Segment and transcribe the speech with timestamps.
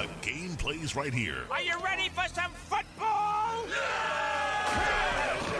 [0.00, 1.42] The game plays right here.
[1.50, 3.66] Are you ready for some football?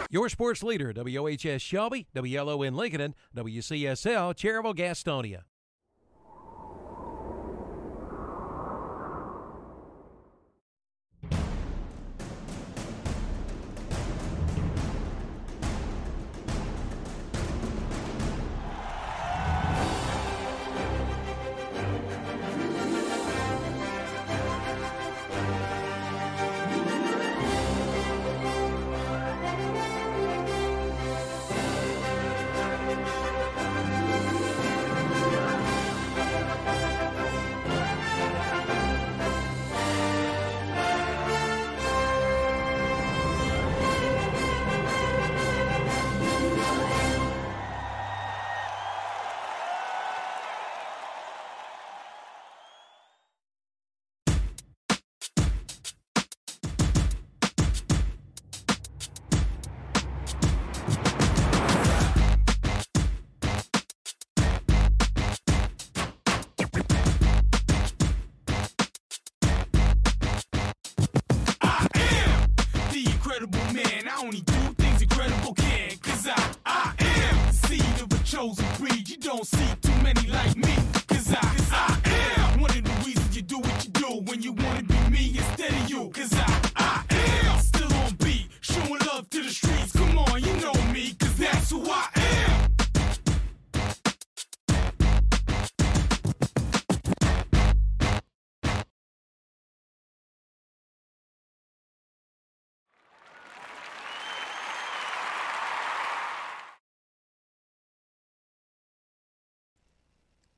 [0.09, 5.41] Your sports leader, WOHS Shelby, WLON Lincoln, and WCSL Cherryville Gastonia.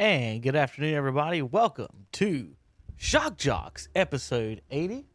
[0.04, 1.42] And good afternoon, everybody.
[1.42, 2.58] Welcome to
[2.98, 5.06] Shock Jocks, episode 80.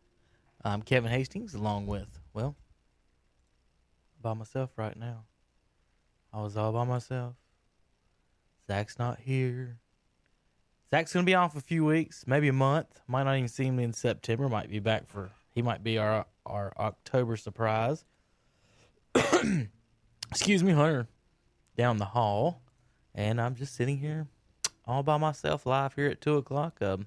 [0.65, 2.57] I'm Kevin Hastings, along with, well,
[4.23, 5.25] by myself right now.
[6.33, 7.35] I was all by myself.
[8.67, 9.77] Zach's not here.
[10.91, 13.03] Zach's going to be off a few weeks, maybe a month.
[13.07, 14.49] Might not even see him in September.
[14.49, 18.07] Might be back for, he might be our, our October surprise.
[20.31, 21.09] Excuse me, Hunter,
[21.77, 22.63] down the hall.
[23.15, 24.29] And I'm just sitting here
[24.89, 26.81] all by myself live here at two o'clock.
[26.81, 27.07] Um,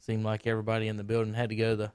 [0.00, 1.92] seemed like everybody in the building had to go to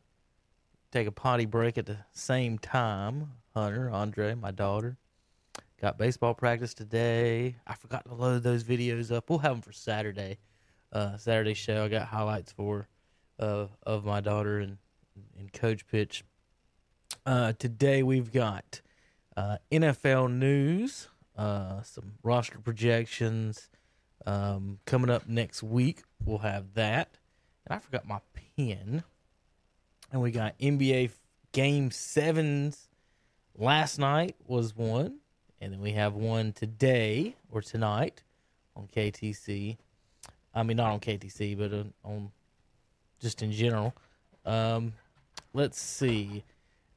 [0.90, 3.34] take a potty break at the same time.
[3.54, 4.98] Hunter, Andre, my daughter,
[5.82, 7.58] got baseball practice today.
[7.68, 9.30] I forgot to load those videos up.
[9.30, 10.38] We'll have them for Saturday.
[10.94, 11.84] Uh, Saturday show.
[11.84, 12.88] I got highlights for
[13.38, 14.78] uh, of my daughter and
[15.38, 16.24] and coach pitch.
[17.26, 18.82] Uh, today we've got
[19.36, 23.70] uh, NFL news, uh, some roster projections.
[24.26, 27.10] Um, coming up next week, we'll have that.
[27.66, 28.20] And I forgot my
[28.56, 29.04] pen.
[30.12, 31.12] And we got NBA
[31.52, 32.88] Game Sevens.
[33.58, 35.18] Last night was one,
[35.60, 38.22] and then we have one today or tonight
[38.76, 39.78] on KTC.
[40.54, 42.32] I mean, not on KTC, but on, on
[43.20, 43.96] just in general.
[44.46, 44.94] Um,
[45.54, 46.44] let's see.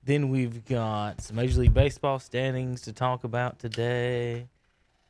[0.05, 4.49] Then we've got some Major League Baseball standings to talk about today,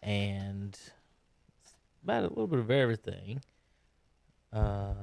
[0.03, 0.79] and
[2.03, 3.43] about a little bit of everything.
[4.53, 4.95] Uh,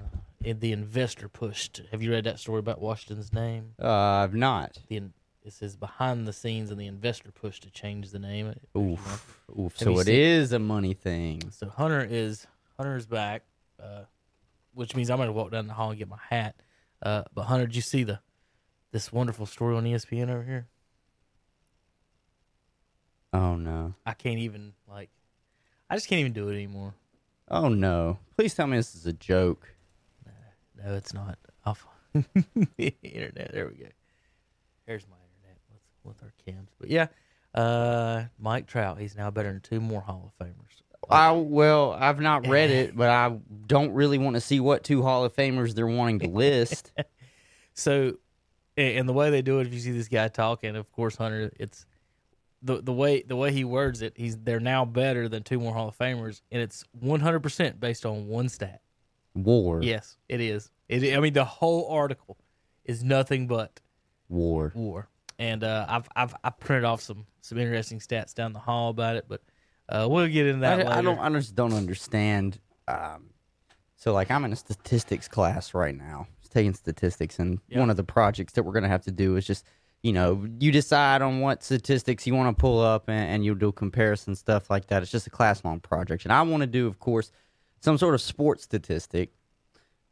[0.43, 1.81] in the investor pushed.
[1.91, 3.73] Have you read that story about Washington's name?
[3.81, 4.77] Uh, I've not.
[4.89, 5.13] The in-
[5.43, 8.53] it says behind the scenes, and the investor pushed to change the name.
[8.77, 9.41] Oof.
[9.57, 9.79] Oof.
[9.79, 11.41] Have So it is a money thing.
[11.51, 13.43] So Hunter is Hunter is back,
[13.81, 14.01] uh,
[14.73, 16.55] which means I'm gonna walk down the hall and get my hat.
[17.01, 18.19] Uh, but Hunter, did you see the
[18.91, 20.67] this wonderful story on ESPN over here?
[23.31, 23.93] Oh no.
[24.05, 25.09] I can't even like,
[25.89, 26.93] I just can't even do it anymore.
[27.49, 28.19] Oh no.
[28.35, 29.73] Please tell me this is a joke.
[30.83, 31.37] No, it's not.
[32.77, 33.51] The internet.
[33.51, 33.89] There we go.
[34.85, 36.69] Here's my internet with with our cams.
[36.79, 37.07] But yeah,
[37.53, 38.99] uh, Mike Trout.
[38.99, 40.81] He's now better than two more Hall of Famers.
[41.09, 45.03] I well, I've not read it, but I don't really want to see what two
[45.03, 46.91] Hall of Famers they're wanting to list.
[47.73, 48.13] So,
[48.75, 51.51] and the way they do it, if you see this guy talking, of course, Hunter,
[51.59, 51.85] it's
[52.67, 54.13] the the way the way he words it.
[54.15, 57.79] He's they're now better than two more Hall of Famers, and it's one hundred percent
[57.79, 58.81] based on one stat.
[59.33, 59.81] War.
[59.81, 60.69] Yes, it is.
[60.89, 61.15] It.
[61.15, 62.37] I mean, the whole article
[62.85, 63.81] is nothing but
[64.29, 64.71] War.
[64.75, 65.09] war.
[65.39, 69.15] And uh, I've I've I printed off some some interesting stats down the hall about
[69.15, 69.41] it, but
[69.89, 70.91] uh, we'll get into that I, later.
[70.91, 71.19] I don't.
[71.19, 72.59] I just don't understand.
[72.87, 73.29] Um,
[73.95, 77.79] so, like, I'm in a statistics class right now, just taking statistics, and Yeah.
[77.79, 79.65] one of the projects that we're gonna have to do is just,
[80.03, 83.55] you know, you decide on what statistics you want to pull up, and, and you'll
[83.55, 85.01] do comparison stuff like that.
[85.03, 87.31] It's just a class long project, and I want to do, of course,
[87.81, 89.31] some sort of sports statistic.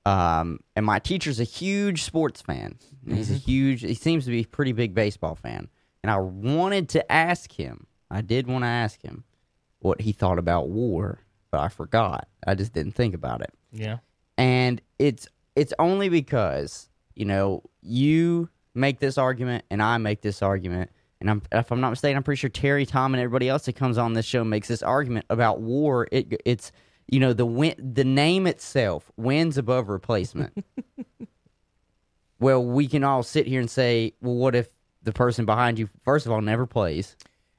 [0.05, 2.77] Um, and my teacher's a huge sports fan.
[3.07, 3.81] He's a huge.
[3.81, 5.67] He seems to be a pretty big baseball fan.
[6.03, 7.88] And I wanted to ask him.
[8.11, 9.23] I did want to ask him
[9.79, 12.27] what he thought about war, but I forgot.
[12.45, 13.97] I just didn't think about it Yeah.
[14.38, 20.42] and it's it's only because you know you make this argument and I make this
[20.42, 23.66] argument, and I'm if I'm not mistaken, I'm pretty sure Terry, Tom, and everybody else
[23.66, 26.07] that comes on this show makes this argument about war.
[26.12, 26.72] It it's
[27.07, 30.54] you know the win the name itself wins above replacement.
[32.39, 34.69] well, we can all sit here and say, well, what if
[35.04, 37.16] the person behind you, first of all, never plays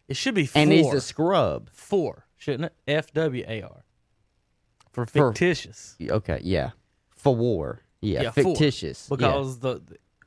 [0.08, 0.62] It should be four.
[0.62, 1.70] and he's a scrub?
[1.72, 2.74] four, shouldn't it?
[2.86, 3.84] F W A R.
[4.92, 5.96] For For- fictitious.
[6.02, 6.70] Okay, yeah,
[7.10, 8.44] for war, yeah, Yeah, four.
[8.54, 9.16] fictitious, yeah.
[9.16, 9.80] because the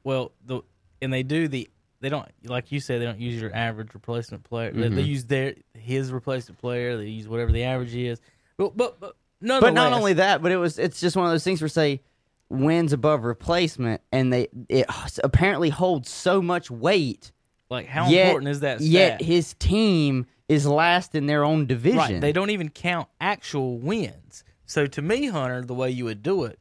[0.04, 0.62] well the
[1.02, 1.70] and they do the
[2.02, 4.72] they don't like you said they don't use your average replacement player.
[4.72, 4.96] They, Mm-hmm.
[4.96, 6.96] they use their his replacement player.
[6.98, 8.20] They use whatever the average is.
[8.58, 11.44] But but but But not only that, but it was it's just one of those
[11.44, 12.02] things where say
[12.50, 14.86] wins above replacement, and they it
[15.24, 17.32] apparently holds so much weight.
[17.70, 18.80] like how yet, important is that?
[18.80, 18.88] Stat?
[18.90, 21.98] Yet his team is last in their own division.
[22.00, 22.22] Right.
[22.22, 24.44] They don't even count actual wins.
[24.66, 26.60] So to me, Hunter, the way you would do it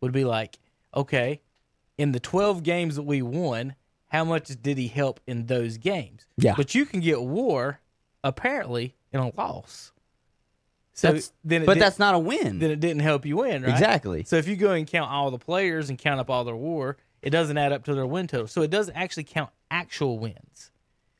[0.00, 0.58] would be like,
[0.94, 1.40] okay,
[1.98, 3.74] in the 12 games that we won,
[4.08, 6.26] how much did he help in those games?
[6.36, 6.54] Yeah.
[6.56, 7.80] But you can get war
[8.22, 9.92] apparently in a loss.
[10.92, 12.58] So That's- then but that's not a win.
[12.58, 13.70] then it didn't help you win, right?
[13.72, 14.24] Exactly.
[14.24, 16.96] So if you go and count all the players and count up all their war,
[17.20, 18.46] it doesn't add up to their win total.
[18.46, 20.70] So it doesn't actually count actual wins.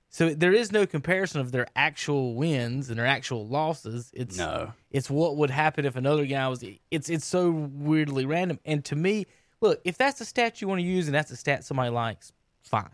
[0.09, 4.11] So there is no comparison of their actual wins and their actual losses.
[4.15, 4.73] It's No.
[4.91, 6.65] It's what would happen if another guy was.
[6.91, 8.59] It's it's so weirdly random.
[8.65, 9.27] And to me,
[9.61, 12.33] look, if that's the stat you want to use and that's a stat somebody likes,
[12.63, 12.91] fine.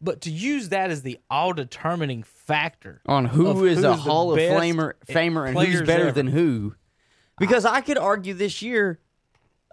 [0.00, 4.38] But to use that as the all determining factor on who is a Hall of
[4.38, 6.12] Famer, famer, and who's better ever.
[6.12, 6.74] than who.
[7.38, 8.98] Because I could argue this year,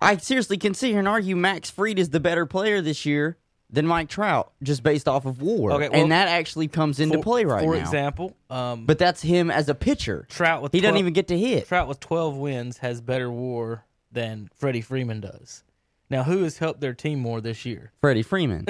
[0.01, 3.37] I seriously can sit here and argue Max Fried is the better player this year
[3.69, 7.17] than Mike Trout, just based off of WAR, Okay, well, and that actually comes into
[7.17, 7.71] for, play right for now.
[7.71, 10.25] For example, um, but that's him as a pitcher.
[10.29, 11.67] Trout with he doesn't even get to hit.
[11.67, 15.63] Trout with 12 wins has better WAR than Freddie Freeman does.
[16.09, 17.91] Now, who has helped their team more this year?
[17.99, 18.65] Freddie Freeman.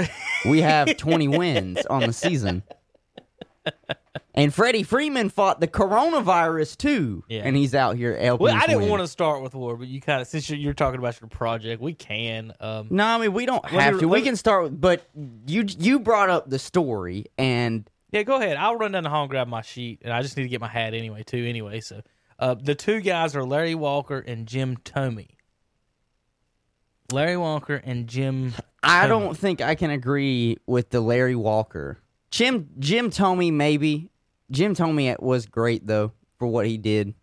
[0.49, 2.63] we have 20 wins on the season.
[4.33, 7.41] And Freddie Freeman fought the coronavirus too, Yeah.
[7.43, 8.45] and he's out here helping.
[8.45, 8.89] Well, I didn't win.
[8.89, 11.27] want to start with WAR, but you kind of since you're, you're talking about your
[11.27, 12.53] project, we can.
[12.59, 14.07] Um, No, I mean we don't have me- to.
[14.07, 15.07] We me- can start, with, but
[15.47, 18.57] you you brought up the story, and Yeah, go ahead.
[18.57, 20.61] I'll run down the hall and grab my sheet, and I just need to get
[20.61, 21.43] my hat anyway, too.
[21.43, 22.01] Anyway, so
[22.37, 25.27] uh, the two guys are Larry Walker and Jim Thome.
[27.11, 28.53] Larry Walker and Jim.
[28.83, 29.09] I Thome.
[29.09, 31.99] don't think I can agree with the Larry Walker.
[32.31, 34.09] Jim Jim Thome maybe.
[34.51, 37.13] Jim Thome was great though for what he did.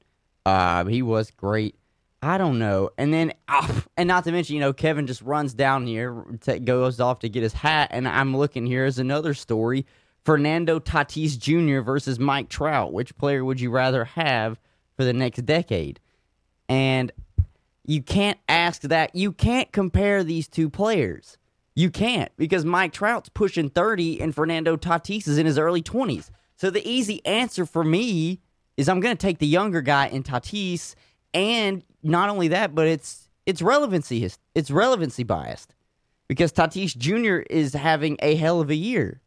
[0.47, 1.75] Uh, he was great.
[2.23, 2.91] I don't know.
[2.97, 6.57] And then, ah, and not to mention, you know, Kevin just runs down here, ta
[6.57, 9.85] goes off to get his hat, and I'm looking here as another story:
[10.25, 11.81] Fernando Tatis Jr.
[11.83, 12.95] versus Mike Trout.
[12.95, 14.59] Which player would you rather have
[14.97, 16.01] for the next decade?
[16.67, 17.13] And
[17.85, 19.15] you can't ask that.
[19.15, 21.37] You can't compare these two players.
[21.75, 26.31] You can't because Mike Trout's pushing 30 and Fernando Tatis is in his early 20s.
[26.57, 28.41] So the easy answer for me
[28.77, 30.95] is I'm going to take the younger guy in Tatis
[31.33, 35.75] and not only that, but it's it's relevancy it's relevancy biased
[36.29, 37.45] because Tatis Jr.
[37.51, 39.21] is having a hell of a year.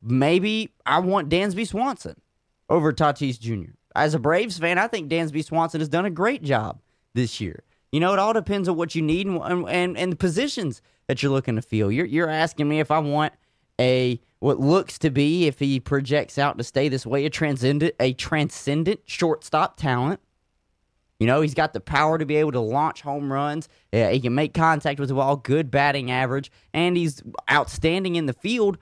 [0.00, 2.20] Maybe I want Dansby Swanson
[2.70, 3.72] over Tatis Jr.
[3.94, 6.80] As a Braves fan, I think Dansby Swanson has done a great job
[7.14, 7.64] this year.
[7.92, 11.22] You know, it all depends on what you need and and, and the positions that
[11.22, 11.90] you're looking to fill.
[11.90, 13.32] You're you're asking me if I want
[13.80, 17.94] a what looks to be, if he projects out to stay this way, a transcendent
[17.98, 20.20] a transcendent shortstop talent.
[21.18, 23.68] You know, he's got the power to be able to launch home runs.
[23.92, 28.26] Yeah, he can make contact with the ball, good batting average, and he's outstanding in
[28.26, 28.78] the field.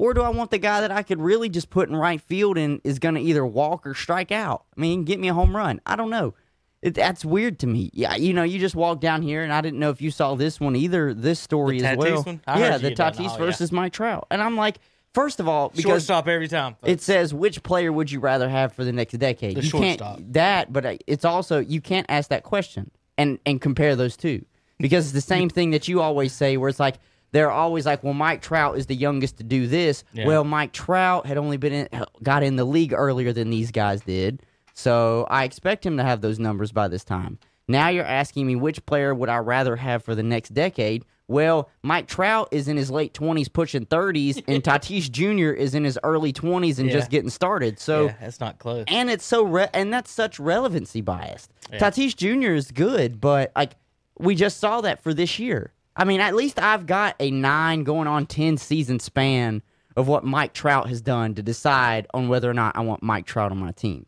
[0.00, 2.56] Or do I want the guy that I could really just put in right field
[2.56, 4.64] and is going to either walk or strike out?
[4.76, 5.78] I mean, get me a home run.
[5.84, 6.32] I don't know.
[6.80, 7.90] It, that's weird to me.
[7.92, 10.34] Yeah, you know, you just walked down here, and I didn't know if you saw
[10.36, 11.12] this one either.
[11.12, 12.24] This story as well.
[12.48, 12.92] Yeah, the.
[12.92, 13.36] Tatis Oh, yeah.
[13.36, 14.78] versus Mike Trout, and I'm like,
[15.12, 16.76] first of all, because Shortstop every time.
[16.82, 19.56] it says which player would you rather have for the next decade?
[19.58, 20.16] The you shortstop.
[20.16, 24.42] can't that, but it's also you can't ask that question and and compare those two
[24.78, 26.96] because it's the same thing that you always say, where it's like
[27.32, 30.04] they're always like, well, Mike Trout is the youngest to do this.
[30.12, 30.26] Yeah.
[30.26, 31.88] Well, Mike Trout had only been in,
[32.22, 34.42] got in the league earlier than these guys did,
[34.74, 37.38] so I expect him to have those numbers by this time.
[37.68, 41.04] Now you're asking me which player would I rather have for the next decade?
[41.28, 45.52] Well, Mike Trout is in his late 20s, pushing 30s, and Tatis Jr.
[45.54, 46.94] is in his early 20s and Yeah.
[46.94, 47.78] just getting started.
[47.78, 48.84] So, yeah, that's not close.
[48.88, 51.52] and it's so re- and that's such relevancy biased.
[51.72, 51.78] Yeah.
[51.78, 52.54] Tatis Jr.
[52.54, 53.74] is good, but like
[54.18, 55.72] we just saw that for this year.
[56.00, 59.60] I mean, at least I've got a nine going on 10 season span
[59.96, 63.26] of what Mike Trout has done to decide on whether or not I want Mike
[63.26, 64.06] Trout on my team.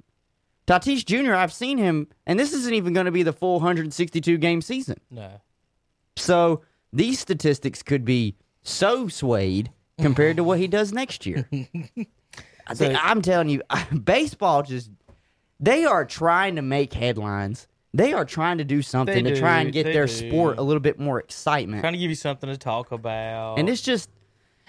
[0.66, 4.38] Tatis Jr., I've seen him, and this isn't even going to be the full 162
[4.38, 4.98] game season.
[5.10, 5.42] No.
[6.16, 6.62] So
[6.94, 9.70] these statistics could be so swayed
[10.00, 11.46] compared to what he does next year.
[12.66, 13.60] I think, I'm telling you,
[14.04, 14.90] baseball just,
[15.60, 17.68] they are trying to make headlines.
[17.94, 20.12] They are trying to do something to try and get their do.
[20.12, 21.82] sport a little bit more excitement.
[21.82, 23.58] Trying to give you something to talk about.
[23.58, 24.08] And it's just,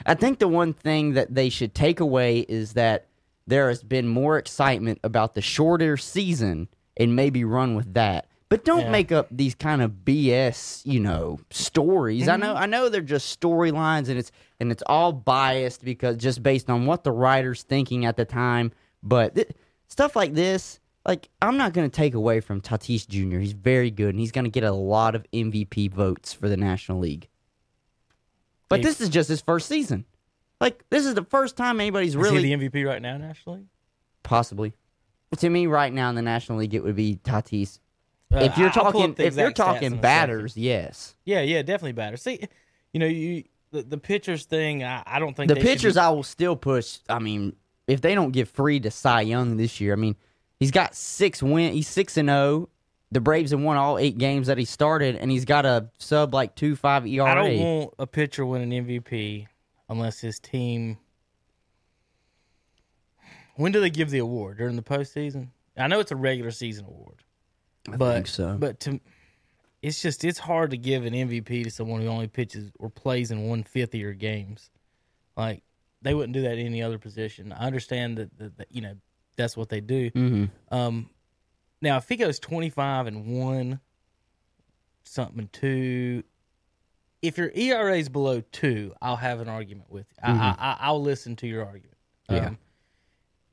[0.06, 3.08] I think the one thing that they should take away is that
[3.48, 8.28] there has been more excitement about the shorter season and maybe run with that.
[8.50, 8.92] But don't Yeah.
[8.92, 12.28] make up these kind of BS, you know, stories.
[12.28, 12.42] I Mm-hmm.
[12.42, 16.70] know, I know they're just storylines, and it's and it's all biased because just based
[16.70, 18.72] on what the writer's thinking at the time.
[19.02, 19.50] But th-
[19.88, 23.40] stuff like this, like I'm not going to take away from Tatis Jr.
[23.40, 26.58] He's very good, and he's going to get a lot of MVP votes for the
[26.58, 27.28] National League.
[28.70, 30.06] But this is just his first season.
[30.60, 33.66] Like this is the first time anybody's Is really he the MVP right now nationally?
[34.24, 34.74] possibly.
[35.40, 37.80] To me, right now in the National League, it would be Tatis.
[38.34, 40.02] Uh, if you're I'll pull talking, up the if you're exact stats in talking a
[40.02, 41.16] batters, yes.
[41.26, 42.18] Yeah, yeah, definitely batter.
[42.18, 42.40] See,
[42.94, 44.84] you know, you the, the pitchers thing.
[44.84, 47.00] I, I don't think The they should pitchers, be- I will still push.
[47.10, 47.56] I mean,
[47.88, 50.16] if they don't give Fried to Cy Young this year, I mean,
[50.64, 51.74] he's got six win.
[51.74, 52.70] He's six and zero.
[53.12, 56.34] The Braves have won all eight games that he started, and he's got a sub
[56.34, 57.26] like two five ERA.
[57.26, 59.48] I don't want a pitcher win an MVP
[59.90, 60.98] unless his team.
[63.56, 65.50] When do they give the award during the postseason?
[65.78, 67.24] I know it's a regular season award,
[67.98, 68.58] but think so.
[68.58, 69.00] but to
[69.82, 73.32] it's just it's hard to give an MVP to someone who only pitches or plays
[73.32, 74.72] in one fifth of your games.
[75.36, 75.62] Like
[76.02, 77.52] they wouldn't do that in any other position.
[77.52, 78.96] I understand that, that, that you know
[79.36, 80.12] that's what they do.
[80.12, 80.50] Mhm.
[80.72, 81.10] Um,
[81.82, 83.80] now if he goes twenty five and one,
[85.04, 86.24] something and two,
[87.22, 90.16] if your ERA is below two, I'll have an argument with you.
[90.24, 91.98] I, I, I, I'll listen to your argument.
[92.30, 92.48] Yeah.
[92.48, 92.58] Um,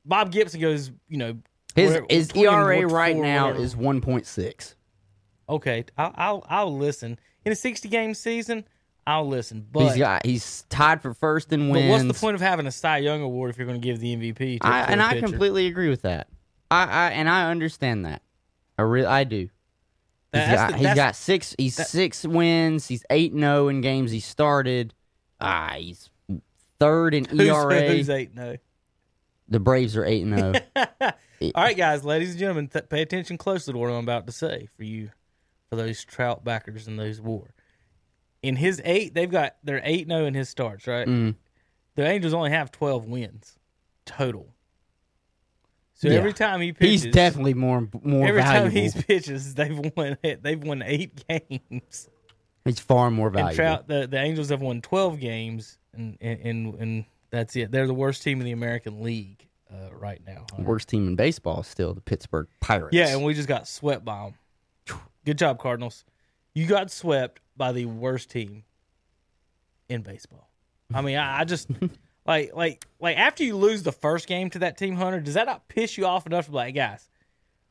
[0.05, 1.37] Bob Gibson goes, you know,
[1.75, 3.63] His whatever- his ERA right four, now whatever.
[3.63, 4.75] is one point six.
[5.47, 5.85] okay.
[5.97, 8.65] I'll, I'll I'll listen in a sixty game season.
[9.11, 11.85] I'll listen, but He's got he's tied for first in wins.
[11.85, 13.99] but what's the point of having a Cy Young award if you're going to give
[13.99, 14.59] the MVP?
[14.61, 15.27] To, I, and I pitcher?
[15.27, 16.27] completely agree with that.
[16.69, 18.21] I, I and I understand that.
[18.77, 19.49] I really I do.
[20.33, 21.55] He's got, the- he's got six.
[21.57, 22.87] He's that- six wins.
[22.87, 24.93] He's eight zero in games he started.
[25.41, 26.09] Ah, he's
[26.79, 27.81] third in Who's, ERA.
[27.87, 28.33] who's eight?
[28.33, 28.55] No.
[29.49, 30.53] the Braves are eight and zero.
[31.55, 34.31] All right, guys, ladies and gentlemen, th- pay attention closely to what I'm about to
[34.31, 35.09] say for you,
[35.69, 37.49] for those Trout backers and those War.
[38.43, 41.07] In his eight, they've got they're eight zero in his starts, right?
[41.07, 41.35] Mm.
[41.95, 43.59] The Angels only have twelve wins
[44.05, 44.47] total.
[45.93, 46.15] So Yeah.
[46.15, 48.69] every time he pitches, He's definitely more more every valuable.
[48.69, 52.09] time he pitches, they've won they've won eight games.
[52.65, 53.49] He's far more valuable.
[53.49, 57.71] And Trout, the, the Angels have won twelve games, and and and, that's it.
[57.71, 60.45] They're the worst team in the American League uh, right now.
[60.51, 60.67] Hunter.
[60.69, 62.93] Worst team in baseball is still the Pittsburgh Pirates.
[62.93, 64.31] Yeah, and we just got swept by
[64.87, 64.99] them.
[65.23, 66.03] Good job, Cardinals.
[66.53, 68.63] You got swept by the worst team
[69.89, 70.49] in baseball.
[70.93, 71.69] I mean, I, I just
[72.25, 75.45] like like like after you lose the first game to that team, Hunter, does that
[75.47, 77.09] not piss you off enough to be like, guys,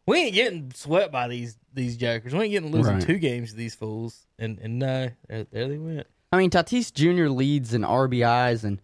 [0.07, 2.33] we ain't getting swept by these these jokers.
[2.35, 3.03] We ain't getting losing Right.
[3.03, 4.27] two games to these fools.
[4.39, 6.07] And and no, there, there they went.
[6.33, 7.29] I mean, Tatis Jr.
[7.29, 8.81] leads in RBIs and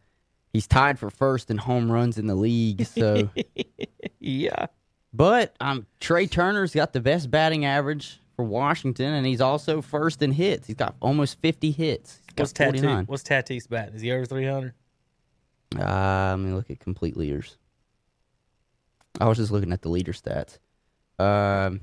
[0.52, 2.84] he's tied for first in home runs in the league.
[2.86, 3.30] So,
[4.20, 4.66] Yeah.
[5.14, 10.22] but um, Trea Turner's got the best batting average for Washington, and he's also first
[10.22, 10.66] in hits.
[10.66, 12.20] He's got almost fifty hits.
[12.26, 13.08] He's got What's Tatis?
[13.08, 13.94] What's Tatis batting?
[13.94, 14.74] Is he over three hundred?
[15.74, 17.56] Uh, let me look at complete leaders.
[19.20, 20.58] I was just looking at the leader stats.
[21.18, 21.80] Um,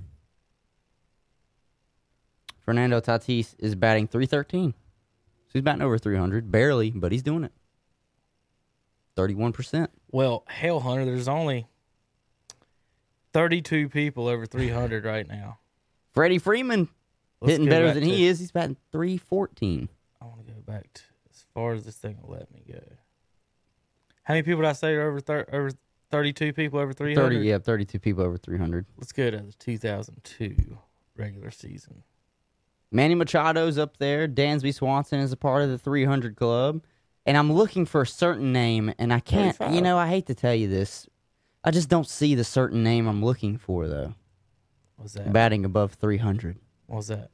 [2.61, 4.71] Fernando Tatis is batting 313.
[4.71, 6.51] So he's batting over 300.
[6.51, 7.51] Barely, but he's doing it.
[9.17, 9.87] 31%.
[10.11, 11.67] Well, hell, Hunter, there's only
[13.33, 15.59] thirty-two people over three hundred right now.
[16.13, 16.89] Freddie Freeman
[17.41, 18.39] Let's hitting better than to- he is.
[18.39, 19.89] He's batting 314.
[20.21, 22.79] I want to go back to as far as this thing will let me go.
[24.23, 25.71] How many people did I say are over thir- over
[26.09, 27.45] thirty-two people over three 30, hundred?
[27.45, 28.85] yeah, 32 people over 300.
[28.97, 30.77] Let's go to the two thousand two
[31.17, 32.03] regular season.
[32.91, 34.27] Manny Machado's up there.
[34.27, 36.83] Dansby Swanson is a part of the 300 club.
[37.25, 39.75] And I'm looking for a certain name, and I can't, 35.
[39.75, 41.07] you know, I hate to tell you this.
[41.63, 44.13] I just don't see the certain name I'm looking for, though.
[44.97, 45.31] What was that?
[45.33, 46.57] Batting above 300.
[46.87, 47.29] What's that?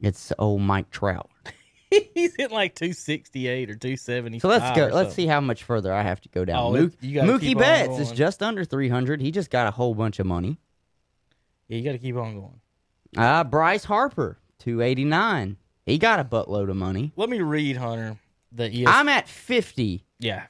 [0.00, 1.30] It's old Mike Trout.
[2.14, 4.38] He's hitting like two sixty-eight or two seventy.
[4.38, 4.86] So let's go.
[4.86, 6.56] Let's see how much further I have to go down.
[6.58, 9.20] Oh, Mook- Mookie Betts is just under 300.
[9.20, 10.58] He just got a whole bunch of money.
[11.68, 12.60] Yeah, you got to keep on going.
[13.16, 15.58] Uh, Bryce Harper, two eighty nine.
[15.84, 17.12] He got a buttload of money.
[17.16, 18.16] Let me read Hunter
[18.52, 20.44] the ES- I'm at fifty, yeah.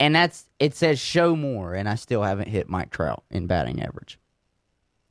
[0.00, 3.82] and that's it says show more, and I still haven't hit Mike Trout in batting
[3.82, 4.18] average.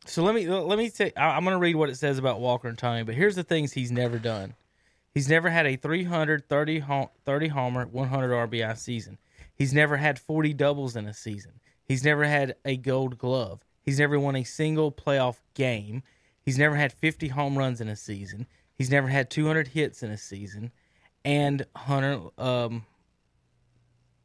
[0.07, 2.39] So let me let me say I- I'm going to read what it says about
[2.39, 4.53] Walker and Tony, but here's the things he's never done.
[5.13, 9.17] He's never had a 330 hom- 30 homer, 100 RBI season.
[9.55, 11.53] He's never had 40 doubles in a season.
[11.83, 13.61] He's never had a Gold Glove.
[13.81, 16.03] He's never won a single playoff game.
[16.41, 18.45] He's never had 50 home runs in a season.
[18.75, 20.71] He's never had 200 hits in a season.
[21.25, 22.85] And Hunter, um,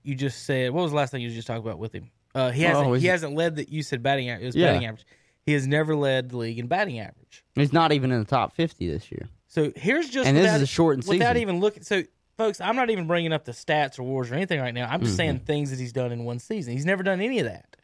[0.02, 2.10] you just said what was the last thing you just talked about with him?
[2.34, 2.86] Uh, he hasn't.
[2.86, 3.68] Oh, he hasn't led the.
[3.70, 4.26] You said batting.
[4.28, 4.68] It was Yeah.
[4.72, 5.04] batting average.
[5.44, 7.44] He has never led the league in batting average.
[7.54, 9.28] He's not even in the top fifty this year.
[9.48, 11.42] So here's just And this without, is a shortened without season.
[11.42, 11.82] even looking.
[11.82, 12.02] So
[12.38, 14.88] folks, I'm not even bringing up the stats or wars or anything right now.
[14.88, 15.44] I'm just saying Mm-hmm.
[15.44, 16.72] things that he's done in one season.
[16.72, 17.76] He's never done any of that.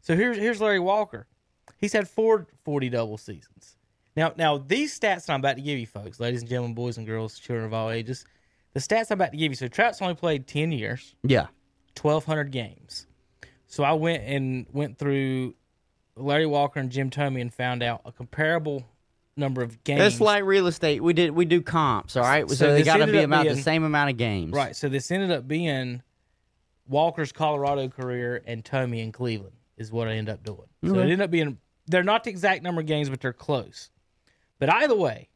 [0.00, 1.26] So here's here's Larry Walker.
[1.76, 3.76] He's had four 40 double seasons.
[4.16, 6.98] Now now these stats that I'm about to give you, folks, ladies and gentlemen, boys
[6.98, 8.24] and girls, children of all ages,
[8.72, 9.56] the stats I'm about to give you.
[9.56, 11.14] So Trout's only played 10 years.
[11.24, 11.46] Yeah,
[12.00, 13.06] 1200 games.
[13.66, 15.54] So I went and went through
[16.16, 18.84] Larry Walker and Jim Thome and found out a comparable
[19.36, 20.02] number of games.
[20.02, 21.02] it's like real estate.
[21.02, 22.48] We did we do comps, all right.
[22.48, 24.76] So, So they got to be about the same amount of games, right.
[24.76, 26.02] So this ended up being
[26.86, 30.68] Walker's Colorado career and Thome in Cleveland is what I ended up doing.
[30.84, 33.90] So it ended up being they're not the exact number of games, but they're close.
[34.58, 35.28] But either way,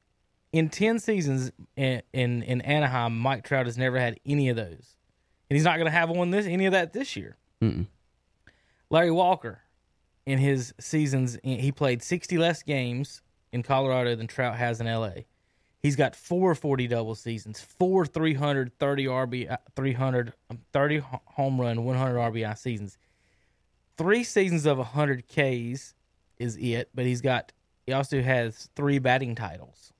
[0.53, 4.97] in ten seasons in in, in Anaheim, Mike Trout has never had any of those,
[5.49, 7.37] and he's not going to have one this any of that this year.
[7.63, 7.87] Mm-mm.
[8.91, 9.63] Larry Walker,
[10.27, 15.23] in his seasons, he played 60 less games in Colorado than Trout has in LA.
[15.81, 21.85] He's got four 40 double seasons, four 330 RB, uh, 300, um, 30 home run,
[21.85, 22.99] 100 RBI seasons.
[23.97, 25.95] Three seasons of 100 Ks
[26.39, 27.53] is it, but he's got,
[27.87, 29.93] he also has three batting titles.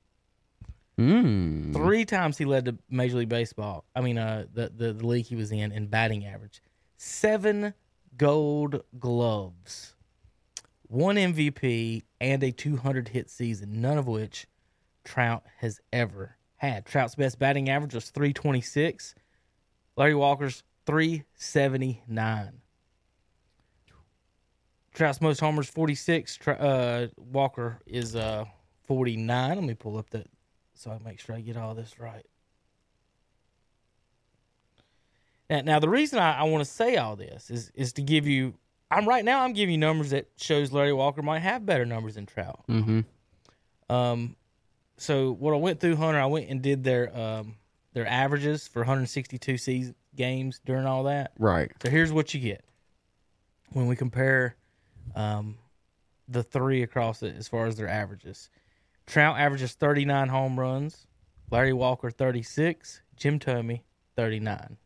[0.99, 1.73] Mm.
[1.73, 3.85] Three times he led the Major League Baseball.
[3.95, 6.61] I mean, uh, the, the the league he was in in batting average.
[6.97, 7.75] Seven
[8.17, 9.93] Gold Gloves,
[10.87, 13.81] one MVP, and a 200 hit season.
[13.81, 14.47] None of which
[15.03, 16.85] Trout has ever had.
[16.85, 19.15] Trout's best batting average was 326.
[19.95, 22.61] Larry Walker's 379.
[24.93, 26.47] Trout's most homers 46.
[26.47, 28.45] Uh, Walker is uh
[28.85, 29.55] 49.
[29.55, 30.27] Let me pull up that
[30.73, 32.25] so I make sure I get all this right.
[35.49, 38.27] Now, now the reason I, I want to say all this is is to give
[38.27, 38.53] you.
[38.89, 39.41] I'm right now.
[39.41, 42.63] I'm giving you numbers that shows Larry Walker might have better numbers than Trout.
[42.69, 43.01] Mm-hmm.
[43.93, 44.35] Um,
[44.97, 47.55] so what I went through, Hunter, I went and did their um
[47.93, 51.31] their averages for 162 season games during all that.
[51.39, 51.71] Right.
[51.81, 52.63] So here's what you get
[53.71, 54.55] when we compare
[55.15, 55.57] um,
[56.27, 58.49] the three across it as far as their averages.
[59.05, 61.07] Trout averages 39 home runs,
[61.49, 63.81] Larry Walker 36, Jim Thome
[64.15, 64.77] 39.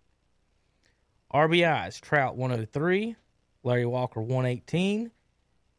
[1.33, 3.15] RBIs, Trout 103,
[3.63, 5.11] Larry Walker 118,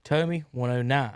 [0.04, 1.12] Thome 109.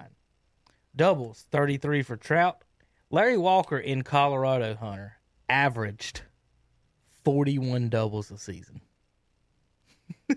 [0.94, 2.62] Doubles, 33 for Trout.
[3.11, 6.22] Larry Walker in Colorado, Hunter, averaged
[7.24, 8.81] 41 doubles a season.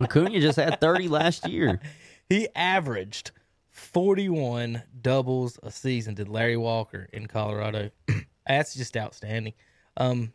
[0.00, 1.80] Acuna just had 30 last year.
[2.28, 3.32] He averaged
[3.68, 7.90] 41 doubles a season, did Larry Walker in Colorado.
[8.46, 9.52] That's just outstanding.
[9.98, 10.32] Um,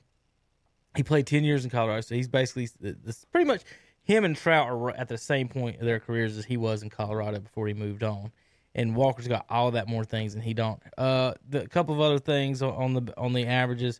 [0.95, 3.63] he played 10 years in Colorado, so he's basically this pretty much
[4.07, 6.89] him and Trout are at the same point of their careers as he was in
[6.89, 8.31] Colorado before he moved on.
[8.73, 10.81] And Walker's got all that more things and he don't.
[10.97, 13.99] Uh, the a couple of other things on- on the on the averages.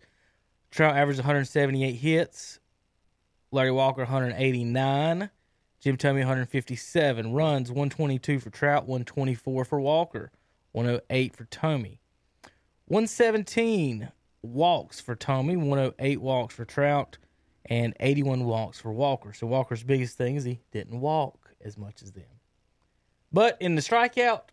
[0.72, 2.60] Trout averaged 178 hits.
[3.52, 5.30] Larry Walker 189.
[5.80, 10.32] Jim Thome 157 runs, 122 for Trout, 124 for Walker,
[10.72, 12.00] 108 for Thome.
[12.86, 14.10] 117
[14.42, 17.18] walks for Thome, 108 walks for Trout,
[17.70, 19.34] and 81 walks for Walker.
[19.34, 22.24] So Walker's biggest thing is he didn't walk as much as them.
[23.32, 24.44] But in the strikeout,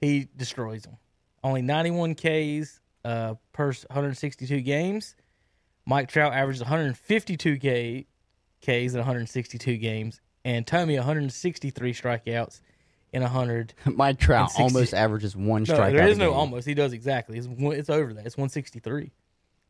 [0.00, 0.96] he destroys them.
[1.44, 5.14] Only 91 Ks uh, per 162 games.
[5.84, 8.06] Mike Trout averaged 152 K,
[8.60, 12.60] Ks in 162 games, and Tommy 163 strikeouts
[13.12, 13.74] in 100.
[13.84, 15.92] Mike Trout 60 almost averages one No, strikeout.
[15.92, 16.66] there is no almost.
[16.66, 17.38] He does exactly.
[17.38, 18.26] It's one, it's over that.
[18.26, 19.12] It's 163.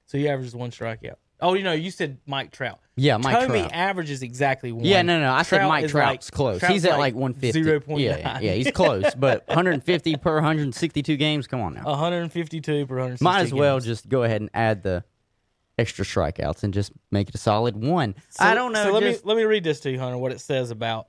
[0.06, 1.16] So he averages one strikeout.
[1.40, 2.79] Oh, you know, you said Mike Trout.
[2.96, 3.70] Yeah, Mike Trout.
[3.72, 4.85] averages exactly one.
[4.85, 5.31] Yeah, no, no.
[5.33, 6.61] I said Trout Mike is Trout's like- close.
[6.61, 7.62] Trout's he's at like 150.
[7.62, 8.01] 0.9.
[8.01, 9.14] Yeah, yeah, yeah, he's close.
[9.14, 11.46] But 150 per 162 games.
[11.46, 11.85] Come on now.
[11.85, 13.85] 152 per 160 Might as well games.
[13.85, 15.05] just go ahead and add the
[15.79, 18.14] extra strikeouts and just make it a solid one.
[18.40, 18.85] I don't know.
[18.85, 20.16] So let just, me let me read this to you, Hunter.
[20.16, 21.09] What it says about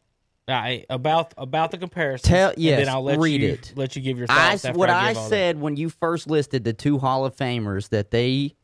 [0.49, 2.29] I, about about the comparison.
[2.29, 3.73] Tell- and yes, then I'll let read you it.
[3.75, 4.65] let you give your I, thoughts.
[4.65, 5.29] after what I, I all that.
[5.29, 8.55] said when you first listed the two Hall of Famers that they,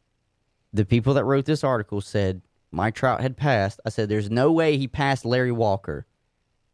[0.74, 3.80] the people that wrote this article said Mike Trout had passed.
[3.86, 6.08] I said there's no way he passed Larry Walker.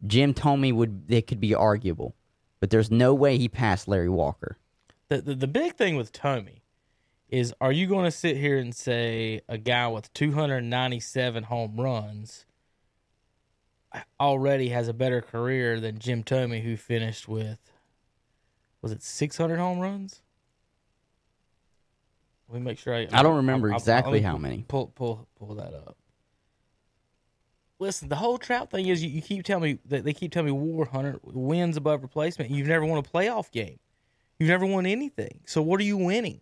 [0.07, 2.15] Jim Thome would it could be arguable,
[2.59, 4.57] but there's no way he passed Larry Walker.
[5.09, 6.63] the, the the big thing with Tommy
[7.27, 12.45] is are you going to sit here and say a guy with 297 home runs
[14.19, 17.59] already has a better career than Jim Thome who finished with
[18.81, 20.21] was it 600 home runs?
[22.49, 24.63] Let me make sure I I don't remember I'm- I'm- exactly how many.
[24.67, 25.97] Pull pull pull that up.
[27.81, 30.47] Listen, the whole Trout thing is you, you keep telling me that they keep telling
[30.47, 32.51] me War Hunter wins above replacement.
[32.51, 33.79] You've never won a playoff game.
[34.37, 35.41] You've never won anything.
[35.45, 36.41] So what are you winning?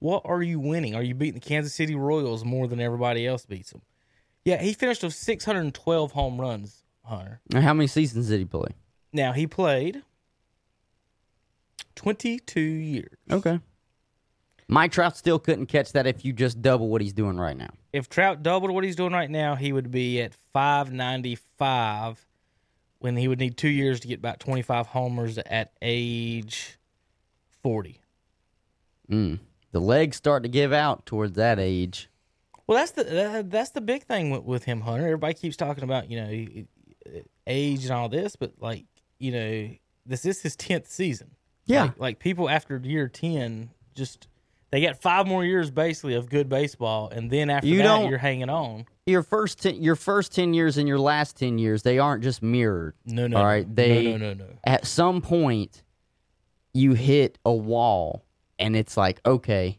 [0.00, 0.96] What are you winning?
[0.96, 3.82] Are you beating the Kansas City Royals more than everybody else beats them?
[4.44, 7.40] Yeah, he finished with 612 home runs, Hunter.
[7.50, 8.70] Now, How many seasons did he play?
[9.12, 10.02] Now he played
[11.94, 13.16] 22 years.
[13.30, 13.60] Okay.
[14.72, 17.70] Mike Trout still couldn't catch that if you just double what he's doing right now.
[17.92, 22.26] If Trout doubled what he's doing right now, he would be at 595
[22.98, 26.78] when he would need two years to get about 25 homers at age
[27.62, 28.00] 40.
[29.10, 29.40] Mm.
[29.72, 32.08] The legs start to give out towards that age.
[32.66, 35.04] Well, that's the that's the big thing with, with him, Hunter.
[35.04, 38.86] Everybody keeps talking about you know age and all this, but like
[39.18, 39.70] you know
[40.06, 41.32] this is his tenth season.
[41.66, 41.82] Yeah.
[41.82, 44.28] like, like people after year ten just
[44.72, 48.18] they got five more years basically of good baseball, and then after You that you're
[48.18, 48.86] hanging on.
[49.06, 52.42] Your first ten, your first ten years and your last ten years, they aren't just
[52.42, 52.94] mirrored.
[53.06, 53.48] No, no, All no.
[53.48, 54.44] right, No, no, no, no.
[54.64, 55.82] at some point
[56.74, 58.24] you hit a wall
[58.58, 59.78] and it's like okay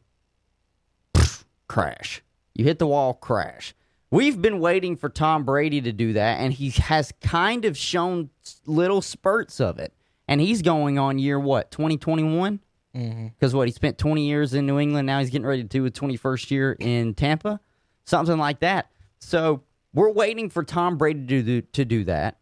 [1.67, 2.21] crash
[2.53, 3.73] you hit the wall crash
[4.11, 8.29] we've been waiting for tom brady to do that and he has kind of shown
[8.67, 9.91] little spurts of it
[10.27, 12.59] and he's going on year what 2021
[12.95, 13.27] Mm-hmm.
[13.29, 15.83] because what he spent 20 years in new england now he's getting ready to do
[15.83, 17.59] his 21st year in tampa
[18.05, 22.37] something like that so we're waiting for tom brady to do, to do that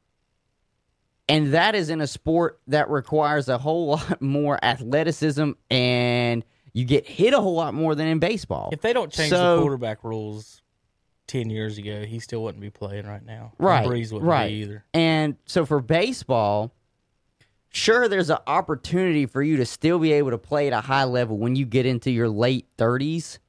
[1.30, 6.86] and that is in a sport that requires a whole lot more athleticism and you
[6.86, 8.70] get hit a whole lot more than in baseball.
[8.72, 10.62] If they don't change So- the quarterback rules
[11.28, 13.54] ten years ago, he still wouldn't be playing right now.
[13.58, 14.48] And right, Brees wouldn't right.
[14.48, 14.84] be either.
[14.94, 16.74] And so for baseball,
[17.72, 21.06] sure, there's an opportunity for you to still be able to play at a high
[21.06, 23.40] level when you get into your late 30s,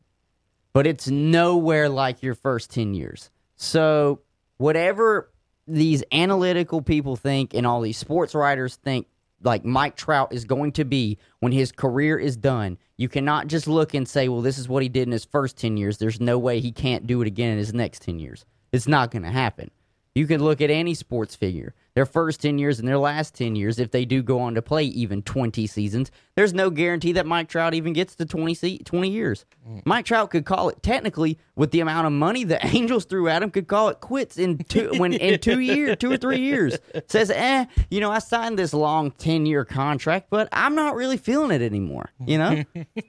[0.73, 3.31] but it's nowhere like your first 10 years.
[3.57, 4.21] So
[4.57, 5.31] whatever
[5.67, 9.07] these analytical people think and all these sports writers think
[9.45, 12.79] like Mike Trout is going to be when his career is done.
[12.97, 15.57] You cannot just look and say, well, this is what he did in his first
[15.57, 15.99] 10 years.
[15.99, 18.45] There's no way he can't do it again in his next 10 years.
[18.71, 19.71] It's not going to happen.
[20.15, 21.75] You can look at any sports figure.
[21.94, 24.62] Their first 10 years and their last 10 years, if they do go on to
[24.62, 28.78] play even 20 seasons, there's no guarantee that Mike Trout even gets to 20, se-
[28.78, 29.44] 20 years.
[29.85, 33.42] Mike Trout could call it technically with the amount of money the Angels threw at
[33.42, 36.78] him could call it quits in two when in 2 years, 2 or 3 years.
[37.09, 41.50] Says, "Eh, you know, I signed this long 10-year contract, but I'm not really feeling
[41.50, 42.64] it anymore." You know?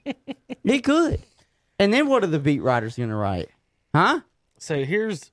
[0.64, 1.22] he could.
[1.80, 3.50] And then what are the beat writers going to write?
[3.96, 4.22] Huh?
[4.58, 5.32] So here's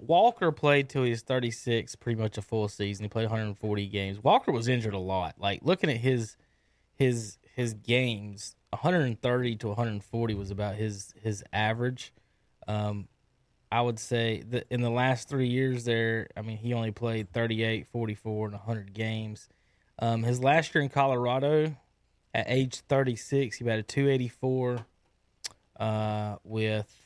[0.00, 3.04] Walker played till he was 36, pretty much a full season.
[3.04, 4.22] He played 140 games.
[4.22, 5.34] Walker was injured a lot.
[5.38, 6.36] Like looking at his
[6.94, 12.12] his his games, 130 to 140 was about his his average.
[12.68, 13.08] Um,
[13.70, 17.32] I would say that in the last three years there, I mean, he only played
[17.32, 19.48] 38, 44, and 100 games.
[19.98, 21.76] Um, his last year in Colorado,
[22.32, 24.86] at age 36, he batted 284
[25.80, 27.05] uh, with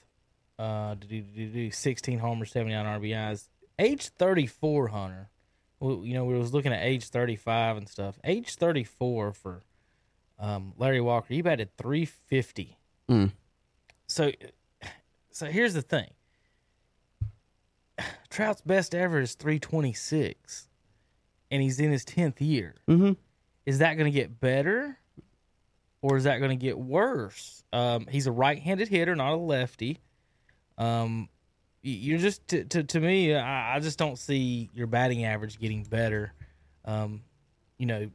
[0.61, 3.49] uh, do, do, do, do, 16 homers, 79 RBIs.
[3.79, 5.31] Age 34, Hunter.
[5.81, 8.19] Well, you know, we was looking at age 35 and stuff.
[8.23, 9.65] Age 34 for
[10.39, 12.77] um, Larry Walker, he batted 350.
[13.09, 13.33] Mm.
[14.07, 14.33] So,
[15.31, 16.11] so here's the thing.
[18.29, 20.69] Trout's best ever is 326,
[21.51, 22.75] and he's in his 10th year.
[22.87, 23.17] Mhm.
[23.65, 24.99] Is that going to get better,
[26.03, 27.63] or is that going to get worse?
[27.73, 30.01] Um, he's a right-handed hitter, not a lefty.
[30.81, 31.29] Um,
[31.83, 35.85] you're just to to, to me, I, I just don't see your batting average getting
[35.85, 36.33] better.
[36.85, 37.23] Um,
[37.79, 38.11] you know,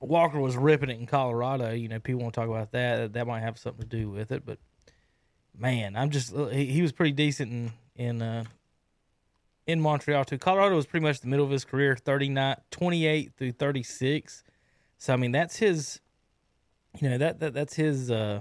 [0.00, 1.72] Walker was ripping it in Colorado.
[1.72, 3.14] You know, people want to talk about that.
[3.14, 4.58] That might have something to do with it, but
[5.58, 8.44] man, I'm just he, he was pretty decent in in uh,
[9.66, 10.38] in Montreal too.
[10.38, 14.44] Colorado was pretty much the middle of his career, 39, 28 through 36.
[14.98, 16.00] So I mean, that's his
[17.00, 18.40] you know, that, that that's his uh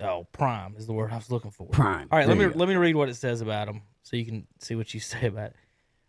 [0.00, 1.68] oh, prime is the word I was looking for.
[1.68, 2.08] Prime.
[2.10, 4.46] All right, let me let me read what it says about him so you can
[4.60, 5.56] see what you say about it.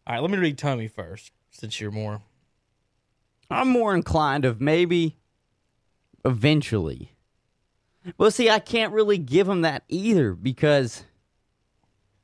[0.05, 2.21] All right, let me read Tommy first, since you're more.
[3.49, 5.17] I'm more inclined of maybe
[6.25, 7.13] eventually.
[8.17, 11.03] Well, see, I can't really give them that either because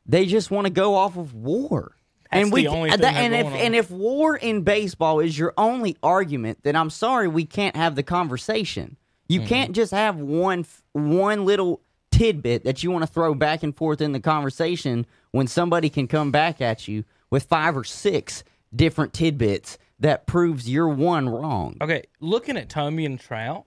[0.05, 1.95] they just want to go off of war.
[2.31, 3.53] That's and we the only and thing that- and if on.
[3.53, 7.95] and if war in baseball is your only argument, then I'm sorry we can't have
[7.95, 8.97] the conversation.
[9.33, 9.47] You Mm-hmm.
[9.49, 13.99] can't just have one one little tidbit that you want to throw back and forth
[14.01, 18.43] in the conversation when somebody can come back at you with five or six
[18.75, 21.77] different tidbits that proves you're one wrong.
[21.81, 23.65] Okay, looking at Tommy and Trout,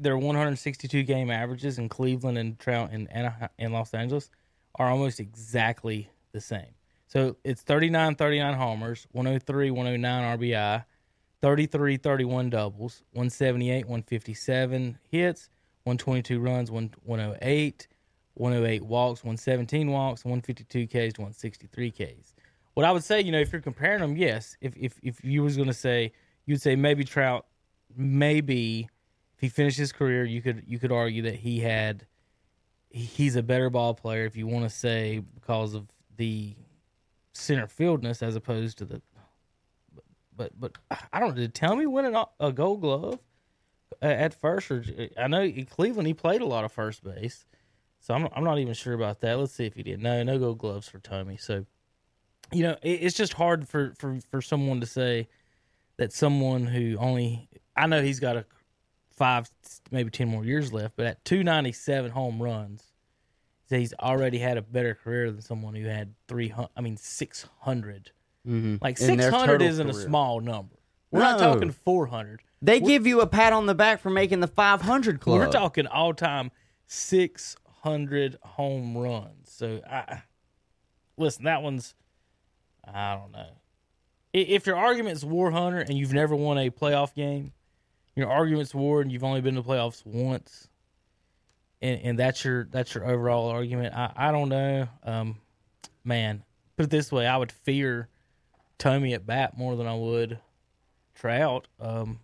[0.00, 4.30] their 162 game averages in Cleveland and Trout in Anaheim, Los Angeles
[4.74, 6.74] are almost exactly the same.
[7.06, 10.84] So it's 39 39 homers, 103 109 RBI,
[11.46, 15.48] 33 31 doubles, 178 157 hits,
[15.84, 17.86] 122 runs, 1 108,
[18.34, 22.34] 108 walks, 117 walks, 152 Ks 163 Ks.
[22.74, 25.44] What I would say, you know, if you're comparing them, yes, if if, if you
[25.44, 26.10] was going to say,
[26.46, 27.46] you'd say maybe Trout,
[27.96, 28.88] maybe
[29.36, 32.06] if he finished his career, you could you could argue that he had
[32.90, 36.56] he's a better ball player if you want to say because of the
[37.34, 39.00] center fieldness as opposed to the
[40.36, 40.72] but but
[41.12, 43.18] I don't did me win a, a gold glove
[44.02, 44.84] at first or
[45.18, 47.44] I know in Cleveland he played a lot of first base
[48.00, 49.38] so I'm I'm not even sure about that.
[49.38, 50.00] Let's see if he did.
[50.00, 51.64] No no gold gloves for Tommy so
[52.52, 55.28] you know it, it's just hard for for for someone to say
[55.96, 58.46] that someone who only I know he's got a
[59.10, 59.50] five
[59.90, 62.84] maybe 10 more years left but at 297 home runs
[63.70, 68.10] he's already had a better career than someone who had 300 I mean 600
[68.46, 68.76] Mm-hmm.
[68.80, 70.06] like In their 600 total isn't a career.
[70.06, 70.76] small number.
[71.10, 71.54] We're not No.
[71.54, 72.40] talking 400.
[72.62, 75.38] They give you a pat on the back for making the 500 club.
[75.38, 76.50] We're talking all time
[76.86, 79.50] 600 home runs.
[79.50, 80.22] So I
[81.16, 81.94] listen, that one's
[82.84, 83.38] I don't know.
[84.34, 87.52] I- If your argument's War Hunter and you've never won a playoff game,
[88.14, 90.68] your argument's War and you've only been to playoffs once,
[91.82, 93.94] and, and that's your that's your overall argument.
[93.94, 94.88] I, I don't know.
[95.04, 95.36] Um,
[96.04, 96.42] man,
[96.76, 98.08] put it this way, I would fear
[98.78, 100.38] Tommy at bat more than I would
[101.14, 101.68] Trout.
[101.80, 102.20] Um,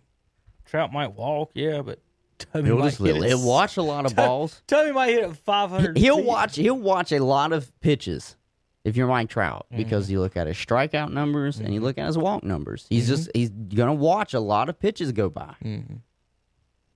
[0.65, 1.99] Trout might walk, yeah, but
[2.37, 4.61] Tommy He'll might hit it he'll watch a lot of balls.
[4.67, 5.97] Tommy might hit it 500.
[5.97, 6.25] He'll feet.
[6.25, 6.55] watch.
[6.55, 8.35] He'll watch a lot of pitches.
[8.83, 9.77] If you're Mike Trout, Mm-hmm.
[9.83, 13.03] because you look at his strikeout numbers and you look at his walk numbers, he's
[13.05, 13.15] Mm-hmm.
[13.15, 15.55] just he's gonna watch a lot of pitches go by.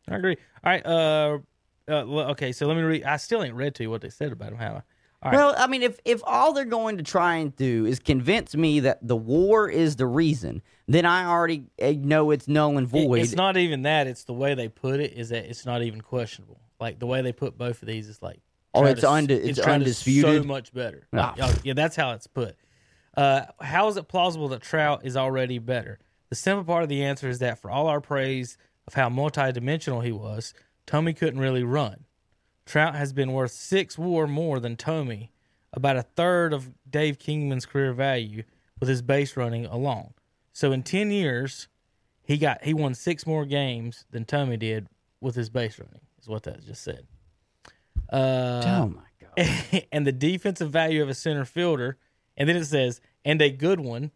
[0.09, 0.37] I agree.
[0.63, 0.85] All right.
[0.85, 1.39] Uh,
[1.89, 2.51] uh, okay.
[2.51, 3.03] So let me read.
[3.03, 4.81] I still ain't read to you what they said about him, have I?
[5.27, 5.35] Right.
[5.35, 8.79] Well, I mean, if if all they're going to try and do is convince me
[8.81, 12.89] that the war is the reason, then I already uh, know it's null and It-
[13.07, 13.19] void.
[13.21, 14.07] it's not even that.
[14.07, 15.13] It's the way they put it.
[15.13, 16.59] Is that it's not even questionable.
[16.79, 18.39] Like the way they put both of these is like.
[18.73, 20.43] Oh, it's undi- it's is undisputed?
[20.43, 21.07] So much better.
[21.13, 21.33] Ah.
[21.37, 22.55] Yeah, yeah, that's how it's put.
[23.15, 25.97] Uh, how is it plausible that Trout is already better?
[26.29, 30.03] The simple part of the answer is that for all our praise of how multidimensional
[30.03, 30.53] he was,
[30.85, 32.05] Tommy couldn't really run.
[32.67, 35.31] Trout has been worth six WAR more than Tommy,
[35.71, 38.43] about a third of Dave Kingman's career value
[38.79, 40.13] with his base running alone.
[40.51, 41.69] So in ten years,
[42.21, 44.87] he got he won six more games than Tommy did
[45.21, 46.01] with his base running.
[46.19, 47.07] Is what that just said.
[48.11, 49.83] Uh, oh my god!
[49.93, 51.97] and the defensive value of a center fielder,
[52.35, 54.11] and then it says, and a good one.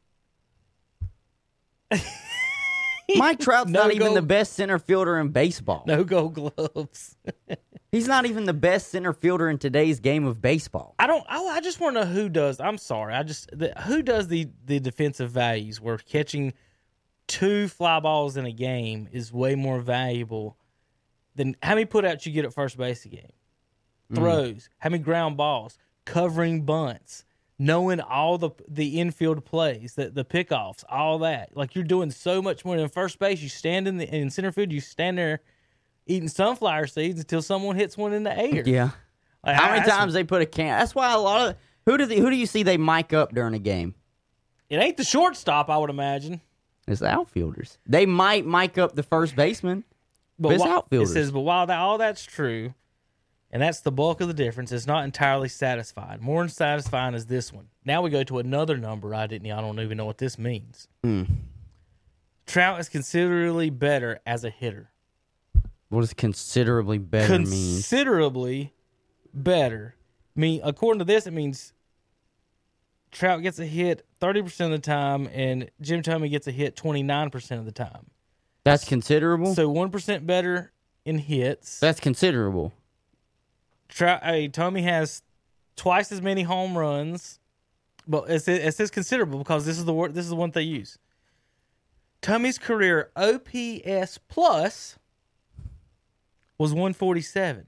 [3.17, 5.83] Mike Trout's No not even the best center fielder in baseball.
[5.87, 7.17] No gold gloves.
[7.91, 10.95] He's not even the best center fielder in today's game of baseball.
[10.97, 11.25] I don't.
[11.27, 12.59] I, I just want to know who does.
[12.61, 13.13] I'm sorry.
[13.13, 16.53] I just the, who does the the defensive values where catching
[17.27, 20.57] two fly balls in a game is way more valuable
[21.35, 23.31] than how many putouts you get at first base a game,
[24.11, 24.15] mm.
[24.15, 27.25] throws, how many ground balls, covering bunts,
[27.63, 31.55] knowing all the the infield plays, the the pickoffs, all that.
[31.55, 33.39] Like you're doing so much more than first base.
[33.41, 34.71] You stand in the in center field.
[34.71, 35.41] You stand there
[36.07, 38.63] eating sunflower seeds until someone hits one in the air.
[38.65, 38.89] Yeah.
[39.45, 40.79] Like, How I- many times they put a can?
[40.79, 43.33] That's why a lot of who do they, who do you see they mic up
[43.33, 43.95] during a game?
[44.69, 46.41] It ain't the shortstop, I would imagine.
[46.87, 47.77] It's the outfielders.
[47.85, 49.83] They might mic up the first baseman.
[50.39, 51.11] But it's whi- outfielders.
[51.11, 52.73] It says, but while that, all that's true,
[53.51, 56.21] and that's the bulk of the difference, it's not entirely satisfied.
[56.21, 57.67] More satisfying is this one.
[57.85, 59.13] Now we go to another number.
[59.13, 59.51] I didn't.
[59.51, 60.87] I don't even know what this means.
[61.03, 61.23] Hmm.
[62.45, 64.89] Trout is considerably better as a hitter.
[65.89, 67.45] What does considerably better mean?
[67.47, 68.73] considerably
[69.33, 69.95] better.
[70.35, 71.73] I mean, according to this, it means
[73.11, 76.77] Trout gets a hit thirty percent of the time, and Jim Thome gets a hit
[76.77, 78.07] twenty nine percent of the time.
[78.63, 79.53] That's considerable.
[79.53, 80.71] So one percent better
[81.03, 81.79] in hits.
[81.79, 82.73] That's considerable.
[83.91, 85.21] Trout, hey, Tommy has
[85.75, 87.39] twice as many home runs
[88.07, 90.15] But it says, considerable because this is the word.
[90.15, 90.97] This is the one they use.
[92.21, 94.97] Tommy's career OPS plus
[96.57, 97.65] was 147,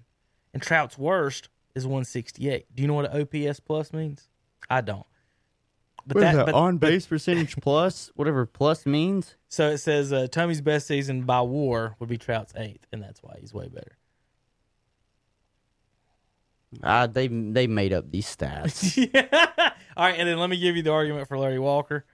[0.54, 2.68] and Trout's worst is 168.
[2.74, 4.30] Do you know what an OPS plus means?
[4.70, 5.06] I don't.
[6.06, 9.36] But but- on base percentage plus whatever plus means?
[9.48, 13.24] so it says uh, Tommy's best season by WAR would be Trout's eighth, and that's
[13.24, 13.98] why he's way better.
[16.82, 18.98] Uh, they they made up these stats.
[19.98, 22.06] All right, and then let me give you the argument for Larry Walker.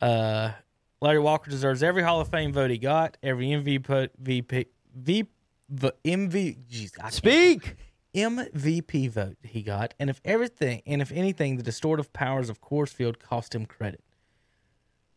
[0.00, 0.52] Uh,
[1.00, 4.66] Larry Walker deserves every Hall of Fame vote he got, every MVP, VP,
[4.96, 5.26] V,
[5.68, 7.76] v, MV, geez, I Speak.
[8.14, 12.88] MVP vote he got, and if everything, and if anything, the distortive powers of Coors
[12.88, 14.02] Field cost him credit.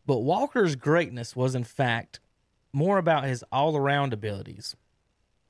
[0.06, 2.20] But Walker's greatness was, in fact,
[2.72, 4.76] more about his all-around abilities,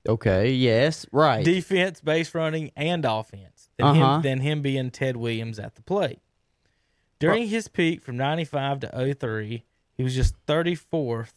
[0.08, 0.52] Okay.
[0.52, 1.06] Yes.
[1.12, 1.44] Right.
[1.44, 4.14] defense, base running, and offense than, Uh-huh.
[4.16, 6.20] him, than him being Ted Williams at the plate.
[7.18, 9.62] During his peak from 95 to 03,
[9.94, 11.34] he was just 34th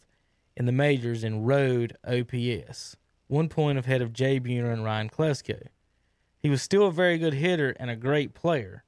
[0.56, 2.96] in the majors in road OPS,
[3.28, 5.68] one point ahead of Jay Buhner and Ryan Klesko.
[6.38, 8.82] He was still a very good hitter and a great player,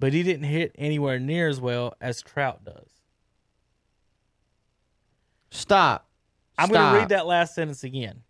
[0.00, 2.88] but he didn't hit anywhere near as well as Trout does.
[5.50, 6.08] Stop.
[6.58, 8.22] I'm going to read that last sentence again.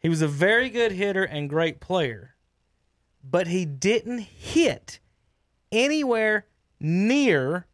[0.00, 2.34] He was a very good hitter and great player,
[3.24, 5.00] but he didn't hit
[5.72, 6.46] anywhere
[6.80, 7.66] near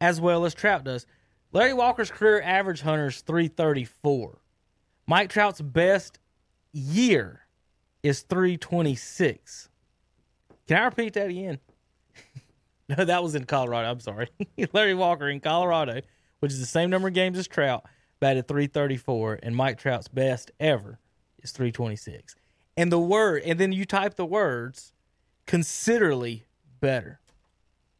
[0.00, 1.06] as well as Trout does.
[1.52, 4.38] Larry Walker's career average hunter is 334.
[5.06, 6.18] Mike Trout's best
[6.72, 7.46] year
[8.02, 9.68] is 326.
[10.66, 11.58] Can I repeat that again?
[12.88, 13.90] no, that was in Colorado.
[13.90, 14.28] I'm sorry.
[14.72, 16.00] Larry Walker in Colorado,
[16.40, 17.84] which is the same number of games as Trout,
[18.18, 20.98] batted 334, and Mike Trout's best ever
[21.42, 22.36] is 326.
[22.76, 24.92] And the word, and then you type the words,
[25.46, 26.46] considerably
[26.80, 27.20] better.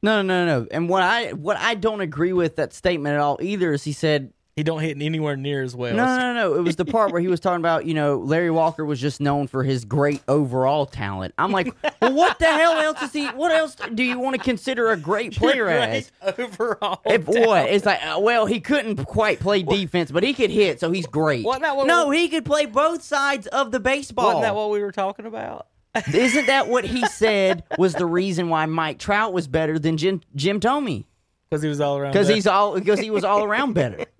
[0.02, 0.66] No, no, no, no.
[0.70, 3.92] And what I what I don't agree with that statement at all either is he
[3.92, 5.94] said He don't hit anywhere near as well.
[5.94, 6.54] no, no, no, no.
[6.56, 9.18] It was the part where he was talking about you know Larry Walker was just
[9.18, 11.32] known for his great overall talent.
[11.38, 13.26] I'm like, well, what the hell else is he?
[13.28, 16.12] What else do you want to consider a great player as?
[16.22, 17.00] Great overall.
[17.06, 17.46] If talent.
[17.46, 17.70] what?
[17.70, 21.06] It's like, uh, well, he couldn't quite play defense, but he could hit, so he's
[21.06, 21.46] great.
[21.46, 24.26] What no, we- he could play both sides of the baseball.
[24.26, 25.66] Wasn't that what we were talking about?
[26.12, 30.20] Isn't that what he said was the reason why Mike Trout was better than Jim
[30.34, 31.04] Jim Thome?
[31.52, 32.12] Because he was all around.
[32.12, 32.34] Because better.
[32.34, 34.06] he's all because he was all around better.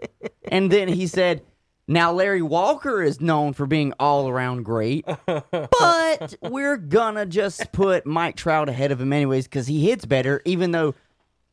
[0.45, 1.41] And then he said,
[1.89, 8.05] "Now Larry Walker is known for being all around great, but we're gonna just put
[8.05, 10.95] Mike Trout ahead of him anyways because he hits better, even though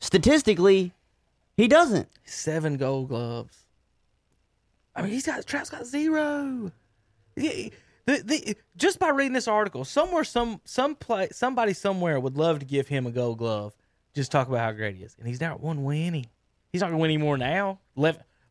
[0.02, 0.92] statistically
[1.56, 3.64] he doesn't." seven gold gloves.
[4.94, 6.74] I mean, he's got Trout's got zero.
[7.38, 7.70] Yeah,
[8.06, 12.60] The, the, just by reading this article, somewhere, some, some play, somebody somewhere would love
[12.60, 13.74] to give him a gold glove.
[14.20, 16.26] Just talk about how great he is, and he's not one winning.
[16.74, 17.80] He's not going to win anymore now.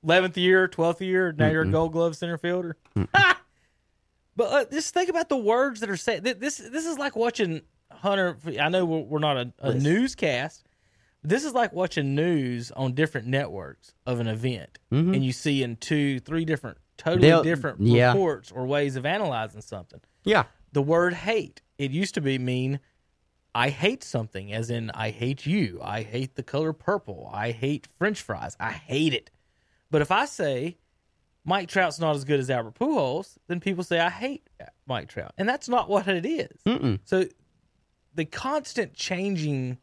[0.02, 2.78] Eleventh year, twelfth year, now you're a Gold Glove center fielder.
[2.94, 3.12] but
[4.38, 6.24] uh, just think about the words that are said.
[6.24, 7.60] This this is like watching
[7.92, 8.38] Hunter.
[8.58, 10.64] I know we're, we're not a, a newscast.
[11.22, 15.76] This is like watching news on different networks of an event, and you see in
[15.76, 18.12] two, three different, totally They'll- different yeah.
[18.12, 20.00] reports or ways of analyzing something.
[20.24, 20.44] Yeah.
[20.72, 21.60] The word hate.
[21.76, 22.80] It used to be mean
[23.58, 25.80] I hate something, as in I hate you.
[25.82, 27.28] I hate the color purple.
[27.32, 28.56] I hate French fries.
[28.60, 29.32] I hate it.
[29.90, 30.76] But if I say
[31.44, 34.48] Mike Trout's not as good as Albert Pujols, then people say I hate
[34.86, 36.56] Mike Trout, and that's not what it is.
[36.64, 37.00] Mm-mm.
[37.02, 37.24] So
[38.14, 39.78] the constant changing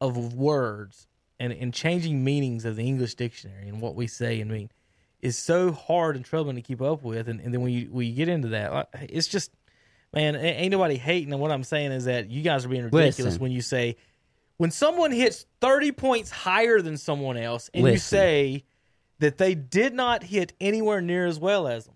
[0.00, 1.08] of words
[1.40, 4.70] and, and changing meanings of the English dictionary and what we say and mean
[5.18, 7.28] is so hard and troubling to keep up with.
[7.28, 9.50] And, and then when you when you get into that, uh, it's just
[10.12, 11.32] man, ain't nobody hating.
[11.32, 13.42] And what I'm saying is that you guys are being ridiculous Listen.
[13.42, 13.96] when you say
[14.56, 18.64] when someone hits 30 points higher than someone else, and you say
[19.18, 21.94] that they did not hit anywhere near as well as them.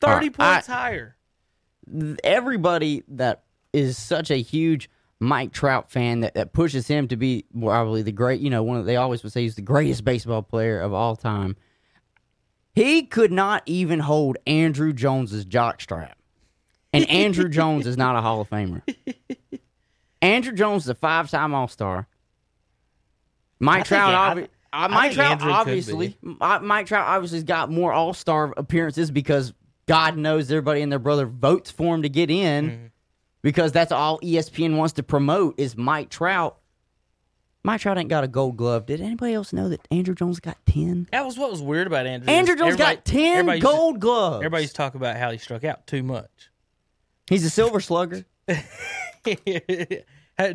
[0.00, 1.16] 30 All right, I- points higher.
[2.24, 4.88] everybody that is such a huge
[5.20, 8.76] Mike Trout fan that, that pushes him to be probably the great, you know, one
[8.76, 11.56] of they always would say he's the greatest baseball player of all time.
[12.74, 16.12] He could not even hold Andruw Jones's jockstrap.
[16.92, 18.82] And Andruw Jones is not a Hall of Famer.
[20.22, 22.06] Andruw Jones is a five time All Star.
[23.60, 27.92] Mike Trout, obvi- I uh, Mike Trout obviously, uh, Mike Trout obviously has got more
[27.92, 29.52] All Star appearances because
[29.86, 32.86] God knows everybody and their brother votes for him to get in Mm-hmm.
[33.42, 36.58] because that's all ESPN wants to promote is Mike Trout.
[37.64, 38.86] Mike Trout ain't got a Gold Glove.
[38.86, 41.08] Did anybody else know that Andruw Jones got ten?
[41.12, 42.24] That was what was weird about Andruw.
[42.26, 44.36] Andruw Jones Everybody- got ten everybody to- Gold Gloves.
[44.36, 46.50] Everybody's used to talk about how he struck out too much.
[47.28, 48.24] He's a Silver Slugger.
[48.48, 48.56] Do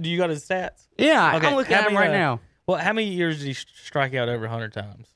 [0.09, 0.87] you got his stats?
[0.97, 2.39] Yeah, Okay, I'm looking how at him many, right uh, now.
[2.67, 5.07] Well, how many years did he strike out over 100 times?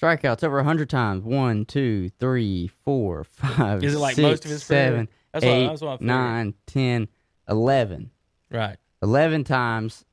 [0.00, 1.24] Strikeouts over 100 times.
[1.24, 5.50] One, two, three, four, five, Is it like six, most of his seven, That's what-
[5.52, 6.00] eight, what I figured.
[6.02, 7.08] nine, 10,
[7.48, 8.10] 11.
[8.50, 8.76] Right.
[9.02, 10.04] 11 times.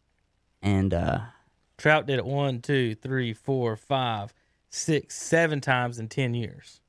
[0.62, 1.20] And uh
[1.78, 4.34] Trout did it one, two, three, four, five,
[4.70, 6.80] six, seven times in 10 years.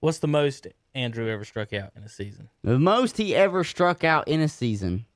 [0.00, 2.48] What's the most Andruw ever struck out in a season?
[2.62, 5.06] the most he ever struck out in a season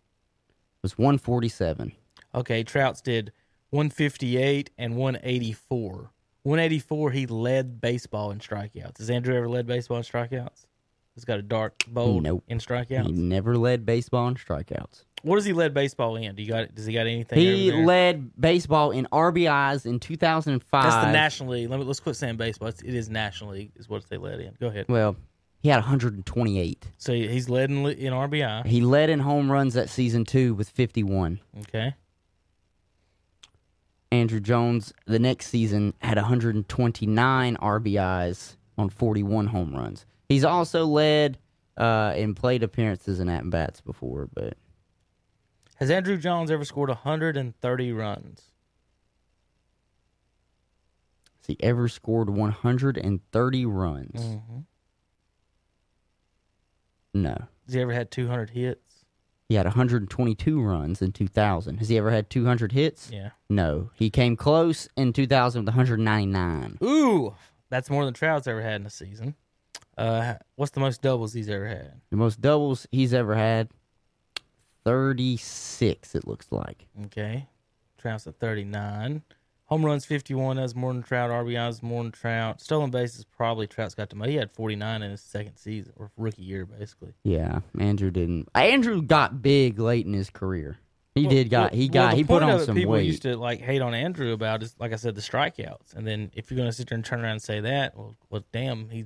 [0.83, 1.93] was 147.
[2.35, 3.33] Okay, Trout's did
[3.71, 6.11] 158 and 184.
[6.43, 8.99] 184, he led baseball in strikeouts.
[8.99, 10.67] Has Andruw ever led baseball in strikeouts?
[11.15, 12.45] He's got a dark bold Nope.
[12.49, 13.07] in strikeouts.
[13.07, 15.03] He never led baseball in strikeouts.
[15.23, 16.37] What does he lead baseball in?
[16.37, 16.73] Do you got?
[16.77, 17.41] Does he got anything?
[17.41, 20.83] He led baseball in RBIs in 2005.
[20.85, 21.69] That's the National League.
[21.69, 22.69] Let me let's quit saying baseball.
[22.69, 24.55] It's, it is National League is what they led in.
[24.61, 24.87] Go ahead.
[24.89, 25.17] Well,
[25.61, 26.87] he had 128.
[26.99, 28.67] So he's led in, in RBI.
[28.67, 31.41] He led in home runs that season too with 51.
[31.61, 31.95] Okay.
[34.11, 40.07] Andruw Jones the next season had 129 RBIs on 41 home runs.
[40.29, 41.39] He's also led
[41.77, 44.57] uh, in plate appearances and at bats before, but
[45.77, 48.43] Has Andruw Jones ever scored 130 runs?
[51.41, 54.21] has he ever scored 130 runs?
[54.21, 54.59] Mm-hmm.
[57.23, 57.37] No.
[57.67, 59.05] Has he ever had 200 hits?
[59.49, 61.79] He had 122 runs in 2000.
[61.79, 63.11] Has he ever had 200 hits?
[63.11, 63.31] Yeah.
[63.49, 63.91] No.
[63.95, 66.79] He came close in 2000 with 199.
[66.83, 67.35] Ooh,
[67.71, 69.35] that's more than Trout's ever had in a season.
[69.97, 72.01] Uh, what's the most doubles he's ever had?
[72.11, 73.71] The most doubles he's ever had
[74.85, 76.87] 36 it looks like.
[77.07, 77.47] Okay.
[77.99, 79.23] Trout's at 39.
[79.69, 80.57] Home runs 51.
[80.57, 81.31] That's more than Trout.
[81.31, 82.61] RBIs more than Trout.
[82.61, 84.29] Stolen bases probably Trout's got the most.
[84.31, 87.13] He had 49 in his second season or rookie year, basically.
[87.23, 88.51] Yeah, Andruw didn't.
[88.55, 90.79] Andruw got big late in his career.
[91.15, 93.07] He Well- did got he well, got the he put on some people weight.
[93.07, 96.31] used to like hate on Andrew about is like I said the strikeouts, and then
[96.35, 98.89] if you're going to sit there and turn around and say that, well, well damn,
[98.89, 99.05] he's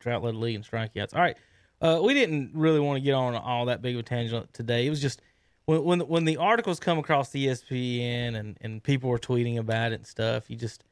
[0.00, 1.14] Trout led the league in strikeouts.
[1.14, 1.36] All right,
[1.80, 4.86] uh, we didn't really want to get on all that big of a tangent today.
[4.86, 5.20] It was just
[5.70, 9.92] when when when the articles come across the ESPN and and people are tweeting about
[9.92, 10.50] it and stuff.
[10.50, 10.84] You just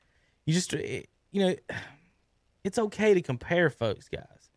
[0.45, 1.57] you just you know
[2.64, 4.51] it's okay to compare folks, guys,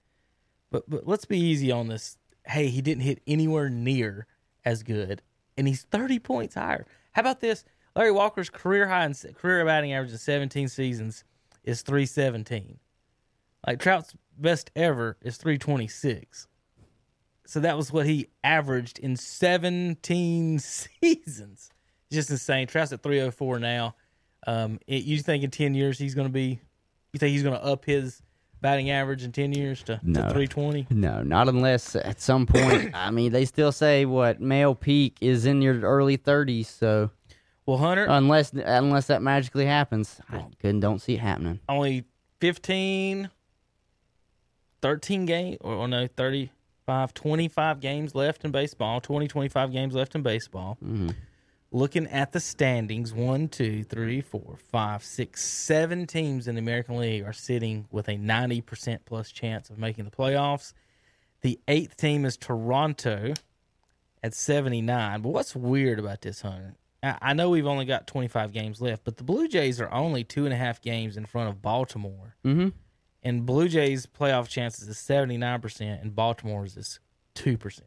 [0.70, 2.18] but but let's be easy on this.
[2.46, 4.28] Hey, he didn't hit anywhere near
[4.64, 5.22] as good,
[5.58, 6.86] and he's 30 points higher.
[7.14, 7.64] How about this?
[7.96, 11.24] Larry Walker's career high in career batting average in 17 seasons
[11.64, 12.80] is 317.
[13.68, 16.48] Like Trout's best ever is 326.
[17.52, 20.60] So that was what he averaged in 17
[21.04, 21.70] seasons.
[22.10, 22.66] Just insane.
[22.66, 23.94] Trout's at 304 now.
[24.48, 26.62] Um, it, you think in 10 years he's going to be?
[27.12, 28.22] You think he's going to up his
[28.62, 30.22] batting average in 10 years to, No.
[30.22, 30.88] to 320?
[30.92, 32.92] no, not unless at some point.
[32.94, 36.68] I mean, they still say what male peak is in your early 30s.
[36.68, 37.12] So
[37.66, 41.60] Well, Hunter, unless unless that magically happens, I couldn't don't see it happening.
[41.68, 42.06] only
[42.40, 43.30] 15
[44.82, 46.50] 13 games or, or no 35
[46.88, 50.78] 25 games left in baseball 20 25 games left in baseball.
[51.74, 56.98] Looking at the standings one two three four five six seven teams in the american
[56.98, 60.74] league are sitting with a 90% plus chance of making the playoffs.
[61.42, 63.34] The eighth team is toronto
[64.22, 66.76] at 79 but what's weird about this hunter?
[67.04, 70.24] I I know we've only got 25 games left, but the Blue Jays are only
[70.24, 72.36] two and a half games in front of Baltimore.
[72.46, 72.70] Mm-hmm.
[73.24, 77.00] And Blue Jays playoff chances is 79%, and Baltimore's is
[77.36, 77.82] 2%.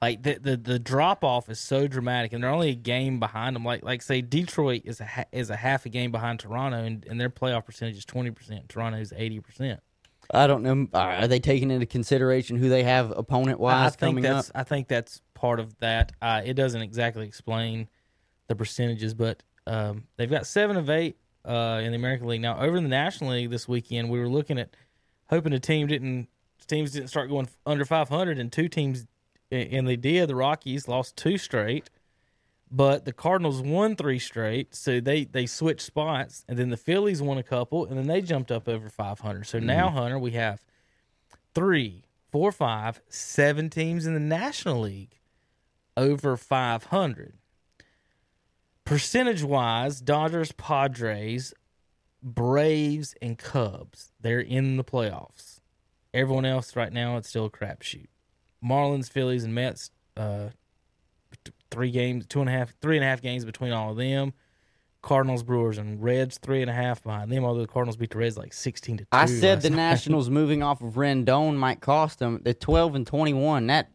[0.00, 3.56] Like the the, the drop off is so dramatic, and they're only a game behind
[3.56, 3.64] them.
[3.64, 7.04] Like like say Detroit is a ha- is a half a game behind Toronto, and,
[7.10, 8.68] and their playoff percentage is twenty percent.
[8.68, 9.80] Toronto's eighty percent.
[10.32, 10.86] I don't know.
[10.92, 14.36] Are they taking into consideration who they have opponent I wise think coming up?
[14.36, 16.12] that's I think that's part of that.
[16.22, 17.88] Uh, it doesn't exactly explain
[18.46, 21.16] the percentages, but um, they've got seven of eight
[21.48, 22.60] uh, in the American League now.
[22.60, 24.70] Over in the National League this weekend, we were looking at
[25.30, 26.28] hoping the team didn't
[26.66, 29.06] teams didn't start going under 500, and two teams
[29.50, 30.28] and they did.
[30.28, 31.88] The Rockies lost two straight,
[32.70, 37.22] but the Cardinals won three straight, so they they switched spots, and then the Phillies
[37.22, 39.46] won a couple, and then they jumped up over 500.
[39.46, 40.62] So now, Hunter, we have
[41.54, 45.18] three, four, five, seven teams in the National League
[45.96, 47.34] over 500.
[48.88, 51.52] Percentage wise, Dodgers, Padres,
[52.22, 55.60] Braves, and Cubs, they're in the playoffs.
[56.14, 58.06] Everyone else right now, it's still a crapshoot.
[58.64, 60.48] Marlins, Phillies, and Mets, uh,
[61.70, 64.32] three games, two and a half, three and a half games between all of them.
[65.02, 67.44] Cardinals, Brewers, and Reds, three and a half behind them.
[67.44, 69.08] Although the Cardinals beat the Reds like sixteen to two.
[69.12, 69.76] I said the night.
[69.76, 73.66] Nationals moving off of Rendon might cost them the twelve and twenty one.
[73.66, 73.90] That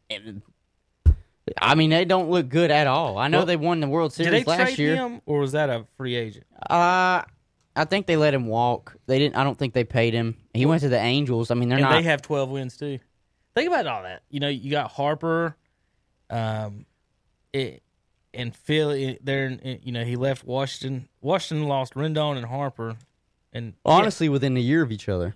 [1.62, 3.18] I mean, they don't look good at all.
[3.18, 4.96] I know Well, they won the World Did Series they last trade year.
[4.96, 6.46] him, or was that a free agent?
[6.70, 7.24] Uh,
[7.76, 8.96] I think they let him walk.
[9.08, 9.36] They didn't.
[9.36, 10.38] I don't think they paid him.
[10.54, 11.52] He went to the Angels.
[11.52, 11.94] I mean, they're and not.
[11.94, 13.00] they have 12 wins too.
[13.56, 14.24] Think about all that.
[14.30, 15.56] You know, you got Harper,
[16.30, 16.86] um,
[17.52, 17.84] it,
[18.34, 19.16] and Phil.
[19.22, 21.08] There, you know, he left Washington.
[21.22, 22.96] Washington lost Rendon and Harper,
[23.52, 25.36] and honestly within a year of each other.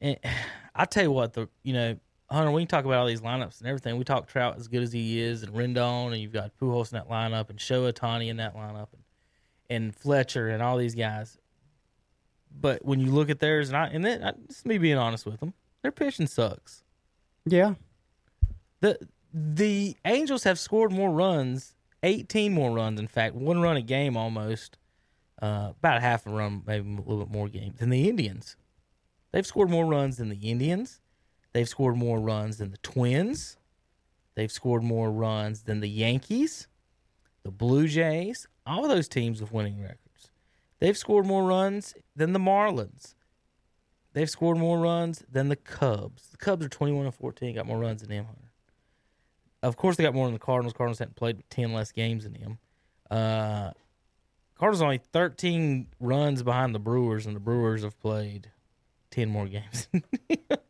[0.00, 0.16] And
[0.74, 1.96] I tell you what, the you know,
[2.30, 3.96] Hunter, we can talk about all these lineups and everything.
[3.96, 6.98] We talk Trout as good as he is, and Rendon, and you've got Pujols in
[6.98, 9.02] that lineup, and Shohei Ohtani in that lineup, and,
[9.70, 11.38] and Fletcher, and all these guys.
[12.50, 14.96] But when you look at theirs, and I and then I, this is me being
[14.96, 16.82] honest with them, their pitching sucks.
[17.44, 17.74] Yeah.
[18.80, 18.98] the
[19.32, 24.16] The Angels have scored more runs, eighteen more runs, in fact, one run a game
[24.16, 24.78] almost,
[25.42, 28.56] uh, about half a run, maybe a little bit more games than the Indians.
[29.32, 31.00] They've scored more runs than the Indians.
[31.54, 33.56] They've scored more runs than the Twins.
[34.34, 36.66] They've scored more runs than the Yankees,
[37.44, 40.32] the Blue Jays, all of those teams with winning records.
[40.80, 43.14] They've scored more runs than the Marlins.
[44.12, 46.28] They've scored more runs than the Cubs.
[46.30, 48.26] The Cubs are 21 and 14, got more runs than them.
[49.62, 50.74] Of course, they got more than the Cardinals.
[50.74, 52.58] Cardinals haven't played 10 less games than them.
[53.10, 53.70] Uh,
[54.58, 58.50] Cardinals only 13 runs behind the Brewers, and the Brewers have played
[59.10, 59.88] 10 more games.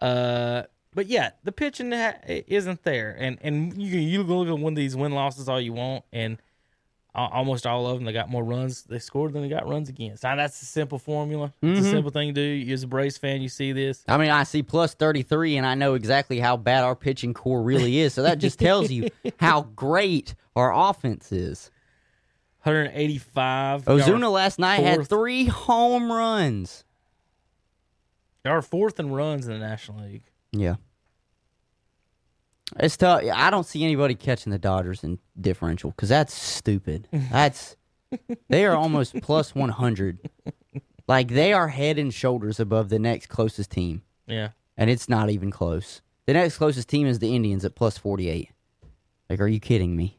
[0.00, 0.62] uh,
[0.94, 4.58] but yeah, the pitching ha- isn't there, and and you can you can look at
[4.58, 6.38] one of these win losses all you want, and
[7.14, 9.88] al- almost all of them they got more runs they scored than they got runs
[9.88, 10.22] against.
[10.24, 11.52] Now that's a simple formula.
[11.62, 12.72] It's a simple thing to do.
[12.72, 14.02] As a Braves fan, you see this.
[14.08, 17.62] I mean, I see plus 33, and I know exactly how bad our pitching core
[17.62, 18.14] really is.
[18.14, 21.70] So that just tells you how great our offense is.
[22.64, 23.84] 185.
[23.84, 26.84] Ozuna last night had three home runs.
[28.44, 30.24] They are fourth in runs in the National League.
[30.52, 30.76] Yeah.
[32.78, 33.22] It's tough.
[33.32, 37.08] I don't see anybody catching the Dodgers in differential because that's stupid.
[37.12, 37.76] That's
[38.48, 40.18] they are almost plus 100.
[41.06, 44.50] Like they are head and shoulders above the next closest team, Yeah.
[44.76, 46.00] and it's not even close.
[46.26, 48.50] The next closest team is the Indians at plus 48.
[49.30, 50.17] Like, are you kidding me?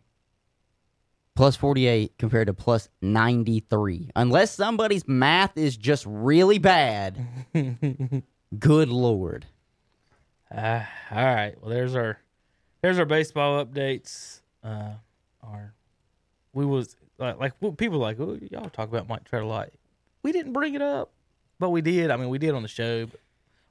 [1.36, 4.10] Plus 48 compared to plus 93.
[4.16, 7.26] Unless somebody's math is just really bad.
[8.60, 9.46] Good lord.
[10.54, 11.56] Uh, all right.
[11.62, 12.20] Well, there's our
[12.82, 14.42] there's our baseball updates.
[14.64, 14.94] Uh,
[15.44, 15.74] our
[16.54, 19.70] we was like like well, people like oh, y'all talk about Mike Trout a lot.
[20.24, 21.12] We didn't bring it up,
[21.60, 22.12] but we did.
[22.12, 23.06] I mean, we did on the show.
[23.06, 23.20] But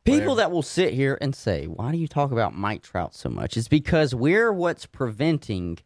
[0.05, 3.29] People that will sit here and say, "Why do you talk about Mike Trout so
[3.29, 5.79] much?" Is because we're what's preventing,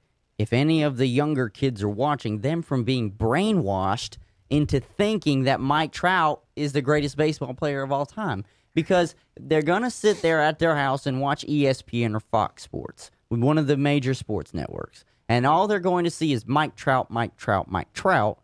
[0.42, 4.16] if any of the younger kids are watching, them from being brainwashed
[4.50, 8.44] into thinking that Mike Trout is the greatest baseball player of all time.
[8.74, 13.56] Because they're gonna sit there at their house and watch ESPN or Fox Sports, one
[13.56, 17.36] of the major sports networks, and all they're going to see is Mike Trout, Mike
[17.36, 18.40] Trout, Mike Trout,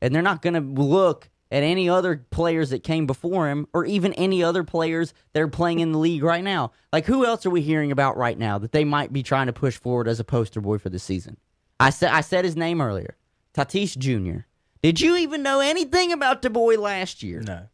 [0.00, 3.84] and they're not going to look at any other players that came before him or
[3.84, 6.72] even any other players that are playing in the league right now.
[6.92, 9.52] Like who else are we hearing about right now that they might be trying to
[9.52, 11.36] push forward as a poster boy for the season?
[11.78, 13.16] I said I said his name earlier.
[13.54, 14.46] Tatis Jr.
[14.82, 17.42] Did you even know anything about the boy last year?
[17.42, 17.68] no,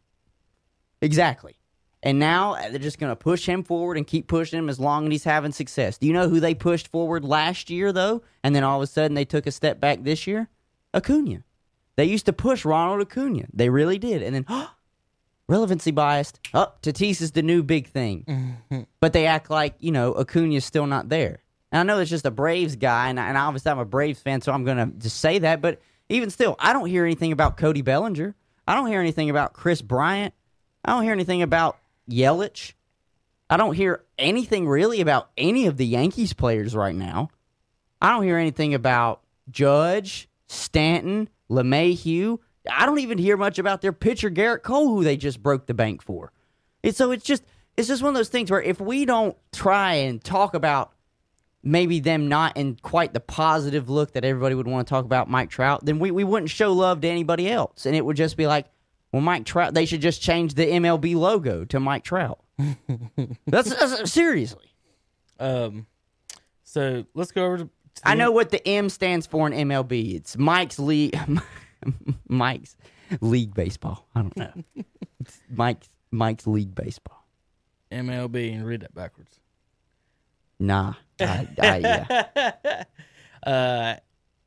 [1.01, 1.55] Exactly.
[2.01, 4.79] And now uh, they're just going to push him forward and keep pushing him as
[4.79, 5.97] long as he's having success.
[5.97, 8.23] Do you know who they pushed forward last year, though?
[8.43, 10.49] And then all of a sudden they took a step back this year?
[10.93, 11.43] Acuna.
[11.99, 13.43] They used to push Ronald Acuna.
[13.51, 14.23] They really did.
[14.23, 14.45] And then,
[15.49, 16.39] relevancy biased.
[16.53, 18.23] Oh, Tatis is the new big thing.
[18.25, 18.83] Mm-hmm.
[19.01, 21.43] but they act like, you know, Acuna's still not there.
[21.73, 24.39] And I know it's just a Braves guy, and, and obviously I'm a Braves fan,
[24.39, 25.61] so I'm going to just say that.
[25.61, 28.33] But even still, I don't hear anything about Cody Bellinger.
[28.65, 30.33] I don't hear anything about Kris Bryant.
[30.85, 31.79] I don't hear anything about
[32.09, 32.75] Yelich.
[33.49, 37.29] I don't hear anything really about any of the Yankees players right now.
[38.01, 39.19] I don't hear anything about
[39.51, 42.39] Judge, Stanton, LeMahieu.
[42.69, 45.73] I don't even hear much about their pitcher Gerrit Cole, who they just broke the
[45.73, 46.33] bank for.
[46.83, 47.43] And so it's just
[47.77, 50.91] it's just one of those things where if we don't try and talk about
[51.63, 55.29] maybe them not in quite the positive look that everybody would want to talk about
[55.29, 57.85] Mike Trout, then we, we wouldn't show love to anybody else.
[57.85, 58.65] And it would just be like,
[59.11, 62.39] well, Mike Trout, they should just change the MLB logo to Mike Trout.
[63.47, 64.73] that's, that's seriously.
[65.39, 65.85] um,
[66.63, 67.69] so let's go over to.
[68.03, 70.15] I know what the M stands for in MLB.
[70.15, 71.17] It's Mike's League.
[72.27, 72.75] Mike's
[73.21, 74.07] League Baseball.
[74.15, 74.53] I don't know.
[75.19, 77.25] It's Mike's Mike's League Baseball.
[77.91, 79.39] MLB and read that backwards.
[80.59, 80.93] Nah.
[81.19, 81.77] I, I,
[82.35, 82.83] yeah.
[83.45, 83.95] Uh,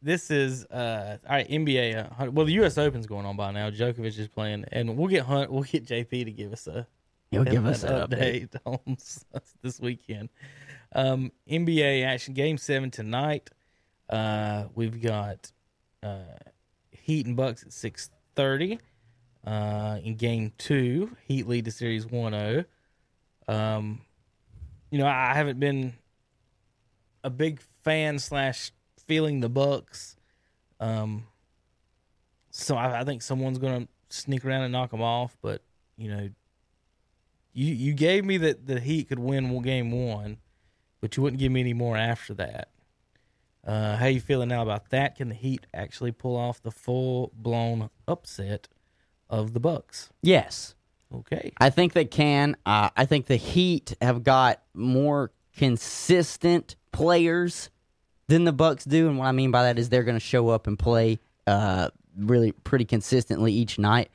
[0.03, 1.49] this is uh, all right.
[1.49, 2.20] NBA.
[2.20, 2.78] Uh, well, the U.S.
[2.78, 3.70] Open's going on by now.
[3.70, 5.51] Djokovic is playing, and we'll get Hunt.
[5.51, 6.86] We'll get JP to give us a
[7.32, 8.55] He'll give us an update.
[8.66, 8.97] on
[9.62, 10.28] this weekend.
[10.95, 13.51] Um, NBA action game seven tonight.
[14.09, 15.51] Uh, we've got
[16.03, 16.36] uh,
[16.90, 18.78] Heat and Bucks at six thirty.
[19.47, 22.64] Uh, in game two, Heat lead the series 1-0.
[23.49, 24.03] Um,
[24.90, 25.95] you know, I haven't been
[27.24, 28.70] a big fan slash
[29.09, 30.16] feeling the Bucks.
[30.78, 31.26] Um,
[32.51, 35.36] so I, I think someone's gonna sneak around and knock them off.
[35.43, 35.62] But
[35.97, 36.28] you know,
[37.53, 40.38] you you gave me that the Heat could win game one,
[41.03, 42.68] but you wouldn't give me any more after that.
[43.66, 45.16] Uh, how you feeling now about that?
[45.16, 48.68] Can the Heat actually pull off the full blown upset
[49.28, 50.09] of the Bucks?
[50.22, 50.74] Yes.
[51.14, 51.53] Okay.
[51.61, 52.57] I think they can.
[52.64, 57.68] Uh, I think the Heat have got more consistent players
[58.28, 60.48] than the Bucks do, and what I mean by that is they're going to show
[60.48, 64.11] up and play uh, really pretty consistently each night.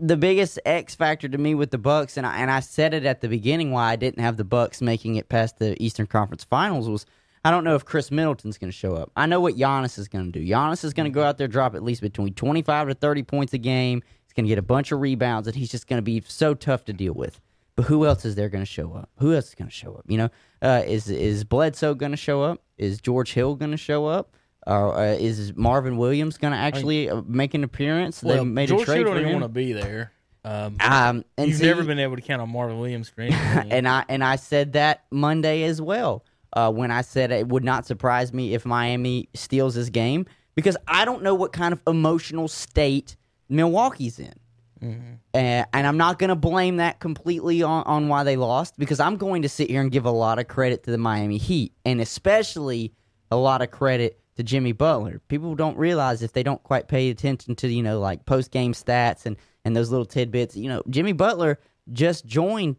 [0.00, 3.04] The biggest X factor to me with the Bucks, and I, and I said it
[3.04, 6.44] at the beginning why I didn't have the Bucks making it past the Eastern Conference
[6.44, 7.04] Finals was
[7.44, 9.10] I don't know if Khris Middleton's going to show up.
[9.16, 10.46] I know what Giannis is going to do.
[10.46, 13.22] Giannis is going to go out there drop at least between twenty five to thirty
[13.22, 14.02] points a game.
[14.24, 16.54] He's going to get a bunch of rebounds, and he's just going to be so
[16.54, 17.40] tough to deal with.
[17.74, 19.08] But who else is there going to show up?
[19.18, 20.04] Who else is going to show up?
[20.08, 20.30] You know,
[20.62, 22.62] uh, is is Bledsoe going to show up?
[22.76, 24.34] Is George Hill going to show up?
[24.68, 28.20] Uh, is Marvin Williams going to actually uh, make an appearance?
[28.20, 30.12] they made George a trade Hill don't even want to be there.
[30.44, 33.38] Um, Um, and you've see- never been able to count on Marvin Williams for anything.
[33.72, 36.24] and I and I said that Monday as well.
[36.54, 40.76] Uh, when I said it would not surprise me if Miami steals this game because
[40.86, 43.16] I don't know what kind of emotional state
[43.48, 44.32] Milwaukee's in.
[44.80, 49.00] Uh, and I'm not going to blame that completely on, on why they lost because
[49.00, 51.72] I'm going to sit here and give a lot of credit to the Miami Heat
[51.84, 52.92] and especially
[53.30, 55.20] a lot of credit to Jimmy Butler.
[55.26, 58.72] People don't realize if they don't quite pay attention to, you know, like post game
[58.72, 61.58] stats and, and those little tidbits, you know, Jimmy Butler
[61.92, 62.76] just joined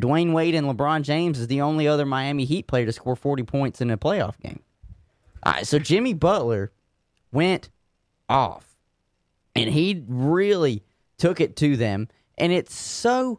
[0.00, 3.44] Dwyane Wade and LeBron James is the only other Miami Heat player to score 40
[3.44, 4.58] points in a playoff game.
[5.44, 6.72] All right, so Jimmy Butler
[7.30, 7.70] went
[8.28, 8.76] off
[9.54, 10.82] and he really
[11.16, 13.38] took it to them and it's so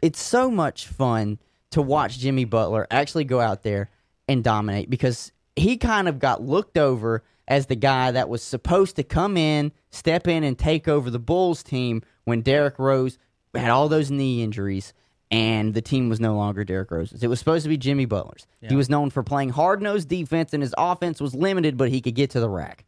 [0.00, 1.40] it's so much fun
[1.72, 3.90] to watch Jimmy Butler actually go out there
[4.28, 8.96] and dominate because he kind of got looked over as the guy that was supposed
[8.96, 13.18] to come in, step in, and take over the Bulls team when Derrick Rose
[13.54, 14.92] had all those knee injuries
[15.30, 17.22] and the team was no longer Derrick Rose's.
[17.22, 18.46] It was supposed to be Jimmy Butler's.
[18.68, 22.00] He was known for playing hard nosed defense and his offense was limited, but he
[22.00, 22.84] could get to the rack.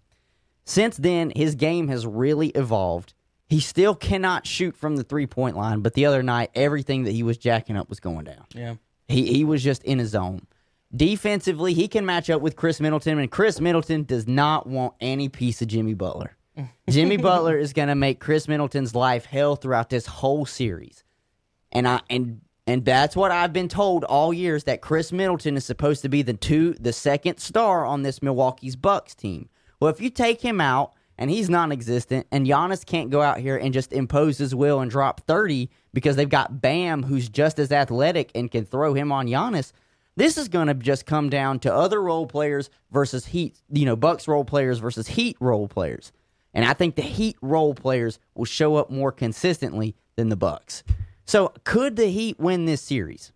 [0.64, 3.14] Since then, his game has really evolved.
[3.48, 7.12] He still cannot shoot from the three point line, but the other night, everything that
[7.12, 8.44] he was jacking up was going down.
[8.54, 8.74] yeah.
[9.08, 10.46] He he was just in his zone.
[10.94, 15.28] Defensively, he can match up with Khris Middleton, and Khris Middleton does not want any
[15.28, 16.36] piece of Jimmy Butler.
[16.88, 21.04] Jimmy Butler is going to make Khris Middleton's life hell throughout this whole series,
[21.72, 25.64] and I and and that's what I've been told all years that Khris Middleton is
[25.64, 29.50] supposed to be the two the second star on this Milwaukee's Bucks team.
[29.80, 33.56] Well, if you take him out and he's non-existent, and Giannis can't go out here
[33.56, 37.72] and just impose his will and drop thirty because they've got Bam, who's just as
[37.72, 39.72] athletic and can throw him on Giannis.
[40.18, 43.94] This is going to just come down to other role players versus Heat, you know,
[43.94, 46.10] Bucks role players versus Heat role players.
[46.52, 50.82] And I think the Heat role players will show up more consistently than the Bucks.
[51.24, 53.30] So, could the Heat win this series?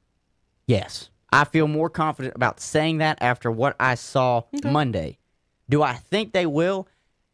[0.67, 1.09] Yes.
[1.33, 5.19] I feel more confident about saying that after what I saw Monday.
[5.71, 6.89] Do I think they will?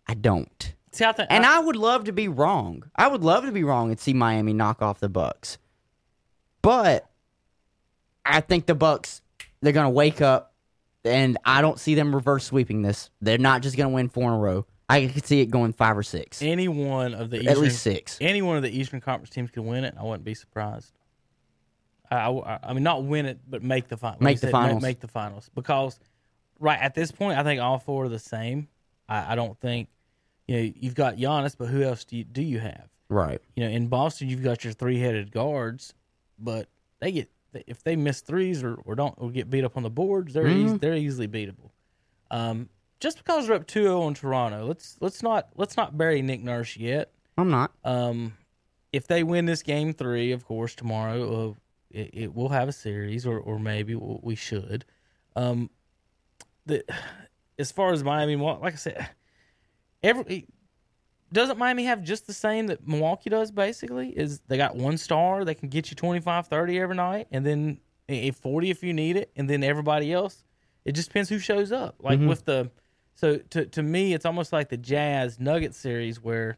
[0.07, 0.74] I don't.
[0.92, 2.82] See, I think, And I would love to be wrong.
[2.96, 5.57] I would love to be wrong and see Miami knock off the Bucks.
[6.61, 7.09] But
[8.26, 9.22] I think the Bucks
[9.61, 10.54] they're going to wake up
[11.04, 13.11] and I don't see them reverse sweeping this.
[13.20, 14.66] They're not just going to win four in a row.
[14.88, 16.40] I could see it going 5 or 6.
[16.40, 18.18] any one of the Eastern, At least 6.
[18.20, 19.94] any one of the Eastern Conference teams could win it.
[19.98, 20.92] I wouldn't be surprised.
[22.11, 24.18] I, I, I mean, not win it, but make the final.
[24.20, 24.82] Make the finals.
[24.82, 25.98] Make, the finals because
[26.59, 28.68] right at this point, I think all four are the same.
[29.09, 29.88] I, I don't think
[30.46, 32.88] you know you've got Giannis, but who else do you, do you have?
[33.11, 33.40] Right.
[33.56, 35.92] You know, in Boston, you've got your three-headed guards,
[36.38, 36.68] but
[37.00, 37.30] they get
[37.66, 40.44] if they miss threes or, or don't or get beat up on the boards, they're
[40.44, 40.76] Mm-hmm.
[40.78, 41.70] they're easily beatable.
[42.30, 42.68] Um,
[43.01, 46.76] just because they're up 2-0 in Toronto, let's let's not let's not bury Nick Nurse
[46.76, 47.12] yet.
[47.36, 47.72] I'm not.
[47.84, 48.34] Um,
[48.92, 51.55] if they win this game three, of course, tomorrow uh,
[51.90, 54.84] it, it will have a series, or or maybe we should.
[55.36, 55.70] Um,
[56.66, 56.84] the
[57.59, 59.09] as far as Miami, like I said,
[60.03, 60.46] every
[61.33, 63.51] doesn't Miami have just the same that Milwaukee does?
[63.51, 67.45] Basically, is they got one star that can get you 25, 30 every night, and
[67.45, 70.45] then a a forty if you need it, and then everybody else.
[70.85, 71.97] It just depends who shows up.
[72.01, 72.70] Like with the
[73.14, 76.57] so to to me, it's almost like the Jazz Nugget series where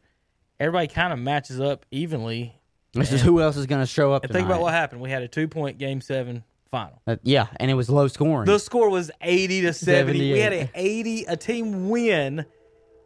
[0.59, 2.55] everybody kind of matches up evenly.
[2.93, 5.01] This is who else is going to show up And think about what happened.
[5.01, 7.01] We had a two point game seven final.
[7.05, 8.45] Uh, yeah, and it was low scoring.
[8.45, 10.19] The score was 80 to 70.
[10.19, 10.61] We had 78.
[10.61, 12.45] an 80 a team win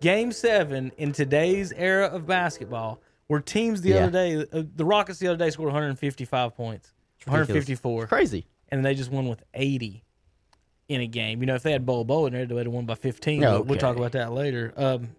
[0.06, 4.04] game 7 in today's era of basketball where teams the Yeah.
[4.06, 6.94] other day uh, the Rockets the other day scored 155 points.
[7.26, 8.46] 154 It's crazy.
[8.70, 10.04] and they just won with 80
[10.90, 11.42] in a game.
[11.42, 13.42] You know, if they had Bol Bol in there, they would have won by 15.
[13.42, 14.72] Yeah, but We'll talk about that later.
[14.78, 15.10] Um,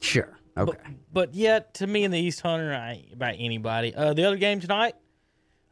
[0.00, 0.36] Sure.
[0.58, 0.72] Okay.
[0.76, 3.94] but, but yet, to me in the East Hunter, I ain't about anybody.
[3.94, 4.94] Uh, the other game tonight,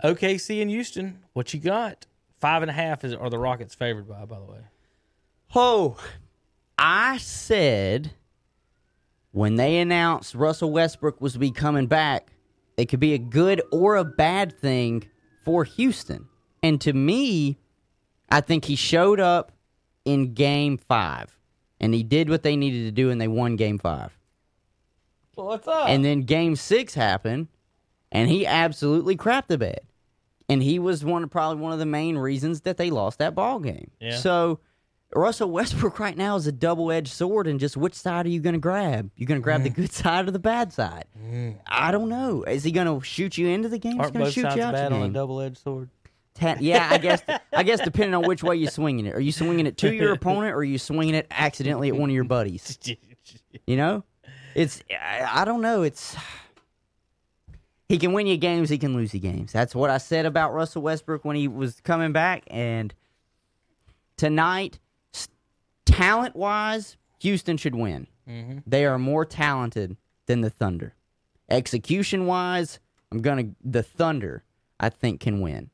[0.02, 1.18] OKC and Houston.
[1.34, 2.06] What you got?
[2.38, 4.24] Five and a half is are the Rockets favored by?
[4.24, 4.60] By the way,
[5.54, 5.98] Oh,
[6.78, 8.12] I said
[9.32, 12.32] when they announced Russell Westbrook was to be coming back,
[12.76, 15.04] it could be a good or a bad thing
[15.44, 16.26] for Houston.
[16.62, 17.58] And to me,
[18.28, 19.52] I think he showed up
[20.04, 21.38] in game five
[21.80, 24.16] and he did what they needed to do and they won game five.
[25.36, 25.88] well, what's up?
[25.88, 27.48] And then game six happened,
[28.12, 29.80] and he absolutely crapped the bed.
[30.48, 33.60] And he was one probably one of the main reasons that they lost that ball
[33.60, 33.92] game.
[34.00, 34.16] Yeah.
[34.16, 34.58] So
[35.14, 38.40] Russell Westbrook right now is a double edged sword, and just which side are you
[38.40, 39.10] going to grab?
[39.16, 39.74] You're going to grab the mm.
[39.74, 41.06] good side or the bad side?
[41.20, 41.56] Mm.
[41.66, 42.44] I don't know.
[42.44, 43.92] Is he going to shoot you into the game?
[43.92, 45.90] He's Aren't going to both shoot sides you out bad on a double-edged sword?
[46.34, 47.22] Ten- yeah, I guess.
[47.52, 49.14] I guess depending on which way you're swinging it.
[49.14, 52.08] Are you swinging it to your opponent, or are you swinging it accidentally at one
[52.08, 52.78] of your buddies?
[53.66, 54.04] You know,
[54.54, 55.82] it's I, I don't know.
[55.82, 56.16] It's
[57.90, 59.52] he can win you games, he can lose you games.
[59.52, 62.44] That's what I said about Russell Westbrook when he was coming back.
[62.46, 62.94] And
[64.16, 64.78] tonight,
[65.86, 68.06] talent wise, Houston should win.
[68.66, 70.94] They are more talented than the Thunder.
[71.48, 72.78] Execution wise,
[73.10, 74.44] I'm gonna the Thunder.
[74.78, 75.70] I think can win.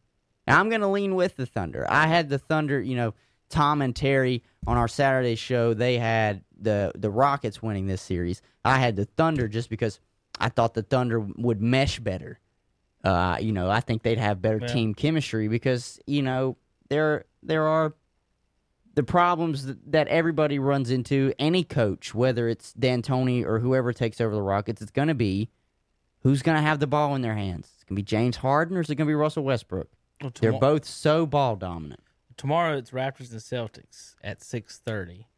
[0.47, 1.87] Now, I'm gonna lean with the Thunder.
[1.89, 2.81] I had the Thunder.
[2.81, 3.15] You know,
[3.51, 5.75] Tom and Terry on our Saturday show.
[5.75, 8.41] They had the the Rockets winning this series.
[8.65, 10.01] I had the Thunder just because
[10.41, 12.39] I thought the Thunder would mesh better.
[13.05, 14.67] Uh, you know, I think they'd have better Yeah.
[14.69, 16.57] team chemistry because you know
[16.89, 17.95] there there are
[18.97, 21.33] the problems that, that everybody runs into.
[21.39, 25.49] Any coach, whether it's D'Antoni or whoever takes over the Rockets, it's going to be
[26.23, 27.69] who's going to have the ball in their hands.
[27.75, 29.89] It's going to be James Harden or is it going to be Russell Westbrook?
[30.21, 32.01] Well, They're both so ball dominant.
[32.37, 32.77] tomorrow.
[32.79, 35.29] It's Raptors and Celtics at six thirty.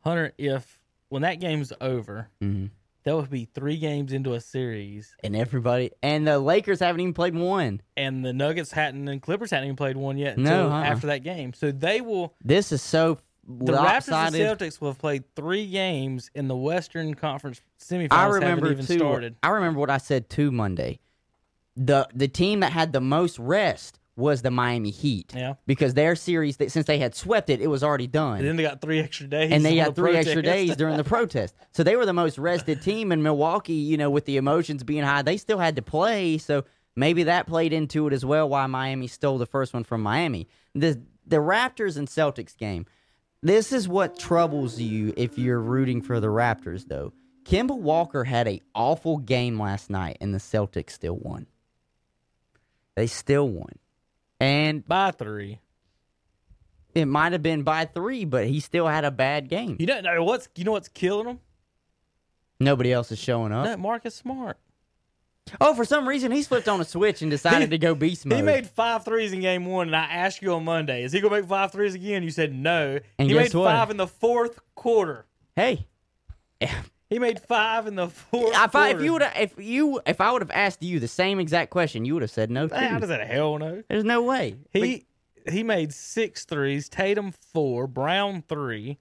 [0.00, 0.78] Hunter, if
[1.08, 2.70] when that game's over, Mhm.
[3.04, 7.14] That would be three games into a series, And everybody, and the Lakers haven't even
[7.14, 7.80] played one.
[7.96, 10.82] and the Nuggets hadn't and Clippers hadn't even played one yet No, until uh-uh.
[10.84, 11.52] after that game.
[11.54, 12.34] So they will.
[12.44, 14.34] This is so The Raptors and.
[14.34, 18.08] Celtics will have played three games in the Western Conference semifinals.
[18.12, 18.98] I haven't remember even too.
[18.98, 19.36] started.
[19.42, 21.00] I remember what I said too Monday.
[21.76, 25.32] The the team that had the most rest was the Miami Heat.
[25.34, 25.54] Yeah.
[25.66, 28.38] Because their series, since they had swept it, it was already done.
[28.38, 30.96] And then they got three extra days, and they got the three extra days during
[30.96, 31.54] the protest.
[31.72, 35.04] So they were the most rested team in Milwaukee, you know, with the emotions being
[35.04, 35.22] high.
[35.22, 36.64] They still had to play, so
[36.96, 40.48] maybe that played into it as well why Miami stole the first one from Miami.
[40.74, 42.86] The the Raptors and Celtics game.
[43.40, 47.12] This is what troubles you if you're rooting for the Raptors though.
[47.44, 51.46] Kemba Walker had a awful game last night and the Celtics still won.
[52.96, 53.78] They still won.
[54.40, 55.58] And by three.
[56.94, 59.76] it might have been by 3, but he still had a bad game.
[59.78, 61.40] You don't know what's you know what's killing him?
[62.60, 63.64] Nobody else is showing up.
[63.64, 64.58] No, Marcus Smart.
[65.60, 68.36] Oh, for some reason he flipped on a switch and decided to go beast mode.
[68.36, 71.20] He made five threes in game one, and I asked you on Monday, is he
[71.20, 72.22] gonna make five threes again?
[72.22, 72.98] You said no.
[73.18, 73.64] And he made what?
[73.64, 75.24] five in the fourth quarter.
[75.56, 75.86] hey,
[77.10, 78.54] He made five in the fourth.
[78.54, 81.40] if, I, if you would if you if I would have asked you the same
[81.40, 82.68] exact question, you would have said no.
[82.68, 83.82] how does that hell no?
[83.88, 84.56] There's no way.
[84.70, 85.06] He
[85.48, 86.88] he made six threes.
[86.88, 87.86] Tatum four.
[87.86, 88.98] Brown three.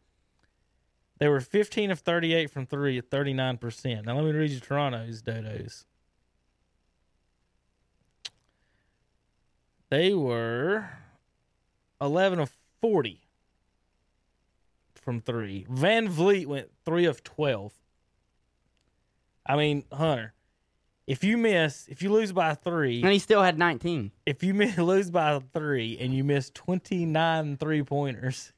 [1.20, 4.06] They were fifteen of thirty-eight from three at thirty-nine percent.
[4.06, 5.84] Now let me read you Toronto's dodos.
[9.90, 10.90] They were
[12.00, 13.22] eleven of forty
[14.96, 15.66] from three.
[15.70, 17.74] VanVleet went three of twelve.
[19.48, 20.34] I mean, Hunter,
[21.08, 24.12] if you miss, if you lose by three, and he still had 19.
[24.26, 28.52] if you miss, lose by three and you miss 29 three pointers,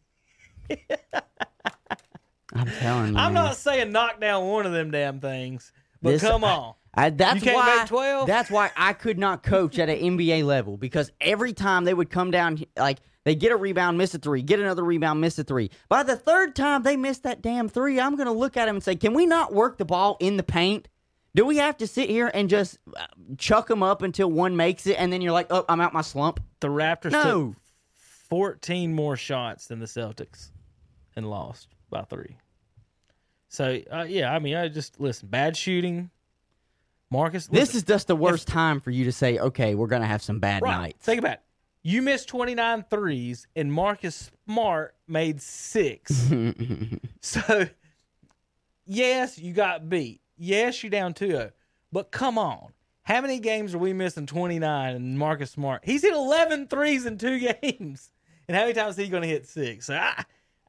[2.53, 3.19] I'm telling you.
[3.19, 5.71] I'm not saying knock down one of them damn things,
[6.01, 6.73] but This- come on.
[6.91, 8.27] I, that's You can't why, make 12?
[8.27, 12.09] That's why I could not coach at an NBA level because every time they would
[12.09, 12.97] come down, like
[13.29, 15.69] they get a rebound, miss a three, get another rebound, miss a three.
[15.87, 18.77] By the third time they miss that damn three, I'm going to look at them
[18.77, 20.87] and say, "Can we not work the ball in the paint?
[21.35, 23.05] Do we have to sit here and just uh,
[23.37, 26.01] chuck them up until one makes it, and then you're like, oh, I'm out my
[26.01, 26.39] slump?
[26.59, 27.49] The Raptors No.
[27.49, 27.55] took
[28.29, 30.49] 14 more shots than the Celtics
[31.15, 32.37] and lost by three.
[33.47, 36.09] So, uh, yeah, I mean, I just listen, bad shooting.
[37.11, 40.07] Marcus, This is just the worst time for you to say, okay, we're going to
[40.07, 40.77] have some bad right.
[40.77, 41.05] nights.
[41.05, 41.41] Think about it.
[41.81, 46.29] You missed 29 threes, and Marcus Smart made six.
[47.21, 47.67] so,
[48.85, 50.21] yes, you got beat.
[50.37, 51.51] Yes, you're down 2 0.
[51.91, 52.73] But come on.
[53.03, 55.81] How many games are we missing 29 and Marcus Smart?
[55.83, 58.11] He's hit 11 threes in two games.
[58.47, 59.85] And how many times is he going to hit six?
[59.87, 60.23] So I,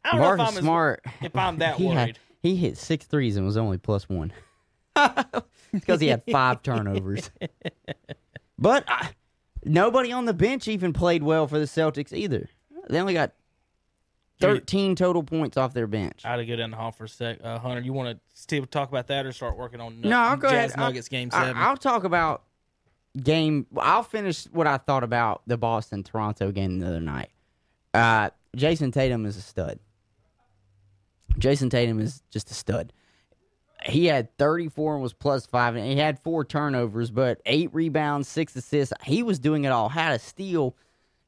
[0.05, 1.05] I don't know Marcus if I'm as- Smart.
[1.23, 1.97] if I'm that he worried.
[1.99, 4.33] Had, he hit six threes and was only plus one.
[5.73, 7.31] Because he had five turnovers.
[8.59, 9.07] But uh,
[9.65, 12.49] nobody on the bench even played well for the Celtics either.
[12.89, 13.33] They only got
[14.41, 16.23] 13 total points off their bench.
[16.25, 17.39] I had to go down the hall for a sec.
[17.43, 20.37] Uh, Hunter, you want to still talk about that or start working on No, I'll
[20.37, 20.81] go Jazz ahead.
[20.81, 22.43] I'll- Nuggets game 7 I'll talk about
[23.23, 23.67] game.
[23.77, 27.31] I'll finish what I thought about the Boston Toronto game the other night.
[27.93, 29.79] Uh, Jayson Tatum is a stud.
[31.39, 32.93] Jayson Tatum is just a stud.
[33.87, 38.28] He had 34 and was plus five, and he had four turnovers, but eight rebounds,
[38.28, 38.93] six assists.
[39.05, 39.89] He was doing it all.
[39.89, 40.76] Had a steal,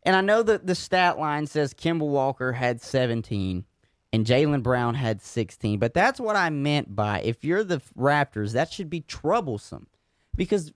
[0.02, 3.64] and I know that the stat line says Kemba Walker had 17
[4.12, 8.52] and Jaylen Brown had 16, but that's what I meant by if you're the Raptors,
[8.52, 9.86] that should be troublesome
[10.36, 10.72] because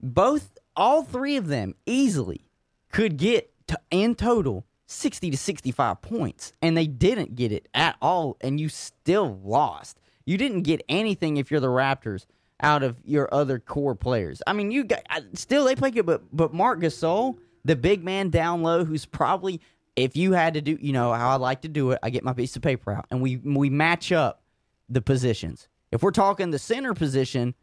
[0.00, 2.48] both, all three of them easily
[2.90, 7.96] could get to, in total 60 to 65 points, and they didn't get it at
[8.00, 10.00] all, and you still lost.
[10.26, 12.26] You didn't get anything if you're the Raptors
[12.60, 14.42] out of your other core players.
[14.46, 15.02] I mean, you got
[15.34, 19.60] still they play good, but but Marc Gasol, the big man down low, who's probably
[19.94, 22.24] if you had to do, you know how I like to do it, I get
[22.24, 24.42] my piece of paper out and we we match up
[24.88, 25.68] the positions.
[25.92, 27.54] If we're talking the center position,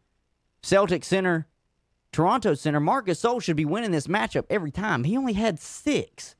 [0.62, 1.46] Celtic center,
[2.12, 5.04] Toronto center, Marc Gasol should be winning this matchup every time.
[5.04, 6.34] He only had six.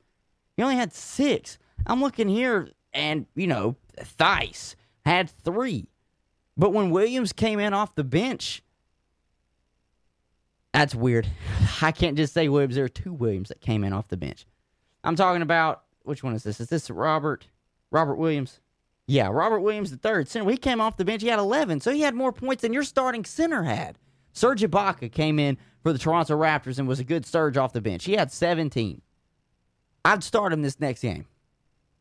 [0.57, 1.57] He only had six.
[1.85, 5.87] I'm looking here, and you know, Theis had three.
[6.57, 8.63] But when Williams came in off the bench,
[10.73, 11.27] that's weird.
[11.81, 12.75] I can't just say Williams.
[12.75, 14.45] There are two Williams that came in off the bench.
[15.03, 16.59] I'm talking about which one is this?
[16.59, 17.47] Is this Robert
[17.91, 18.59] Robert Williams?
[19.07, 20.49] Yeah, Robert Williams the third center.
[20.49, 21.21] He came off the bench.
[21.21, 23.99] He had 11, so he had more points than your starting center had.
[24.33, 27.81] Serge Ibaka came in for the Toronto Raptors and was a good surge off the
[27.81, 28.05] bench.
[28.05, 29.01] He had 17.
[30.03, 31.25] I'd start him this next game.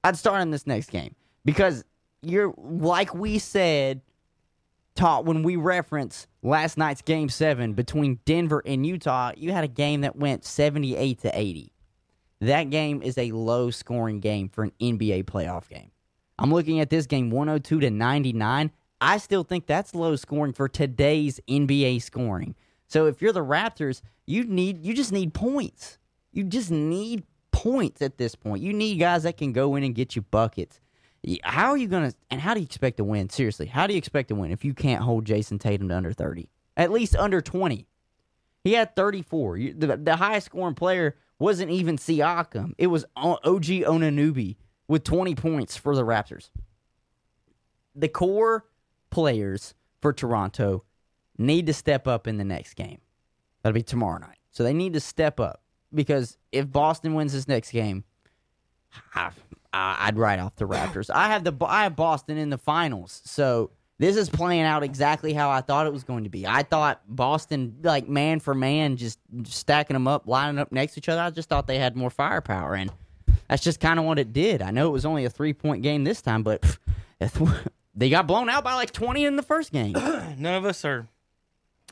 [0.02, 1.84] I'd start him this next game because
[2.22, 4.00] you're like we said
[4.94, 9.68] taught when we reference last night's game 7 between Denver and Utah, you had a
[9.68, 11.72] game that went 78 to 80.
[12.40, 15.90] That game is a low scoring game for an NBA playoff game.
[16.38, 18.70] I'm looking at this game 102 to 99.
[19.00, 22.54] I still think that's low scoring for today's NBA scoring.
[22.86, 25.98] So if you're the Raptors, you need you just need points.
[26.32, 28.62] You just need points at this point.
[28.62, 30.80] You need guys that can go in and get you buckets.
[31.42, 33.30] How are you going to and how do you expect to win?
[33.30, 36.12] Seriously, how do you expect to win if you can't hold Jayson Tatum to under
[36.12, 36.48] 30?
[36.76, 37.86] At least under 20.
[38.64, 39.58] He had 34.
[39.76, 42.72] The, the highest scoring player wasn't even Siakam.
[42.78, 44.56] It was OG Anunoby
[44.88, 46.50] with 20 points for the Raptors.
[47.94, 48.66] The core
[49.10, 50.84] players for Toronto
[51.38, 52.98] need to step up in the next game.
[53.62, 54.38] That'll be tomorrow night.
[54.50, 55.62] So they need to step up
[55.92, 58.04] because if Boston wins this next game,
[59.14, 59.30] I-
[59.74, 61.10] I'd write off the Raptors.
[61.10, 65.32] I have the I have Boston in the finals, so this is playing out exactly
[65.32, 66.46] how I thought it was going to be.
[66.46, 71.00] I thought Boston, like man for man, just stacking them up, lining up next to
[71.00, 71.20] each other.
[71.20, 72.92] I just thought they had more firepower, and
[73.48, 74.62] that's just kind of what it did.
[74.62, 76.62] I know it was only a three point game this time, but
[77.20, 79.92] pff, they got blown out by like twenty in the first game.
[80.38, 81.08] None of us are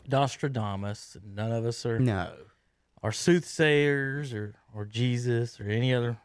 [0.09, 1.16] Nostradamus.
[1.24, 2.33] None of us are no,
[3.03, 6.18] are soothsayers or or Jesus or any other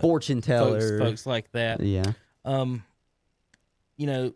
[0.00, 1.80] fortune folks, folks like that.
[1.80, 2.12] Yeah,
[2.44, 2.84] Um,
[3.96, 4.34] you know,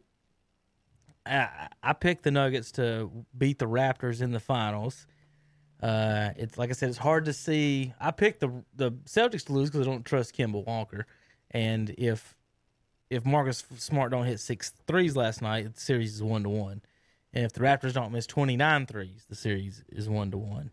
[1.25, 5.07] I I picked the Nuggets to beat the Raptors in the finals.
[5.83, 7.93] Uh, it's like I said, it's hard to see.
[8.01, 11.07] I picked the the Celtics to lose because I don't trust Kemba Walker,
[11.51, 12.35] and if
[13.11, 16.83] if Marcus Smart don't hit six threes last night, the series is one to one.
[17.33, 20.71] And if the Raptors don't miss 29 threes, the series is one to one.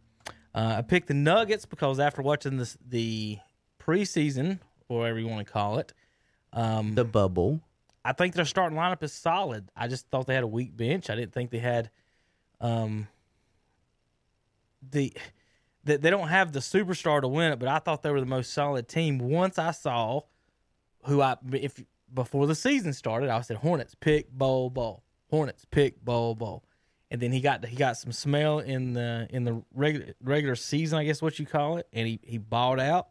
[0.55, 3.39] Uh, I picked the Nuggets because after watching this the
[3.81, 5.93] preseason, or whatever you want to call it,
[6.51, 7.61] um, the bubble.
[8.05, 9.69] I think their starting lineup is solid.
[9.75, 11.09] I just thought they had a weak bench.
[11.09, 11.89] I didn't think they had
[12.59, 13.07] um
[14.91, 15.13] the
[15.85, 18.25] that they don't have the superstar to win it, but I thought they were the
[18.25, 19.19] most solid team.
[19.19, 20.21] Once I saw
[21.05, 21.81] who I if
[22.13, 25.03] before the season started, I said Hornets pick Bol Bol.
[25.29, 26.63] Hornets pick Bol Bol.
[27.09, 30.97] And then he got he got some smell in the in the regular regular season,
[30.97, 33.09] I guess what you call it, and he he balled out.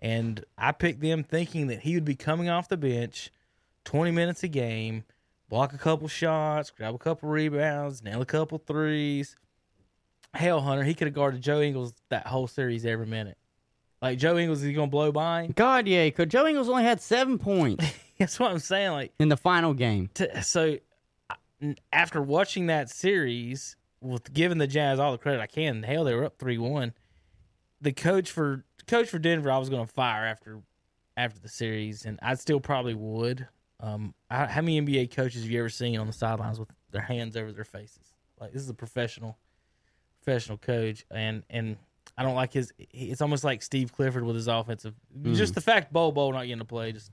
[0.00, 3.30] And I picked them thinking that he would be coming off the bench
[3.84, 5.04] 20 minutes a game,
[5.48, 9.36] block a couple shots, grab a couple rebounds, nail a couple threes.
[10.32, 13.36] Hell, Hunter, he could have guarded Joe Ingles that whole series every minute.
[14.00, 15.52] Like Joe Ingles, is he gonna blow by him?
[15.54, 17.84] God, yeah, because Joe Ingles only had seven points
[18.20, 18.92] That's what I'm saying.
[18.92, 20.10] Like, in the final game.
[20.42, 20.76] so
[21.90, 26.14] after watching that series, with giving the Jazz all the credit I can, hell, they
[26.14, 26.92] were up three one.
[27.80, 30.60] The coach for coach for Denver, I was going to fire after
[31.16, 33.46] after the series, and I still probably would.
[33.80, 37.02] Um, I, how many NBA coaches have you ever seen on the sidelines with their
[37.02, 38.14] hands over their faces?
[38.38, 39.38] Like this is a professional,
[40.22, 41.76] professional coach, and and
[42.16, 42.72] I don't like his.
[42.78, 44.94] It's almost like Steve Clifford with his offensive.
[45.32, 47.10] Just the fact Bol Bol not getting to play just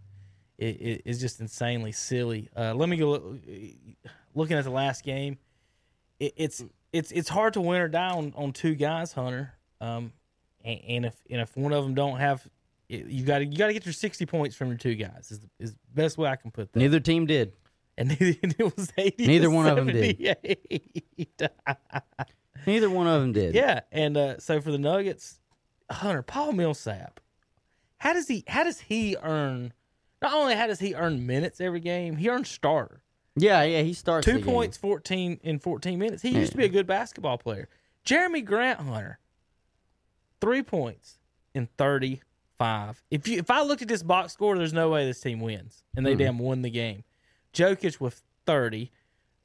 [0.58, 2.50] it, it is just insanely silly.
[2.56, 3.38] Uh, let me go
[4.34, 5.38] looking at the last game.
[6.20, 9.54] It, it's it's it's hard to win or down on two guys, Hunter.
[9.80, 10.12] Um,
[10.68, 12.48] and, and if and if one of them don't have,
[12.90, 15.32] you got to you got to get your sixty points from your two guys.
[15.32, 16.80] Is the, is the best way I can put that.
[16.80, 17.54] Neither team did.
[17.98, 19.26] And it was eighty.
[19.26, 20.18] Neither one of 'em did.
[20.18, 21.42] 78.
[22.68, 23.56] Neither one of them did.
[23.56, 25.40] Yeah, and uh, so for the Nuggets,
[25.90, 27.20] Hunter Paul Millsap,
[27.98, 29.74] how does he how does he earn?
[30.22, 33.02] Not only how does he earn minutes every game, he earns starter.
[33.36, 34.54] Yeah, yeah, he starts Two the game.
[34.54, 36.22] points, fourteen in fourteen minutes.
[36.22, 37.70] He used to be a good basketball player.
[38.06, 39.20] Jerami Grant Hunter,
[40.42, 41.20] three points
[41.54, 42.22] in thirty
[42.58, 43.04] five.
[43.12, 45.84] If you if I looked at this box score, there's no way this team wins,
[45.96, 47.04] and they damn won the game.
[47.54, 48.92] Jokic with thirty.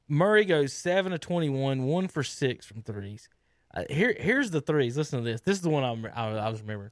[0.07, 3.29] Murray goes seven to twenty one, one for six from threes.
[3.73, 4.97] Uh, here here's the threes.
[4.97, 5.41] Listen to this.
[5.41, 6.91] This is the one I'm, I, I was remembering.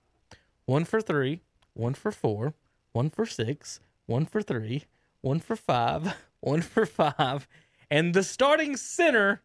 [0.66, 1.42] One for three,
[1.74, 2.54] one for four,
[2.94, 4.86] one for six, one for three,
[5.22, 7.48] one for five, one for five,
[7.90, 9.42] and the starting center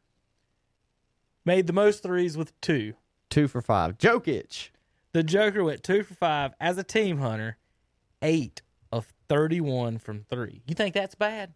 [1.45, 2.95] made the most threes with two.
[3.31, 3.99] Two for five.
[3.99, 4.71] Jokic.
[5.13, 7.57] The Joker went two for five as a team hunter,
[8.23, 8.63] eight
[8.93, 10.63] of 31 from three.
[10.67, 11.55] You think that's bad?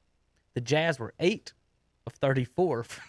[0.54, 1.52] The Jazz were eight
[2.06, 2.84] of 34.
[2.84, 3.00] from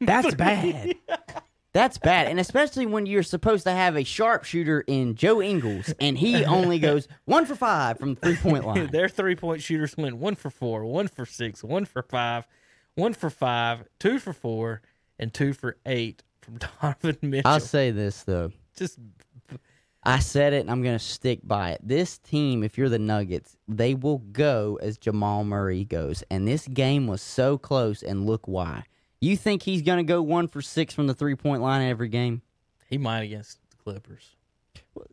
[0.00, 0.36] That's three.
[0.36, 0.94] bad.
[1.74, 2.26] That's bad.
[2.28, 6.78] And especially when you're supposed to have a sharpshooter in Joe Ingles and he only
[6.78, 8.86] goes one for five from the three point line.
[8.88, 12.46] Their three point shooters went one for four, one for six, one for five,
[12.94, 14.80] one for five, two for four,
[15.18, 17.50] and two for eight from Donovan Mitchell.
[17.50, 18.50] I'll say this though.
[18.76, 18.98] Just
[20.04, 21.80] I said it and I'm going to stick by it.
[21.82, 26.22] This team, if you're the Nuggets, they will go as Jamal Murray goes.
[26.30, 28.84] And this game was so close, and look why.
[29.20, 32.08] You think he's going to go one for six from the three point line every
[32.08, 32.42] game?
[32.88, 34.36] he might against the Clippers.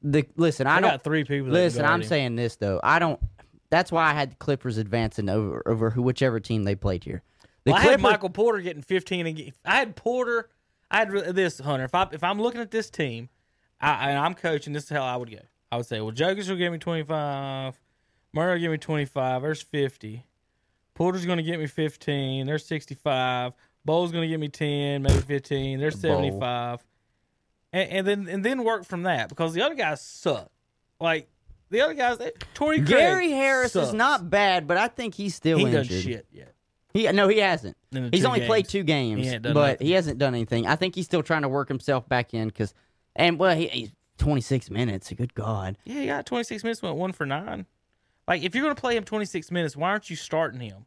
[0.02, 1.52] The listen, I don't, got three people.
[1.52, 2.80] Listen, I'm saying this though.
[2.84, 3.20] I don't.
[3.70, 7.22] That's why I had the Clippers advancing over over who whichever team they played here.
[7.66, 10.50] The Well, I had Michael Porter getting 15 and get- I had Porter.
[10.92, 11.86] I had re- this Hunter.
[11.86, 13.30] If I if I'm looking at this team,
[13.82, 15.40] I, and I'm coaching, this is how I would go.
[15.72, 17.80] I would say, well, Jokic will give me 25.
[18.34, 19.42] Murray will give me 25.
[19.42, 20.26] There's 50.
[20.94, 22.46] Porter's going to get me 15.
[22.46, 23.54] There's 65.
[23.84, 25.80] Bowles going to give me 10, maybe 15.
[25.80, 26.84] There's 75.
[27.74, 30.50] And, and then and then work from that because the other guys suck.
[31.00, 31.28] Like
[31.70, 33.90] the other guys, they, Torrey Gary Harris sucks.
[33.90, 35.88] is not bad, but I think he's still He injured.
[35.90, 36.55] does shit yet.
[36.96, 37.76] He no, he hasn't.
[37.92, 38.48] He's only games.
[38.48, 39.86] played two games, He but nothing.
[39.88, 40.66] he hasn't done anything.
[40.66, 42.74] I think he's still trying to work himself back in because,
[43.18, 45.12] and well, he, he's 26 minutes.
[45.12, 47.66] Good God, Yeah, he got 26 minutes, went one for nine.
[48.30, 50.86] Like, if you're going to play him 26 minutes, why aren't you starting him?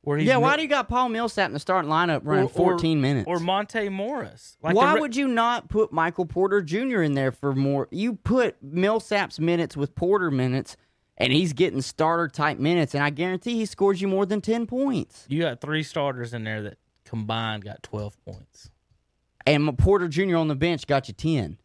[0.00, 0.38] Where he's yeah.
[0.38, 3.26] Why do you got Paul Millsap in the starting lineup running or- 14 minutes?
[3.28, 4.56] Or Monte Morris.
[4.62, 7.02] Like why re- would you not put Michael Porter Jr.
[7.02, 7.86] in there for more?
[7.90, 10.76] You put Millsap's minutes with Porter minutes,
[11.18, 14.66] and he's getting starter type minutes, and I guarantee he scores you more than 10
[14.66, 15.26] points.
[15.28, 18.70] You got three starters in there that combined got 12 points.
[19.44, 20.36] And Porter Jr.
[20.36, 21.58] on the bench got you 10.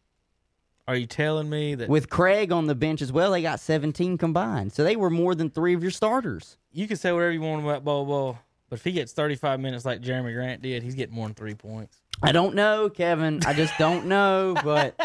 [0.86, 4.18] Are you telling me that With Craig on the bench as well, they got 17
[4.18, 4.72] combined.
[4.72, 6.58] So they were more than three of your starters.
[6.72, 8.38] you can say whatever you want about Bol Bol,
[8.68, 11.54] but if he gets 35 minutes like Jerami Grant did, he's getting more than three
[11.54, 12.02] points.
[12.22, 13.40] I don't know, Kevin.
[13.46, 14.98] I just don't know, but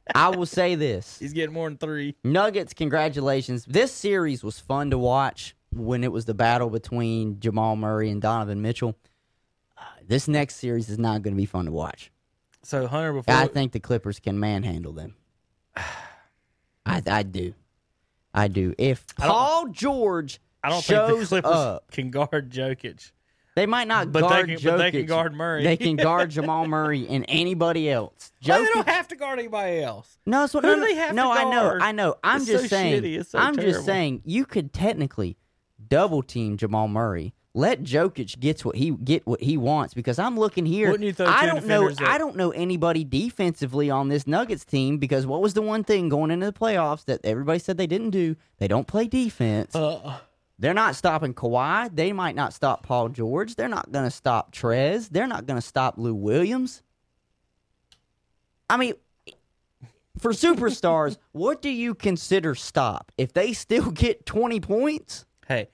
[0.14, 1.18] I will say this.
[1.18, 2.14] He's getting more than three.
[2.24, 3.64] Nuggets, congratulations.
[3.66, 8.22] This series was fun to watch when it was the battle between Jamal Murray and
[8.22, 8.96] Donovan Mitchell.
[9.76, 12.10] Uh, This next series is not going to be fun to watch.
[12.62, 13.34] So, Hunter, before.
[13.34, 15.14] I think the Clippers can manhandle them.
[15.76, 17.52] I, I do.
[18.32, 18.74] I do.
[18.78, 23.12] If don't- Paul George I don't think the Clippers up, can guard Jokic.
[23.56, 24.64] They might not But they guard can- Jokic.
[24.64, 25.64] but they can guard Murray.
[25.64, 28.30] They can guard Jamal Murray and anybody else.
[28.44, 30.18] Why they don't have to guard anybody else.
[30.26, 31.78] no, that's what, Who no, do no, they have no, to I know.
[31.80, 32.14] I know.
[32.22, 33.02] I'm It's just so saying.
[33.02, 33.18] shitty.
[33.18, 33.72] It's so I'm terrible.
[33.72, 34.22] just saying.
[34.24, 35.36] You could technically
[35.88, 37.32] double team Jamal Murray.
[37.54, 40.90] Let Jokic gets what he get what he wants because I'm looking here.
[40.90, 41.88] Wouldn't you throw I don't know.
[41.88, 45.62] defenders at- I don't know anybody defensively on this Nuggets team because what was the
[45.62, 48.36] one thing going into the playoffs that everybody said they didn't do?
[48.58, 49.74] They don't play defense.
[49.74, 50.18] Uh,
[50.58, 51.94] They're not stopping Kawhi.
[51.94, 53.56] They might not stop Paul George.
[53.56, 55.08] They're not going to stop Trez.
[55.10, 56.82] They're not going to stop Lou Williams.
[58.68, 58.94] I mean,
[60.18, 63.12] for superstars, what do you consider stop?
[63.18, 65.26] If they still get 20 points?
[65.46, 65.68] Hey,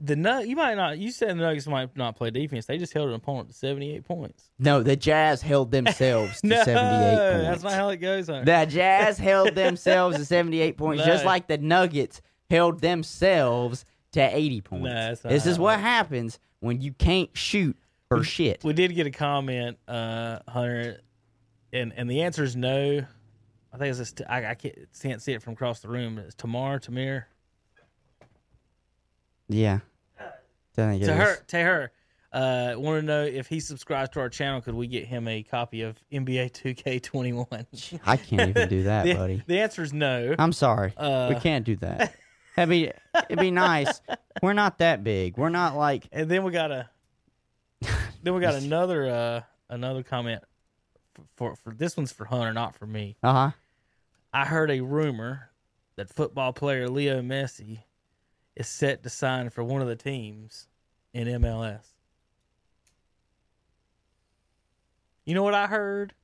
[0.00, 0.98] the nut you might not.
[0.98, 2.66] You said the Nuggets might not play defense.
[2.66, 4.50] They just held an opponent to seventy eight points.
[4.58, 7.44] No, the Jazz held themselves to no, 78 points.
[7.48, 8.26] that's not how it goes.
[8.26, 8.44] Hunter.
[8.44, 13.84] The Jazz held themselves to 78 points, just like the Nuggets held themselves
[14.14, 14.88] to 80 points.
[14.88, 17.76] that's not this is what happens when you can't shoot
[18.08, 18.62] for shit.
[18.64, 21.00] we did get a comment, uh, Hunter,
[21.72, 23.04] and and the answer is no.
[23.72, 26.18] I think it's just, I, I can't, can't see it from across the room.
[26.18, 27.24] It's Tamar, Tamir.
[29.48, 29.80] Yeah.
[30.74, 31.18] Think it To is.
[31.18, 31.92] her, to her.
[32.32, 34.60] Uh, want to know if he subscribes to our channel?
[34.60, 38.00] Could we get him a copy of NBA 2K21?
[38.06, 39.42] I can't even do that, the, buddy.
[39.46, 40.34] the answer is no.
[40.38, 40.92] I'm sorry.
[40.96, 42.14] we Uh, can't do that.
[42.56, 42.90] That'd be,
[43.28, 44.00] it'd be nice.
[44.42, 45.36] We're not that big.
[45.36, 46.88] We're not like, And then we got a,
[48.22, 50.42] then we got another, uh, another comment
[51.36, 53.16] for, for this one's for Hunter, not for me.
[53.22, 53.50] uh huh.
[54.32, 55.50] I heard a rumor
[55.96, 57.78] that football player Leo Messi
[58.56, 60.66] is set to sign for one of the teams
[61.12, 61.84] in MLS.
[65.24, 66.14] You know what I heard?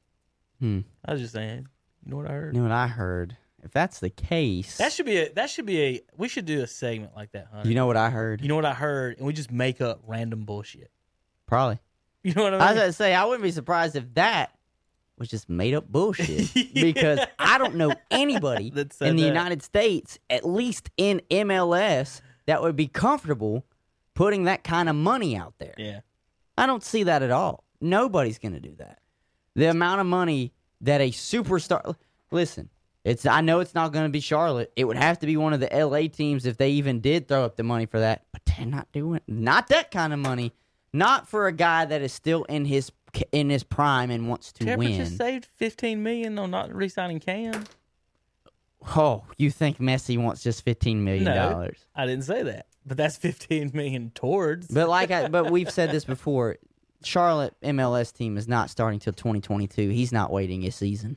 [0.59, 0.81] Hmm.
[1.05, 1.69] I was just saying.
[2.05, 2.55] You know what I heard?
[2.55, 3.37] You know what I heard?
[3.63, 5.33] If that's the case, That should be a.
[5.33, 6.01] That should be a.
[6.17, 7.69] We should do a segment like that, Hunter.
[7.69, 8.41] you know what I heard?
[8.41, 10.91] You know what I heard, and we just make up random bullshit.
[11.47, 11.79] Probably.
[12.23, 12.63] You know what I mean?
[12.63, 12.87] I was mean?
[12.89, 14.55] to say, I wouldn't be surprised if that
[15.17, 19.29] was just made up bullshit because I don't know anybody That said in the that.
[19.29, 23.65] United States, at least in MLS, that would be comfortable
[24.13, 25.73] putting that kind of money out there.
[25.79, 26.01] yeah.
[26.59, 27.65] I don't see that at all.
[27.81, 28.99] Nobody's going to do that.
[29.57, 30.53] The amount of money
[30.83, 31.95] that a superstar
[32.31, 32.69] listen,
[33.11, 34.73] it's I know it's not going to be Charlotte.
[34.77, 37.45] It would have to be one of the LA teams if they even did throw
[37.45, 38.25] up the money for that.
[38.33, 40.53] But they're not doing not that kind of money.
[40.93, 42.91] Not for a guy that is still in his
[43.33, 44.97] in his prime and wants to win.
[44.97, 47.65] just saved fifteen million on not re-signing Cam.
[48.97, 51.85] oh, you think Messi wants just 15 million No, dollars?
[51.95, 54.69] I didn't say that, but that's fifteen million towards.
[54.69, 56.57] But like I, but we've said this before.
[57.03, 59.89] Charlotte MLS team is not starting till 2022.
[59.89, 61.17] He's not waiting a season.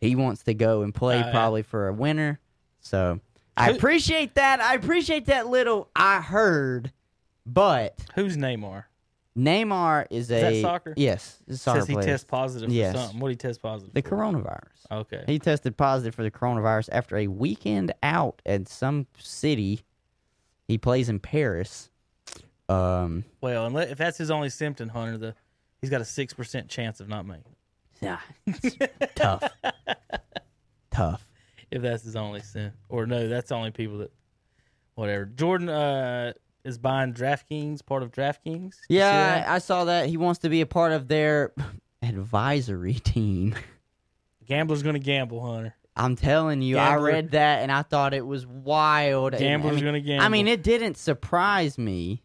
[0.00, 1.30] He wants to go and play yeah.
[1.30, 2.40] probably for a winner.
[2.80, 3.20] So
[3.56, 4.60] I appreciate that.
[4.60, 6.92] I appreciate that little I heard.
[7.44, 8.84] But Who's Neymar?
[9.36, 10.94] Neymar is a that soccer?
[10.96, 12.06] Yes, soccer Says he player.
[12.06, 12.92] tests positive Yes.
[12.92, 13.20] for something.
[13.20, 13.94] What did he test positive?
[13.94, 14.10] the for?
[14.16, 14.68] coronavirus.
[14.90, 15.24] Okay.
[15.26, 19.82] He tested positive for the coronavirus after a weekend out at some city.
[20.66, 21.88] He plays in Paris.
[22.68, 25.34] Um, well, unless, if that's his only symptom, Hunter, the
[25.80, 27.54] he's got a six percent chance of not making.
[28.02, 28.18] it.
[28.80, 29.42] yeah, tough.
[31.78, 34.10] If that's his only sin, or no, that's the only people that,
[34.96, 35.26] whatever.
[35.26, 36.32] Jordan uh,
[36.64, 38.74] is buying DraftKings, part of DraftKings.
[38.88, 39.44] You Yeah.
[39.46, 40.08] I, I saw that.
[40.08, 41.52] He wants to be a part of their
[42.02, 43.54] advisory team.
[44.44, 45.76] gambler's gonna gamble, Hunter.
[45.94, 49.34] I'm telling you, I read that and I thought it was wild.
[49.34, 50.26] And, Gambler's I mean, gonna gamble.
[50.26, 52.24] I mean, it didn't surprise me,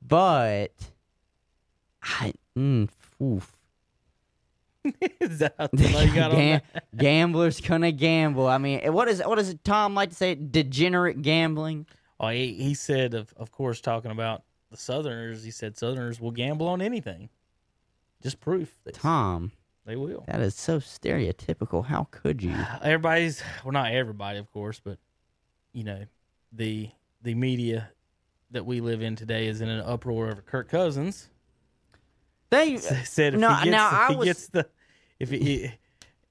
[0.00, 0.72] but
[2.02, 2.88] I mm,
[3.22, 3.57] oof.
[5.20, 6.60] is that you got Gam-
[6.96, 8.46] gamblers gonna gamble.
[8.46, 10.34] I mean, eh, what is what does Tom like to say?
[10.34, 11.86] Degenerate gambling.
[12.20, 15.44] Oh, he, he said, of of course, talking about the Southerners.
[15.44, 17.28] He said Southerners will gamble on anything.
[18.22, 19.52] Just proof that Tom,
[19.86, 20.24] they will.
[20.26, 21.84] that is so stereotypical.
[21.86, 22.54] How could you?
[22.82, 24.98] everybody's well not everybody of course but
[25.72, 26.04] you know
[26.52, 26.90] the
[27.22, 27.90] the media
[28.50, 31.28] that we live in today is in an uproar over Kirk Cousins
[32.50, 34.66] They said if No, he gets, now I was- gets the
[35.18, 35.72] if he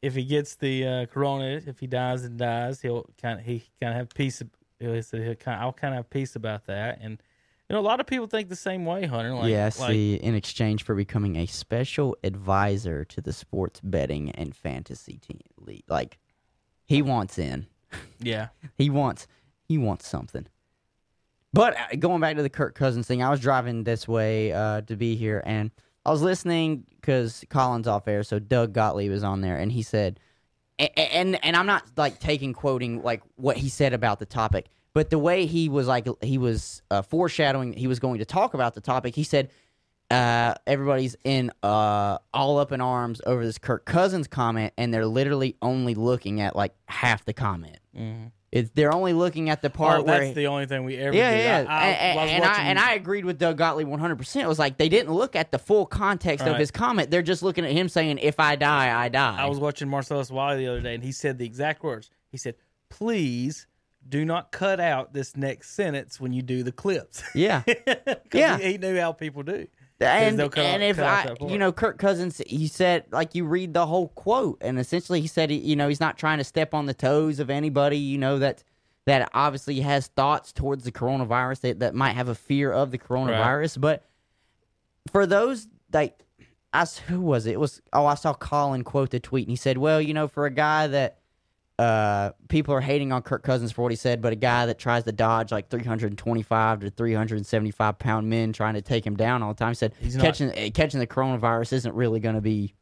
[0.01, 3.63] if he gets the uh, corona if he dies and dies he'll kind of he
[3.81, 4.41] kind of have peace
[4.79, 7.21] he said he'll kind I'll kind of have peace about that and
[7.69, 10.35] you know a lot of people think the same way Hunter like yeah, see, in
[10.35, 16.17] exchange for becoming a special advisor to the sports betting and fantasy team league, like
[16.85, 17.67] he wants in.
[18.19, 18.47] yeah
[18.77, 19.27] He wants
[19.67, 20.47] he wants something.
[21.53, 24.81] But uh, going back to the Kirk Cousins thing, I was driving this way uh,
[24.81, 25.71] to be here, and
[26.07, 29.81] I was listening because Colin's off air, so Doug Gottlieb was on there, and he
[29.83, 30.19] said,
[30.79, 34.67] and, and and I'm not like taking quoting like what he said about the topic,
[34.93, 38.53] but the way he was like he was uh, foreshadowing he was going to talk
[38.53, 39.15] about the topic.
[39.15, 39.49] He said,
[40.09, 45.05] uh, everybody's in uh, all up in arms over this Kirk Cousins comment, and they're
[45.05, 47.79] literally only looking at like half the comment.
[47.93, 48.31] Mhm.
[48.51, 51.15] It's they're only looking at the part oh, where that's the only thing we ever
[51.15, 51.43] yeah, did.
[51.43, 54.17] yeah, I, I, and, I and I and I agreed with Doug Gottlieb one hundred
[54.17, 54.45] percent.
[54.45, 57.11] It was like they didn't look at the full context of his comment.
[57.11, 60.31] They're just looking at him saying, "If I die, I die." I was watching Marcellus
[60.31, 62.09] Wiley the other day, and he said the exact words.
[62.29, 62.55] He said,
[62.89, 63.67] "Please
[64.07, 67.63] do not cut out this next sentence when you do the clips." yeah,
[68.33, 68.57] Yeah.
[68.59, 69.67] he, he knew how people do.
[69.99, 73.87] And, they'll and if I, you know, Kirk Cousins, he said, like, you read the
[73.87, 76.93] whole quote, and essentially he said, you know, he's not trying to step on the
[76.93, 78.63] toes of anybody, you know, that
[79.05, 82.97] that obviously has thoughts towards the coronavirus, that, that might have a fear of the
[82.97, 83.79] coronavirus.
[83.79, 84.03] But
[85.11, 86.25] for those, like,
[86.73, 87.53] I, who was it?
[87.53, 90.27] It was, oh, I saw Colin quote the tweet, and he said, well, you know,
[90.27, 91.16] for a guy that,
[91.79, 94.79] uh, people are hating on Kirk Cousins for what he said, but a guy that
[94.79, 99.53] tries to dodge like 325 to 375 pound men trying to take him down all
[99.53, 102.73] the time said He's catching eh, catching the coronavirus isn't really going to be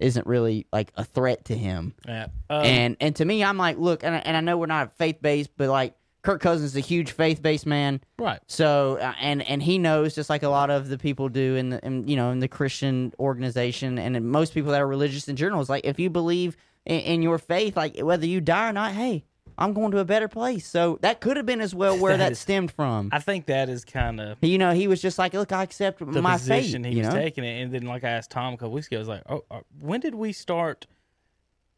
[0.00, 1.94] isn't really like a threat to him.
[2.06, 2.26] Yeah.
[2.50, 4.96] Um, and and to me, I'm like, look, and I, and I know we're not
[4.96, 8.00] faith based, but like Kirk Cousins is a huge faith based man.
[8.18, 8.40] right.
[8.48, 11.70] So uh, and and he knows just like a lot of the people do in
[11.70, 15.36] the in, you know in the Christian organization and most people that are religious in
[15.36, 16.56] general is like if you believe
[16.88, 19.24] in, in your faith, like whether you die or not, hey,
[19.60, 20.66] I'm going to a better place.
[20.68, 23.10] So that could have been as well where That that, is- stemmed from.
[23.12, 25.98] I think that is kind of you know, he was just like, look, I accept
[26.00, 26.64] the my fate.
[26.64, 27.62] he you was know, taking it.
[27.62, 29.60] And then, like I asked Tom a couple weeks ago, I was like, "Oh, uh,
[29.80, 30.86] when did we start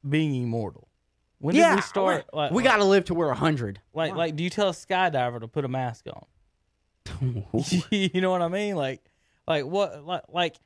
[0.08, 0.88] being immortal?
[1.38, 2.26] When yeah, did we start?
[2.32, 3.80] we- Like, we got to live to we're hundred.
[3.94, 6.24] like, like, do you tell a skydiver to put a mask on?
[7.90, 8.76] you know what I mean?
[8.76, 9.00] Like,
[9.48, 10.04] like what?
[10.04, 10.56] Like, like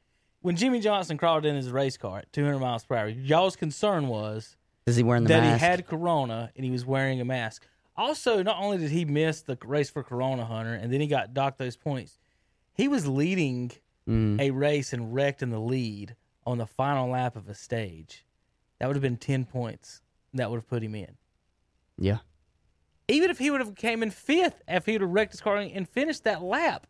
[0.44, 4.08] when Jimmie Johnson crawled in his race car at 200 miles per hour, y'all's concern
[4.08, 4.56] was
[4.86, 5.60] Is he wearing the that mask?
[5.60, 7.66] he had corona and he was wearing a mask.
[7.96, 11.32] Also, not only did he miss the race for Corona Hunter and then he got
[11.32, 12.18] docked those points,
[12.74, 13.72] he was leading
[14.06, 14.38] Mm.
[14.38, 16.14] a race and wrecked in the lead
[16.46, 18.26] on the final lap of a stage.
[18.78, 20.02] That would have been 10 points.
[20.34, 21.16] That would have put him in.
[21.96, 22.18] yeah.
[23.08, 25.56] Even if he would have came in fifth, if he would have wrecked his car
[25.56, 26.86] and finished that lap,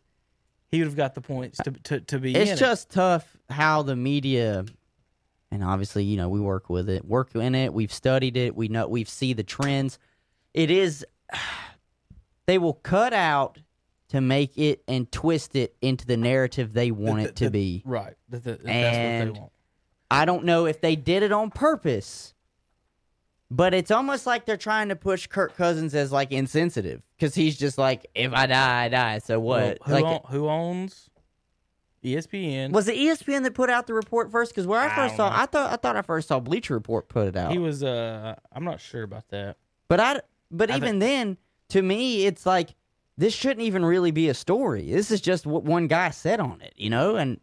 [0.70, 2.40] he would have got the points to to, to be in.
[2.42, 2.56] It's it.
[2.58, 4.64] just tough how the media,
[5.50, 7.72] and obviously, you know, we work with it, work in it.
[7.72, 8.54] We've studied it.
[8.56, 9.98] We know we've see the trends.
[10.52, 11.04] It is.
[12.46, 13.58] They will cut out
[14.08, 17.52] to make it and twist it into the narrative they want Th- it to th-
[17.52, 17.82] be.
[17.86, 18.14] right.
[18.28, 19.52] That- that- that's what And- they want.
[20.10, 22.33] I don't know if they did it on purpose,
[23.56, 27.56] but it's almost like they're trying to push Kirk Cousins as like insensitive because he's
[27.56, 29.18] just like, if I die, I die.
[29.18, 29.62] So what?
[29.62, 31.08] Well, who, like, own- who owns
[32.02, 32.72] ESPN?
[32.72, 34.50] Was it ESPN that put out the report first?
[34.52, 35.36] Because where I I first saw, know.
[35.36, 37.52] I thought I thought I first saw Bleacher Report put it out.
[37.52, 37.82] He was.
[37.84, 39.56] Uh, I'm not sure about that.
[39.88, 40.20] but I,
[40.50, 41.38] but I even then,
[41.70, 42.74] to me, it's like
[43.16, 44.90] this shouldn't even really be a story.
[44.90, 47.40] This is just what one guy said on it, you know, and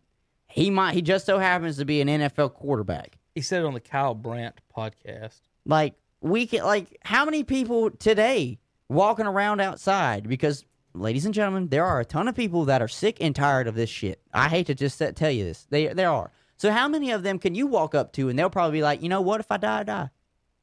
[0.48, 3.18] he might he just so happens to be an NFL quarterback.
[3.34, 5.40] He said it on the Kyle Brandt podcast.
[5.66, 11.70] Like we can like how many people today walking around outside because ladies and gentlemen,
[11.70, 14.22] there are a ton of people that are sick and tired of this shit.
[14.34, 15.68] I hate to just tell you this.
[15.70, 16.32] They there are.
[16.58, 19.02] So how many of them can you walk up to and they'll probably be like,
[19.02, 19.40] "You know what?
[19.40, 20.10] If I die, I die.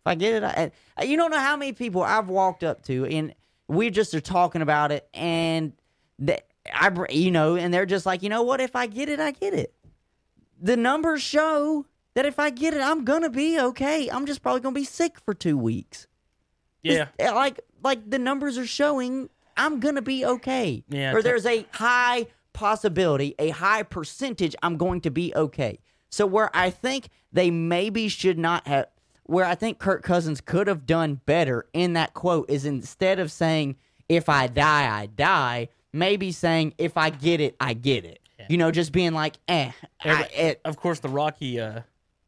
[0.01, 2.63] If I get it, I, and uh, you don't know how many people I've walked
[2.63, 3.35] up to and
[3.67, 5.73] we just are talking about it and
[6.21, 8.61] that I you know, and they're just like, "You know what?
[8.61, 9.75] If I get it, I get it."
[10.61, 11.87] The numbers show
[12.19, 14.11] that if I get it, I'm gonna be okay.
[14.11, 16.09] I'm just probably gonna be sick for two weeks.
[16.82, 20.82] Yeah, It's- like like the numbers are showing, I'm gonna be okay.
[20.89, 25.78] Yeah, or there's a high possibility, a high percentage, I'm going to be okay.
[26.11, 28.86] So where I think they maybe should not have,
[29.23, 33.31] where I think Kirk Cousins could have done better in that quote is instead of
[33.31, 33.77] saying
[34.09, 38.19] "If I die, I die," maybe saying "If I get it, I get it."
[38.49, 39.70] You know, just being like, "Eh."
[40.05, 41.82] I, it, of course the Rocky uh,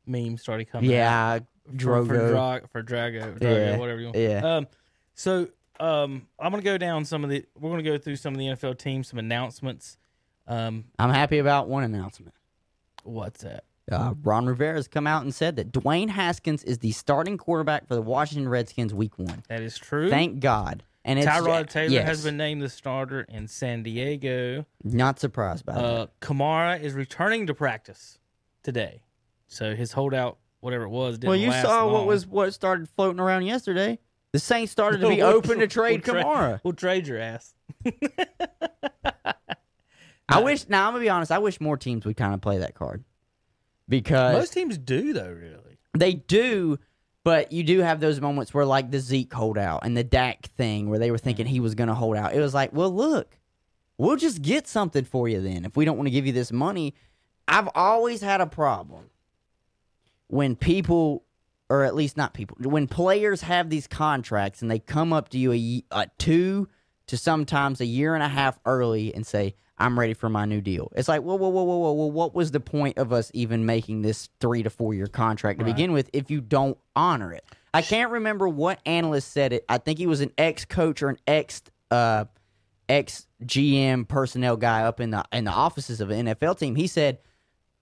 [0.07, 0.91] meme started coming.
[0.91, 0.95] out.
[0.95, 2.07] yeah, for, Drago.
[2.07, 4.17] for, Dra- for Drago, Drago, Yeah, whatever you want.
[4.17, 4.57] yeah.
[4.57, 4.67] Um,
[5.15, 5.49] so
[5.79, 7.45] um, I'm gonna go down some of the.
[7.59, 9.99] We're gonna go through some of the NFL teams, some announcements.
[10.47, 12.35] Um, I'm happy about one announcement.
[13.05, 13.65] what's that?
[13.91, 17.89] Uh, Ron Rivera has come out and said that Dwayne Haskins is the starting quarterback
[17.89, 19.43] for the Washington Redskins Week One.
[19.49, 20.11] That is true.
[20.11, 20.85] Thank God.
[21.05, 24.67] And it's Tyrod Taylor yes, has been named the starter in San Diego.
[24.85, 25.85] not surprised by that.
[25.85, 28.19] Uh, Kamara is returning to practice
[28.63, 29.03] today,
[29.51, 33.21] so his holdout, whatever it was, didn't Well, you saw what was what started floating
[33.21, 33.99] around yesterday.
[34.33, 36.61] The Saints started to be We'll- open to trade we'll Kamara.
[36.65, 37.53] We'll trade your ass.
[40.29, 40.69] I wish.
[40.69, 41.33] Now I'm gonna be honest.
[41.33, 43.05] I wish more teams would kind of play that card
[43.89, 45.29] because Most teams do, though.
[45.33, 46.79] Really, They do,
[47.25, 50.89] but you do have those moments where, like the Zeke holdout and the Dak thing,
[50.89, 52.33] where they were thinking he was going to hold out.
[52.35, 53.37] It was like, well, look,
[53.99, 56.53] we'll just get something for you then if we don't want to give you this
[56.53, 56.95] money.
[57.49, 59.10] I've always had a problem
[60.31, 61.25] when people,
[61.69, 65.39] or at least not people, when players have these contracts and they come up to
[65.39, 66.69] you a, a two
[67.07, 70.61] to sometimes a year and a half early and say, I'm ready for my new
[70.61, 70.93] deal.
[70.95, 72.07] It's like, whoa, whoa, whoa, whoa, whoa, whoa.
[72.07, 75.65] What was the point of us even making this three to four year contract to
[75.65, 75.75] Right.
[75.75, 77.45] begin with if you don't honor it?
[77.73, 79.65] I can't remember what analyst said it.
[79.69, 82.27] I think he was an ex coach or an ex uh,
[82.89, 86.75] ex GM personnel guy up in the in the offices of an NFL team.
[86.75, 87.19] He said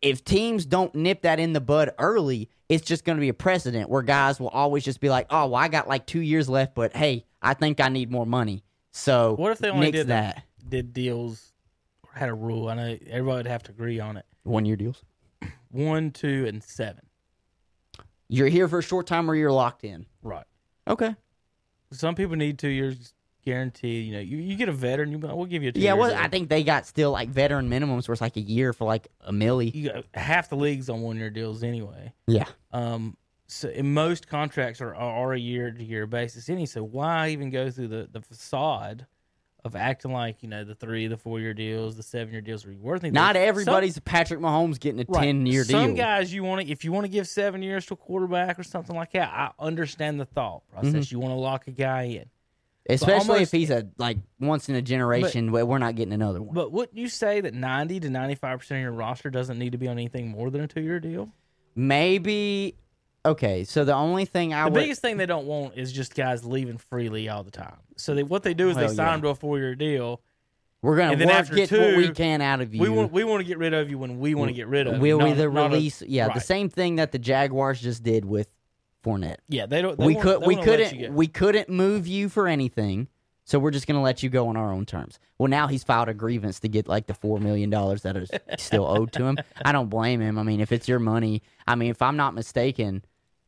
[0.02, 3.34] if teams don't nip that in the bud early, it's just going to be a
[3.34, 6.48] precedent where guys will always just be like, "Oh, well, I got like two years
[6.48, 10.08] left, but hey, I think I need more money." So What if they only did
[10.08, 11.52] that did deals
[12.02, 12.68] or had a rule?
[12.68, 14.26] I know everybody would have to agree on it.
[14.44, 15.04] one year deals?
[15.70, 17.04] One, two, and seven.
[18.28, 20.06] You're here for a short time or you're locked in.
[20.22, 20.46] Right.
[20.86, 21.14] Okay.
[21.92, 24.06] Some people need two years guaranteed.
[24.06, 26.14] You know, you, you get a veteran, you we'll give you a two Yeah, well.
[26.14, 29.08] I think they got still like veteran minimums where it's like a year for like
[29.20, 29.74] a milli.
[29.74, 32.12] you got half the leagues on one year deals anyway.
[32.26, 32.46] Yeah.
[32.72, 33.16] Um,
[33.48, 36.48] so most contracts are are a year to year basis.
[36.48, 39.06] Any so why even go through the, the facade
[39.64, 42.66] of acting like you know the three, the four year deals, the seven year deals
[42.66, 43.14] are worth anything?
[43.14, 45.80] Not Some- everybody's Patrick Mahomes getting a right, ten year deal.
[45.80, 48.58] Some guys you want to if you want to give seven years to a quarterback
[48.58, 49.30] or something like that.
[49.32, 51.06] I understand the thought process.
[51.06, 51.14] Mm-hmm.
[51.14, 52.26] You want to lock a guy in.
[52.90, 56.40] Especially almost- if he's a like once in a generation, where we're not getting another
[56.40, 56.54] one.
[56.54, 59.72] But wouldn't you say that ninety to ninety five percent of your roster doesn't need
[59.72, 61.28] to be on anything more than a two year deal?
[61.88, 62.74] Maybe
[63.24, 63.64] okay.
[63.64, 66.44] So the only thing I The would biggest thing they don't want is just guys
[66.44, 67.76] leaving freely all the time.
[67.96, 69.12] So they, what they do is Well, they sign yeah.
[69.12, 70.20] them to a four year deal.
[70.82, 72.80] we're gonna and then work after get what we can out of you.
[72.80, 74.86] We want we want to get rid of you when we want to get rid
[74.86, 74.94] of.
[74.96, 78.02] you, We'll not- either not a- release, yeah, the same thing that the Jaguars just
[78.02, 78.48] did with
[79.08, 79.36] Fournette.
[79.48, 79.98] Yeah, they don't.
[79.98, 83.08] They we could we couldn't we couldn't move you for anything
[83.48, 85.18] so we're just going to let you go on our own terms.
[85.38, 88.30] Well now he's filed a grievance to get like the four million dollars that is
[88.58, 89.38] still owed to him.
[89.64, 90.38] I don't blame him.
[90.38, 93.02] I mean if it's your money i mean if i'm not mistaken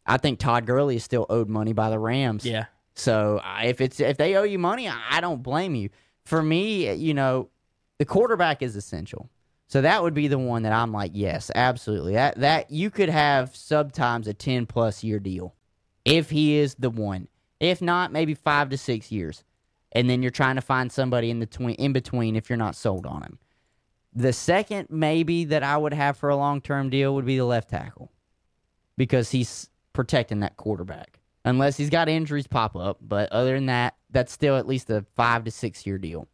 [0.07, 2.47] i think todd Gurley is still owed money by the rams.
[2.47, 2.65] Yeah,
[2.95, 5.91] so if it's if they owe you money I don't blame you.
[6.25, 7.51] For me you know
[7.99, 9.29] the quarterback is essential
[9.71, 13.09] so that would be the one that i'm like yes absolutely that that you could
[13.09, 15.55] have sometimes a 10 plus year deal
[16.05, 17.29] if he is the one.
[17.59, 19.45] If not, maybe five to six years,
[19.93, 22.75] and then you're trying to find somebody in the twi- in between if you're not
[22.77, 23.39] sold on him.
[24.13, 27.45] The second maybe that I would have for a long term deal would be the
[27.45, 28.11] left tackle,
[28.97, 32.99] because he's protecting that quarterback unless he's got injuries pop up.
[33.01, 36.29] But other than that, that's still at least a five to six year deal.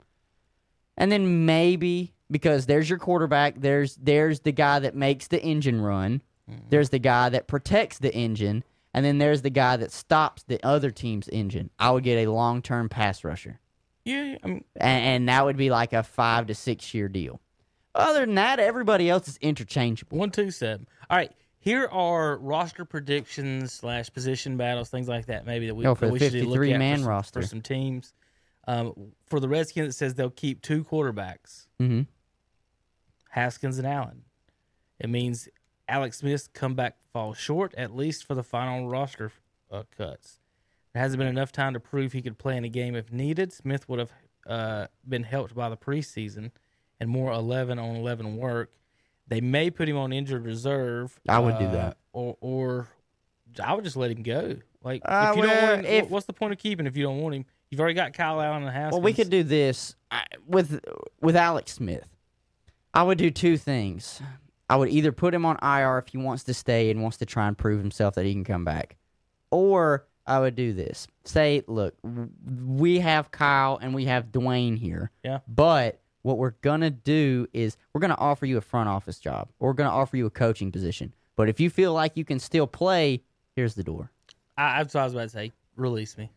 [0.96, 5.80] And then maybe because there's your quarterback, there's there's the guy that makes the engine
[5.80, 6.22] run.
[6.70, 8.62] There's the guy that protects the engine,
[8.94, 11.70] and then there's the guy that stops the other team's engine.
[11.78, 13.58] I would get a long term pass rusher,
[14.04, 14.36] yeah.
[14.44, 17.40] I mean, and, and that would be like a five to six year deal.
[17.96, 20.18] Other than that, everybody else is interchangeable.
[20.18, 20.86] one two seven.
[21.10, 21.32] All right.
[21.58, 25.46] Here are roster predictions slash position battles, things like that.
[25.46, 27.40] Maybe that we, Go for that we should look 53 at man for roster.
[27.40, 28.14] for some teams.
[28.68, 32.02] Um, for the Redskins, it says they'll keep two quarterbacks, Mm-hmm.
[33.36, 34.22] Haskins and Allen.
[34.98, 35.48] It means
[35.86, 39.30] Alex Smith's comeback falls short, at least for the final roster
[39.70, 40.40] uh, cuts.
[40.94, 43.52] There hasn't been enough time to prove he could play in a game if needed.
[43.52, 44.12] Smith would have
[44.46, 46.50] uh, been helped by the preseason
[46.98, 48.72] and more 11 on 11 work.
[49.28, 51.20] They may put him on injured reserve.
[51.28, 51.98] I would do uh, that.
[52.14, 52.88] Or, or
[53.62, 54.56] I would just let him go.
[54.82, 57.02] Like, Uh, if you don't want him, if- what's the point of keeping if you
[57.02, 57.44] don't want him?
[57.68, 58.92] You've already got Kyle Allen and Haskins.
[58.92, 60.80] Well, we could do this I, with
[61.20, 62.15] with Alex Smith.
[62.96, 64.22] I would do two things.
[64.70, 67.26] I would either put him on IR if he wants to stay and wants to
[67.26, 68.96] try and prove himself that he can come back,
[69.50, 71.06] or I would do this.
[71.24, 75.10] Say, look, we have Kyle and we have Dwayne here.
[75.22, 75.40] Yeah.
[75.46, 79.68] But what we're gonna do is we're gonna offer you a front office job, or
[79.68, 81.14] we're gonna offer you a coaching position.
[81.36, 83.22] But if you feel like you can still play,
[83.54, 84.10] here's the door.
[84.56, 85.52] I, that's what I was about to say.
[85.76, 86.32] Release me.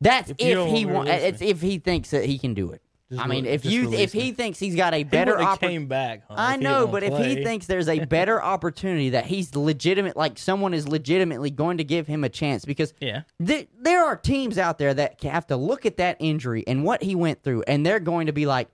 [0.00, 1.10] That's If if, he to wants.
[1.12, 2.82] It's if he thinks that he can do it.
[3.10, 4.32] Just I mean, re- if you release if he me.
[4.32, 6.24] thinks he's got a better would've opportunity, came back.
[6.28, 10.16] Huh, I know, but wanna if he thinks there's a better opportunity that he's legitimate,
[10.16, 14.16] like someone is legitimately going to give him a chance, because yeah, th- there are
[14.16, 17.62] teams out there that have to look at that injury and what he went through,
[17.68, 18.68] and they're going to be like,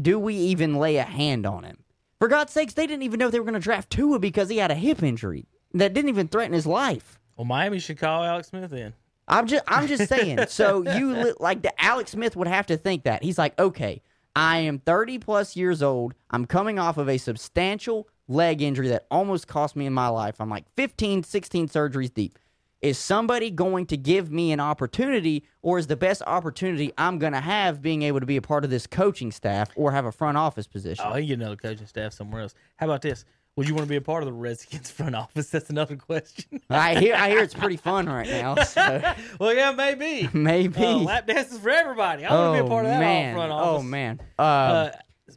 [0.00, 1.78] "Do we even lay a hand on him?"
[2.18, 4.58] For God's sakes, they didn't even know they were going to draft Tua because he
[4.58, 7.18] had a hip injury that didn't even threaten his life.
[7.36, 8.94] well, Miami should call Alex Smith in.
[9.28, 10.38] I'm just I'm just saying.
[10.48, 13.22] So you li- like the Alex Smith would have to think that.
[13.22, 14.02] He's like, "Okay,
[14.34, 16.14] I am 30 plus years old.
[16.30, 20.40] I'm coming off of a substantial leg injury that almost cost me in my life.
[20.40, 22.38] I'm like 15, 16 surgeries deep.
[22.80, 27.32] Is somebody going to give me an opportunity or is the best opportunity I'm going
[27.32, 30.12] to have being able to be a part of this coaching staff or have a
[30.12, 32.54] front office position?" Oh, he can get another coaching staff somewhere else.
[32.76, 33.24] How about this?
[33.56, 35.50] Would you want to be a part of the Redskins front office?
[35.50, 36.60] That's another question.
[36.70, 38.54] I hear I hear it's pretty fun right now.
[38.64, 40.28] So well, yeah, maybe.
[40.32, 40.82] maybe.
[40.82, 42.24] Uh, lap dances for everybody.
[42.24, 43.34] I want to be a part of that man.
[43.34, 43.80] front office.
[43.80, 44.20] Oh man.
[44.38, 44.90] Uh, Uh,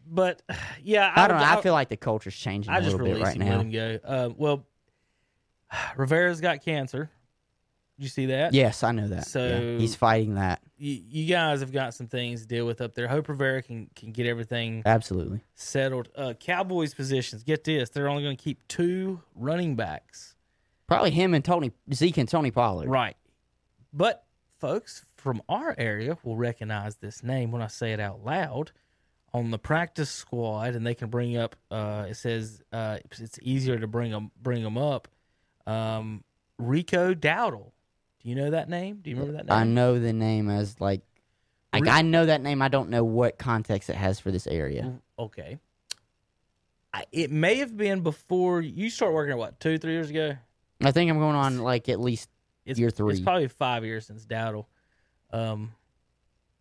[0.08, 0.42] but
[0.82, 1.58] yeah, I don't would- know.
[1.58, 3.50] I feel like the culture's changing I a just little bit right now.
[3.58, 4.00] let him go.
[4.04, 4.66] Uh, well,
[5.98, 7.10] Rivera's got cancer.
[7.98, 8.54] You see that?
[8.54, 9.16] Yes, I know that.
[9.18, 10.62] Yeah, So- he's fighting that.
[10.78, 13.08] You, you guys have got some things to deal with up there.
[13.08, 15.40] Hope Rivera can can get everything Absolutely.
[15.54, 16.10] settled.
[16.16, 17.44] Uh, Cowboys positions.
[17.44, 17.90] Get this.
[17.90, 20.36] They're only going to keep two running backs.
[20.88, 22.90] Probably him and Tony Zeke and Tony Pollard.
[22.90, 23.16] Right.
[23.94, 24.26] But
[24.60, 28.72] folks from our area will recognize this name when I say it out loud
[29.34, 31.56] on the practice squad, and they can bring up.
[31.72, 35.08] Uh, it says uh, it's easier to bring them bring them up.
[35.66, 36.26] Um,
[36.58, 37.72] Rico Dowdle.
[38.26, 39.02] Do you know that name?
[39.04, 39.56] Do you remember that name?
[39.56, 41.02] I know the name as like,
[41.72, 42.60] like I know that name.
[42.60, 45.00] I don't know what context it has for this area.
[45.20, 45.60] Okay.
[46.92, 50.38] I, it may have been before you start working at what two, three years ago.
[50.82, 52.28] I think I'm going on like at least
[52.66, 54.66] It's, Year It's probably five years since Dowdle
[55.32, 55.74] um,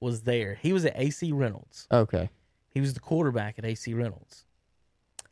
[0.00, 0.58] was there.
[0.60, 1.88] He was at AC Reynolds.
[1.90, 2.28] okay.
[2.68, 4.44] He was the quarterback at AC Reynolds.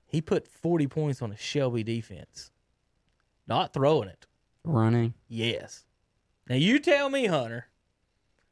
[0.07, 2.51] He put 40 points on a Shelby defense.
[3.47, 4.27] Not throwing it.
[4.65, 5.13] Running.
[5.29, 5.85] Yes.
[6.53, 7.67] Now you tell me, Hunter,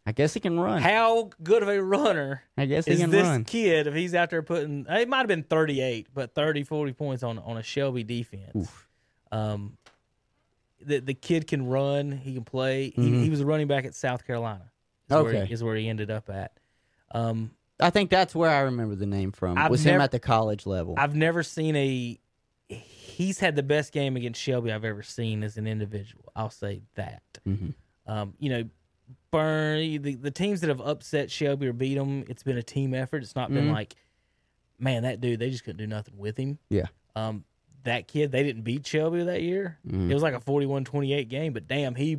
[0.07, 0.81] I guess he can run.
[0.81, 3.45] how good of a runner I guess he is can this run.
[3.45, 7.23] kid if he's out there putting it might have been 38 but 30 40 points
[7.23, 8.71] on on a shelby defense
[9.31, 9.77] um
[10.81, 13.95] the the kid can run he can play he, he was a running back at
[13.95, 14.71] south carolina
[15.11, 15.37] is where, Mm-hmm.
[15.37, 15.47] Okay.
[15.47, 16.53] he, is where he ended up at
[17.13, 19.57] um I think that's where I remember the name from.
[19.59, 20.95] I've was him at the college level.
[20.97, 22.19] i've never seen a
[22.69, 26.81] he's had the best game against shelby i've ever seen as an individual i'll say
[26.95, 27.75] that Mhm.
[28.11, 28.65] Um you know
[29.31, 32.95] burn the, the teams that have upset shelby or beat them it's been a team
[32.95, 33.73] effort it's not been Mhm.
[33.73, 33.95] like
[34.79, 36.87] man that dude they just couldn't do nothing with him yeah.
[37.17, 37.45] Um,
[37.83, 39.79] that kid, they didn't beat Shelby that year.
[39.89, 40.11] Mhm.
[40.11, 42.19] It was like a 41-28 game, but damn, he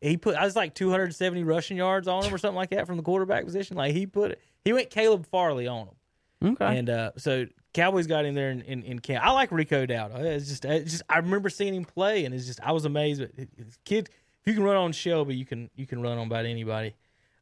[0.00, 2.96] he put I was like 270 rushing yards on him or something like that from
[2.96, 3.76] the quarterback position.
[3.76, 6.78] Like he put it, he went Caleb Farley on him, Okay.
[6.78, 9.24] and uh, so Cowboys got him there in, in, in camp.
[9.24, 10.18] I like Rico Dowdle.
[10.20, 13.20] It's just it's just I remember seeing him play, and it's just I was amazed.
[13.22, 14.10] But this kid,
[14.48, 16.94] you can run on Shelby, you can you can run on about anybody.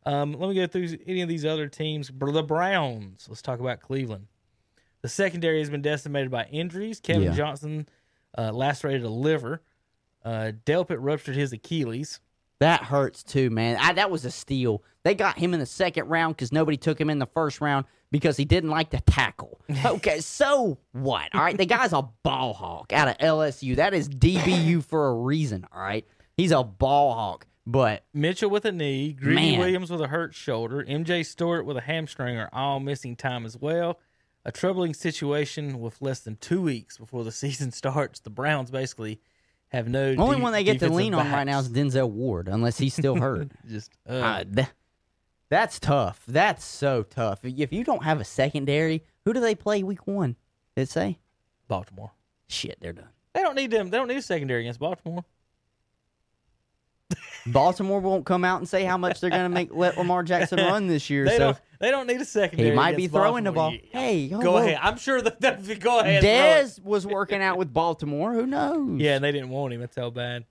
[0.05, 2.11] Um, let me go through any of these other teams.
[2.17, 3.27] The Browns.
[3.29, 4.27] Let's talk about Cleveland.
[5.03, 7.01] The secondary has been decimated by injuries.
[7.01, 7.33] Kevin Yeah.
[7.33, 7.89] Johnson
[8.37, 9.63] uh, lacerated a liver.
[10.25, 12.21] Uh, Delpit ruptured his Achilles.
[12.59, 13.77] That hurts too, man.
[13.81, 14.83] I, that was a steal.
[15.03, 17.85] They got him in the second round because nobody took him in the first round
[18.11, 19.61] because he didn't like to tackle.
[19.85, 21.35] Okay, so what?
[21.35, 23.77] All right, the guy's a ball hawk out of LSU.
[23.77, 25.67] That is DBU for a reason.
[25.73, 26.07] All right,
[26.37, 27.47] he's a ball hawk.
[27.69, 29.59] But Mitchell with a knee, Greedy Man.
[29.59, 33.57] Williams with a hurt shoulder, MJ Stewart with a hamstring are all missing time as
[33.57, 33.99] well.
[34.45, 38.21] A troubling situation with less than two weeks before the season starts.
[38.21, 39.21] The Browns basically
[39.71, 40.15] have no.
[40.15, 41.69] the only de- one they get to lean on right now is.
[41.69, 43.49] Denzel Ward, unless he's still hurt.
[43.69, 43.91] just.
[44.09, 44.69] Uh, Uh, th-
[45.49, 46.23] that's tough.
[46.29, 47.41] That's so tough.
[47.45, 50.37] If you don't have a secondary, who do they play week one?
[50.77, 51.19] Did it say?
[51.67, 52.13] Baltimore.
[52.49, 53.09] Shit, they're done.
[53.33, 53.91] They don't need them.
[53.91, 55.25] They don't need a secondary against Baltimore.
[57.47, 60.59] Baltimore won't come out and say how much they're going to make let Lamar Jackson
[60.59, 61.25] run this year.
[61.25, 61.59] They so don't.
[61.79, 62.71] They don't need a secondary.
[62.71, 63.75] he might be throwing the ball.
[63.91, 64.57] Hey, Go whoa.
[64.59, 64.79] ahead.
[64.81, 65.41] I'm sure that.
[65.41, 66.23] that go ahead.
[66.23, 68.33] Dez was working out with Baltimore.
[68.33, 69.01] Who knows?
[69.01, 69.81] Yeah, and they didn't want him.
[69.81, 70.45] That's how bad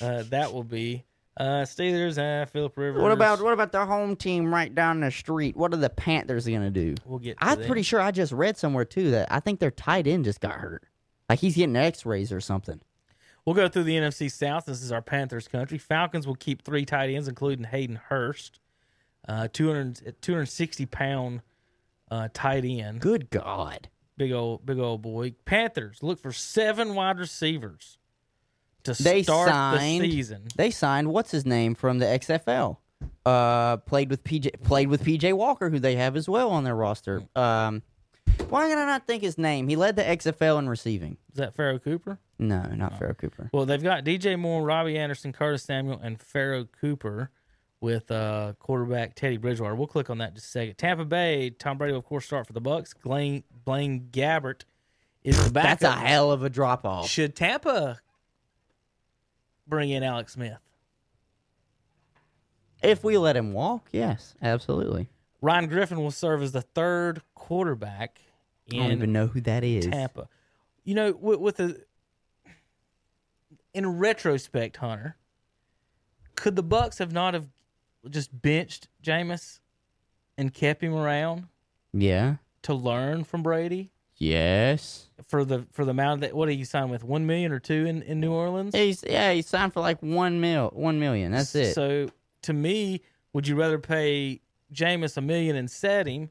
[0.00, 1.04] uh, that will be.
[1.36, 3.00] Uh, Steelers, uh, Philip Rivers.
[3.00, 5.56] What about what about the home team right down the street?
[5.56, 6.96] What are the Panthers going to do?
[7.04, 7.36] We'll get.
[7.40, 7.66] I'm them.
[7.66, 10.54] pretty sure I just read somewhere too that I think their tight end just got
[10.54, 10.84] hurt.
[11.28, 12.80] Like he's getting X-rays or something.
[13.48, 14.66] We'll go through the NFC South.
[14.66, 15.78] This is our Panthers country.
[15.78, 18.60] Falcons will keep three tight ends, including Hayden Hurst,
[19.26, 21.40] uh, 200, 260 pound
[22.10, 23.00] uh, tight end.
[23.00, 23.88] Good God.
[24.18, 25.32] Big old, big old boy.
[25.46, 27.96] Panthers look for seven wide receivers
[28.84, 30.04] to They start signed.
[30.04, 30.42] the season.
[30.54, 32.76] They signed what's his name from the XFL.
[33.24, 34.62] Uh, played with PJ.
[34.62, 37.22] Played with PJ Walker, who they have as well on their roster.
[37.34, 37.82] Um,
[38.48, 39.68] why can I not think his name?
[39.68, 41.16] He led the XFL in receiving.
[41.32, 42.18] Is that Pharoh Cooper?
[42.38, 43.50] No, not Pharoh Cooper.
[43.52, 47.30] Well, they've got DJ Moore, Robbie Anderson, Curtis Samuel, and Pharoh Cooper
[47.80, 49.74] with uh, quarterback Teddy Bridgewater.
[49.74, 50.78] We'll click on that in just a second.
[50.78, 52.94] Tampa Bay, Tom Brady will, of course, start for the Bucs.
[53.02, 54.62] Blaine, Blaine Gabbert
[55.24, 55.80] is the backup.
[55.80, 57.08] That's a hell of a drop off.
[57.08, 58.00] Should Tampa
[59.66, 60.58] bring in Alex Smith?
[62.82, 65.08] If we let him walk, yes, absolutely.
[65.40, 68.20] Ryan Griffin will serve as the third quarterback
[68.72, 69.86] I don't even know who that is.
[69.86, 70.28] Tampa.
[70.84, 71.84] You know, with, with the
[73.74, 75.16] in retrospect, Hunter,
[76.34, 77.46] could the Bucs have not have
[78.10, 79.60] just benched Jameis
[80.36, 81.46] and kept him around
[81.92, 82.36] Yeah.
[82.62, 85.08] to learn from Brady Yes.
[85.28, 87.86] for the for the amount that what did he sign with one million or two
[87.86, 88.74] in, in New Orleans?
[88.74, 89.32] He's yeah.
[89.32, 91.30] He signed for like one mil, one million.
[91.32, 91.74] That's it.
[91.74, 92.08] So
[92.42, 93.02] to me,
[93.32, 94.40] would you rather pay
[94.72, 96.30] Jameis a million and set him,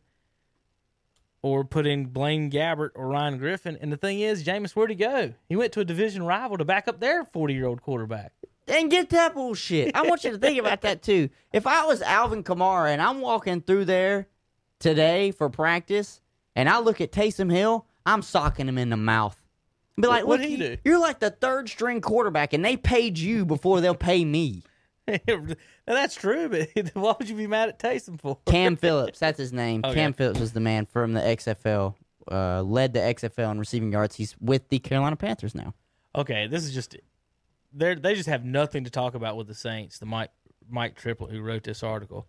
[1.42, 3.78] or put in Blaine Gabbert or Ryan Griffin?
[3.80, 5.34] And the thing is, Jameis, where'd he go?
[5.48, 8.34] He went to a division rival to back up their forty year old quarterback.
[8.68, 9.96] and get that bullshit.
[9.96, 11.30] I want you to think about that too.
[11.54, 14.28] If I was Alvin Kamara and I'm walking through there
[14.80, 16.20] today for practice,
[16.56, 19.38] and I look at Taysom Hill, I'm socking him in the mouth.
[20.00, 20.78] Be like, What'd look, he you- do?
[20.84, 24.64] you're like the third string quarterback, and they paid you before they'll pay me.
[25.08, 25.56] Now,
[25.86, 28.38] that's true, but why would you be mad at Taysom for?
[28.46, 29.82] Cam Phillips, that's his name.
[29.84, 29.96] Okay.
[29.96, 31.96] Cam Phillips was the man from the XFL.
[32.30, 34.16] Uh, led the XFL in receiving yards.
[34.16, 35.74] He's with the Carolina Panthers now.
[36.14, 36.98] Okay, this is just
[37.74, 40.00] they they just have nothing to talk about with the Saints.
[40.00, 40.32] The Mike
[40.70, 42.28] Mike Triplett who wrote this article.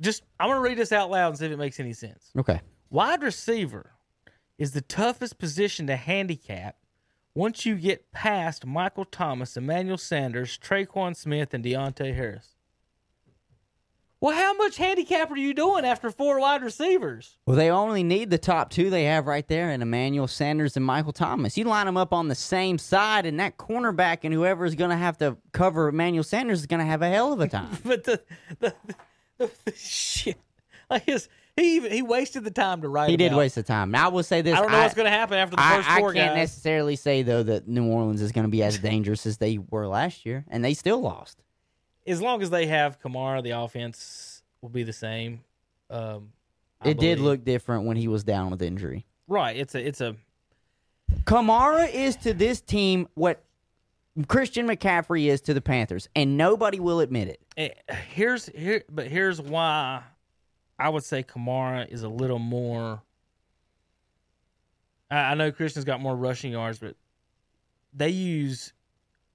[0.00, 2.30] Just I'm gonna read this out loud and see if it makes any sense.
[2.38, 2.60] Okay.
[2.88, 3.92] Wide receiver
[4.56, 6.76] is the toughest position to handicap
[7.34, 12.54] once you get past Michael Thomas, Emmanuel Sanders, Tre'Quan Smith, and Deonte Harris.
[14.22, 17.38] Well, how much handicap are you doing after four wide receivers?
[17.44, 20.86] Well, they only need the top two they have right there in Emmanuel Sanders and
[20.86, 21.58] Michael Thomas.
[21.58, 24.90] You line them up on the same side, and that cornerback and whoever is going
[24.90, 27.76] to have to cover Emmanuel Sanders is going to have a hell of a time.
[27.84, 28.22] But the
[28.60, 28.74] the,
[29.38, 30.38] the, the shit,
[30.88, 33.10] like his, he even he wasted the time to write.
[33.10, 33.38] he did out.
[33.38, 33.90] waste the time.
[33.90, 35.76] Now, I will say this: I don't know what's going to happen after the I,
[35.76, 36.36] first I four can't guys.
[36.36, 39.86] necessarily say though that New Orleans is going to be as dangerous as they were
[39.86, 41.42] last year, and they still lost.
[42.06, 45.40] as long as they have Kamara, the offense will be the same.
[45.90, 46.32] Um,
[46.80, 49.04] I it did look different when he was down with injury.
[49.28, 49.56] right.
[49.56, 50.16] It's a it's a
[51.24, 53.44] Kamara is to this team what
[54.28, 57.40] Christian McCaffrey is to the Panthers, and nobody will admit it.
[57.56, 57.68] eh,
[58.10, 60.02] here's here, but here's why
[60.82, 63.02] I would say Kamara is a little more.
[65.10, 66.96] I, I know Christian's got more rushing yards, but
[67.94, 68.72] they use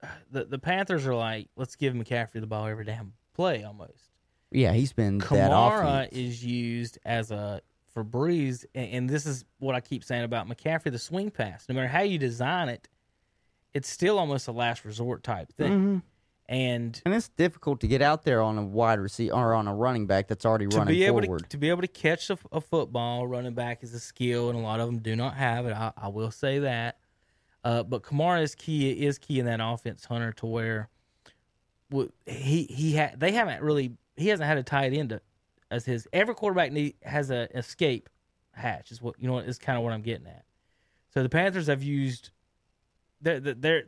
[0.30, 4.10] the the Panthers are like let's give McCaffrey the ball every damn play almost.
[4.50, 7.60] Yeah, he's been that Kamara is used as a
[7.92, 11.68] for Brees, and, and this is what I keep saying about McCaffrey: the swing pass.
[11.68, 12.88] No matter how you design it,
[13.74, 15.72] it's still almost a last resort type thing.
[15.72, 16.02] Mhm.
[16.48, 19.74] And And it's difficult to get out there on a wide receiver or on a
[19.74, 21.42] running back that's already to running be able forward.
[21.42, 24.58] to, to be able to catch a, a football, running back is a skill, and
[24.58, 25.74] a lot of them do not have it.
[25.74, 26.98] I, I will say that.
[27.64, 30.88] Uh, but Kamara is key is key in that offense, Hunter, to where
[32.26, 35.20] he he ha- they haven't really he hasn't had a tight end to,
[35.70, 38.08] as his every quarterback need has a escape
[38.52, 40.44] hatch is what you know is kind of what I'm getting at.
[41.12, 42.30] So the Panthers have used
[43.20, 43.82] their their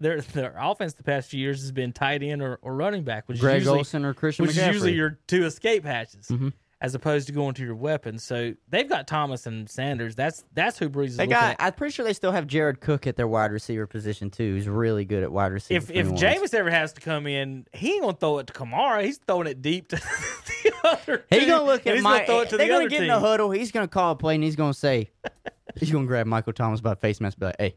[0.00, 3.28] their their offense the past few years has been tight end or, or running back,
[3.28, 4.68] which Greg is usually Olsen or Christian which McCaffrey.
[4.68, 6.52] is usually your two escape hatches, Mhm.
[6.80, 8.22] as opposed to going to your weapons.
[8.24, 10.14] So they've got Thomas and Sanders.
[10.16, 11.52] That's that's who Brees is they got.
[11.52, 11.56] at.
[11.60, 14.52] I'm pretty sure they still have Jared Cook at their wide receiver position too.
[14.54, 15.78] Who's really good at wide receiver.
[15.78, 18.46] If for if New Jameis ever has to come in, he ain't gonna throw it
[18.48, 19.02] to Kamara.
[19.04, 19.96] He's throwing it deep to
[20.64, 21.24] the other.
[21.30, 22.16] He's team, gonna look and at he's my.
[22.18, 23.02] gonna throw it to they're the gonna other get team.
[23.04, 23.50] in the huddle.
[23.50, 25.10] He's gonna call a play and he's gonna say,
[25.76, 27.76] he's gonna grab Michael Thomas by the face mask, and be like, "Hey,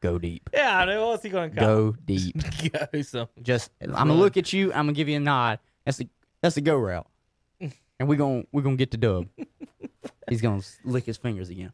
[0.00, 1.08] go deep, Yeah, I know.
[1.08, 1.66] What's he gonna call?
[1.66, 2.36] go deep."
[2.92, 3.28] Go some.
[3.42, 4.70] Just, I'm gonna look at you.
[4.72, 5.58] I'm gonna give you a nod.
[5.84, 6.08] That's the
[6.40, 7.06] that's the go route,
[7.60, 9.26] and we're gonna we're gonna get the dub.
[10.28, 11.72] he's gonna lick his fingers again.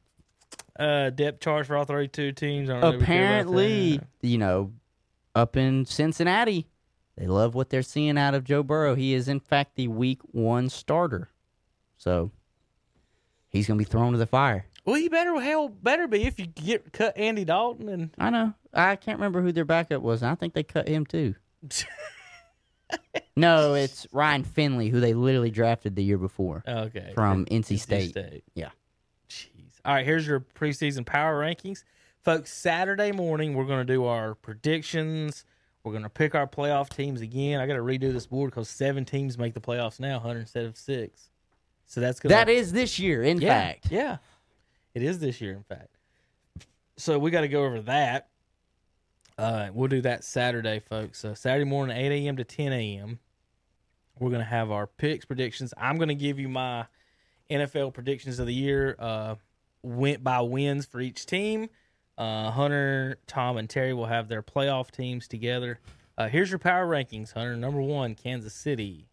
[0.78, 2.68] Uh, depth charge for all 32 teams.
[2.68, 4.72] I don't know care about Apparently, you know,
[5.34, 6.66] up in Cincinnati,
[7.16, 8.94] they love what they're seeing out of Joe Burrow.
[8.94, 11.30] He is, in fact, the week one starter.
[11.96, 12.30] So
[13.48, 14.66] he's going to be thrown to the fire.
[14.86, 18.54] Well, you better hell better be if you get cut Andy Dalton and I know.
[18.72, 20.22] I can't remember who their backup was.
[20.22, 21.34] I think they cut him too.
[23.36, 28.08] no, it's Ryan Finley, who they literally drafted the year before okay from NC NC
[28.08, 28.44] State.
[28.54, 28.70] Yeah.
[29.28, 29.80] Jeez.
[29.84, 31.82] All right, here's your preseason power rankings.
[32.22, 35.44] Folks, Saturday morning, we're going to do our predictions.
[35.82, 37.60] We're going to pick our playoff teams again.
[37.60, 40.64] I got to redo this board because seven teams make the playoffs now, 100 instead
[40.64, 41.30] of six.
[41.86, 42.32] So that's good.
[42.32, 43.92] That is this year, in yeah, fact.
[43.92, 44.16] Yeah.
[44.96, 45.98] It is this year, in fact.
[46.96, 48.28] So we got to go over that.
[49.36, 51.18] Uh, we'll do that Saturday, folks.
[51.18, 52.38] So Saturday morning, 8 a.m.
[52.38, 53.18] to 10 a.m.
[54.18, 55.74] We're going to have our picks, predictions.
[55.76, 56.86] I'm going to give you my
[57.50, 59.34] NFL predictions of the year, uh,
[59.82, 61.68] went by wins for each team.
[62.16, 65.78] Uh, Hunter, Tom, and Terry will have their playoff teams together.
[66.16, 67.54] Uh, here's your power rankings, Hunter.
[67.54, 69.10] Number one, Kansas City.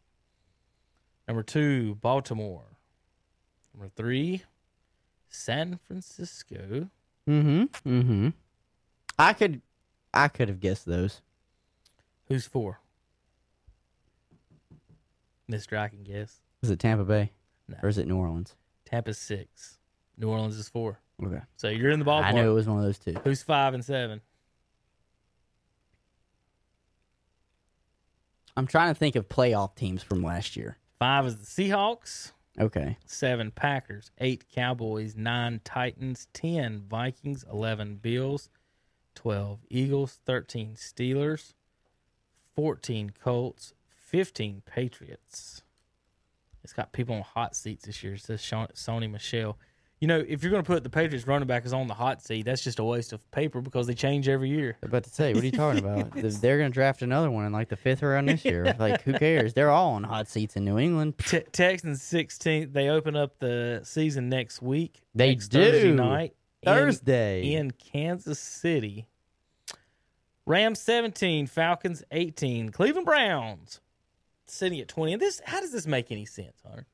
[1.27, 2.77] Number two, Baltimore.
[3.73, 4.43] Number three,
[5.33, 6.89] San Francisco.
[7.27, 7.63] Mm-hmm.
[7.89, 8.29] Mm-hmm.
[9.17, 9.61] I could
[10.13, 11.21] I could have guessed those.
[12.27, 12.79] Who's four?
[15.47, 16.39] Mister, I can guess.
[16.61, 17.31] Is it Tampa Bay?
[17.67, 17.77] No.
[17.81, 18.55] Or is it New Orleans?
[18.85, 19.79] Tampa's six.
[20.17, 20.99] New Orleans is four.
[21.23, 21.41] Okay.
[21.57, 22.23] So you're in the ballpark.
[22.23, 23.15] I knew it was one of those two.
[23.23, 24.21] Who's five and seven?
[28.55, 30.77] I'm trying to think of playoff teams from last year.
[30.99, 32.31] Five is the Seahawks.
[32.59, 32.97] Okay.
[33.05, 34.11] Seven Packers.
[34.19, 35.15] Eight Cowboys.
[35.15, 36.27] Nine Titans.
[36.33, 37.43] Ten Vikings.
[37.51, 38.49] Eleven Bills.
[39.15, 40.19] Twelve Eagles.
[40.25, 41.53] Thirteen Steelers.
[42.55, 45.63] 14 Colts, 15 Patriots.
[46.63, 48.13] It's got people on hot seats this year.
[48.13, 49.57] It says Sony Michel.
[50.03, 52.21] You know, if you're going to put the Patriots running back is on the hot
[52.21, 54.75] seat, that's just a waste of paper because they change every year.
[54.83, 56.11] I'm about to say, what are you talking about?
[56.15, 58.75] They're- They're going to draft another one in like the fifth round this year.
[58.77, 59.53] Like, who cares?
[59.53, 61.19] They're all on hot seats in New England.
[61.19, 62.73] Te- Texans 16th.
[62.73, 64.99] They open up the season next week.
[65.15, 65.95] They next Thursday do.
[65.95, 66.35] night.
[66.63, 67.53] in- Thursday.
[67.53, 69.07] in Kansas City.
[70.45, 73.79] Rams 17, Falcons 18, Cleveland Browns
[74.47, 75.13] sitting at 20.
[75.13, 76.87] And this how does this make any sense, Hunter?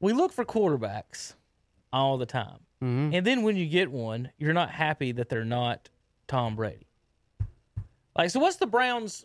[0.00, 1.34] We look for quarterbacks
[1.96, 2.58] all the time.
[2.82, 3.14] Mhm.
[3.14, 5.88] And then when you get one, you're not happy that they're not
[6.28, 6.86] Tom Brady.
[8.16, 9.24] Like so what's the Browns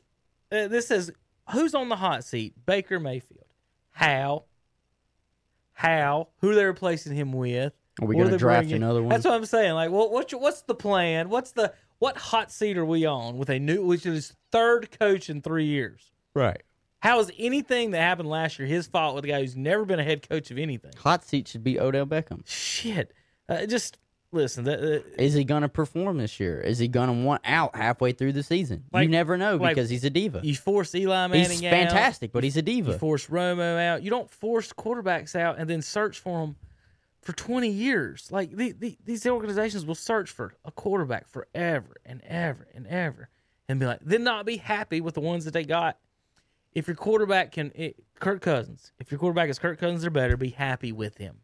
[0.52, 1.11] uh, this says
[1.52, 2.53] who's on the hot seat?
[2.65, 3.45] Baker Mayfield.
[3.91, 4.43] How?
[5.73, 6.27] How?
[6.39, 7.73] Who they're replacing him with?
[8.02, 8.77] Are we What gonna draft bringing?
[8.84, 9.10] another one?
[9.10, 9.73] That's what I'm saying.
[9.73, 11.30] Like, what, what's your, what's the plan?
[11.30, 15.30] What's the what hot seat are we on with a new, which is third coach
[15.30, 16.11] in three years?
[16.34, 16.61] Right.
[17.02, 19.99] How is anything that happened last year his fault with a guy who's never been
[19.99, 20.91] a head coach of anything?
[20.99, 22.41] Hot seat should be Odell Beckham.
[22.45, 23.11] Shit.
[23.49, 23.98] Uh, just
[24.32, 24.64] listen.
[24.64, 26.61] The, Is he going to perform this year?
[26.61, 28.84] Is he going to want out halfway through the season?
[28.94, 30.41] Like- you never know like, because he's a diva.
[30.44, 31.72] you force Eli Manning He's out.
[31.72, 32.99] fantastic, but he's a You diva.
[32.99, 34.03] force Romo out.
[34.03, 36.56] You don't force quarterbacks out and then search for them
[37.23, 38.28] for 20 years.
[38.32, 43.28] Like the, the, these organizations will search for a quarterback forever and ever and ever
[43.68, 45.98] and be like, then not be happy with the ones that they got.
[46.73, 50.38] If your quarterback can, it, Kirk Cousins, if your quarterback is Kirk Cousins or better,
[50.38, 51.38] be happy with him.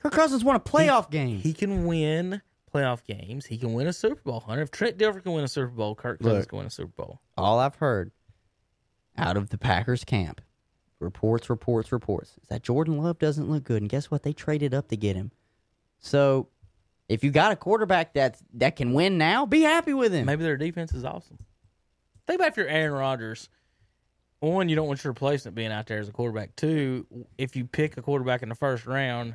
[0.00, 1.38] Kirk Cousins won a playoff game.
[1.38, 2.42] He can win
[2.72, 3.46] playoff games.
[3.46, 4.40] He can win a Super Bowl.
[4.40, 6.48] Hunter, if Trent Dilfer can win a Super Bowl, Kirk Cousins Look.
[6.50, 7.20] can win a Super Bowl.
[7.36, 8.12] All I've heard
[9.16, 10.40] out of the Packers camp,
[11.00, 13.82] reports, reports, reports, is that Jordan Love doesn't look good.
[13.82, 14.22] And guess what?
[14.22, 15.32] They traded up to get him.
[15.98, 16.48] So
[17.08, 20.26] if you got a quarterback that that can win now, be happy with him.
[20.26, 21.38] Maybe their defense is awesome.
[22.26, 23.48] Think about if you're Aaron Rodgers.
[24.40, 26.54] One, you don't want your replacement being out there as a quarterback.
[26.56, 27.06] Two,
[27.36, 29.34] if you pick a quarterback in the first round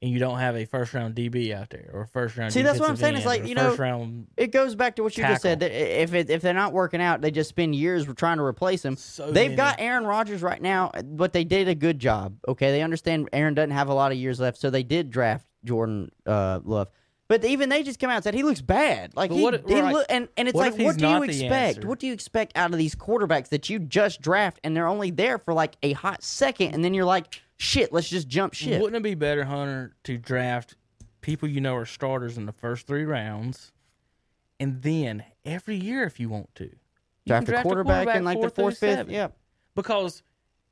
[0.00, 2.78] and you don't have a first round DB out there or first round See, that's
[2.78, 3.16] what I'm saying.
[3.16, 5.60] It's like, you know, round It goes back to what you just said.
[5.60, 8.82] That if it, if they're not working out, they just spend years trying to replace
[8.82, 8.96] them.
[8.96, 9.56] So They've many.
[9.56, 12.36] got Aaron Rodgers right now, but they did a good job.
[12.46, 15.46] Okay, they understand Aaron doesn't have a lot of years left, so they did draft
[15.64, 16.90] Jordan uh, Love.
[17.28, 19.14] But even they just come out and said he looks bad.
[19.14, 19.92] Like he, what- he right.
[19.92, 21.84] look, and and it's What like, what do you expect?
[21.84, 25.10] What do you expect out of these quarterbacks that you just draft and they're only
[25.10, 28.80] there for like a hot second, and then you're like, shit, let's just jump shit.
[28.80, 30.74] Wouldn't it be better, Hunter, to draft
[31.20, 33.72] people you know are starters in the first three rounds,
[34.58, 36.70] and then every year, if you want to, you
[37.26, 38.96] can draft, a quarterback, in like the fourth, fifth.
[38.96, 39.12] seven.
[39.12, 39.28] Yeah,
[39.74, 40.22] Because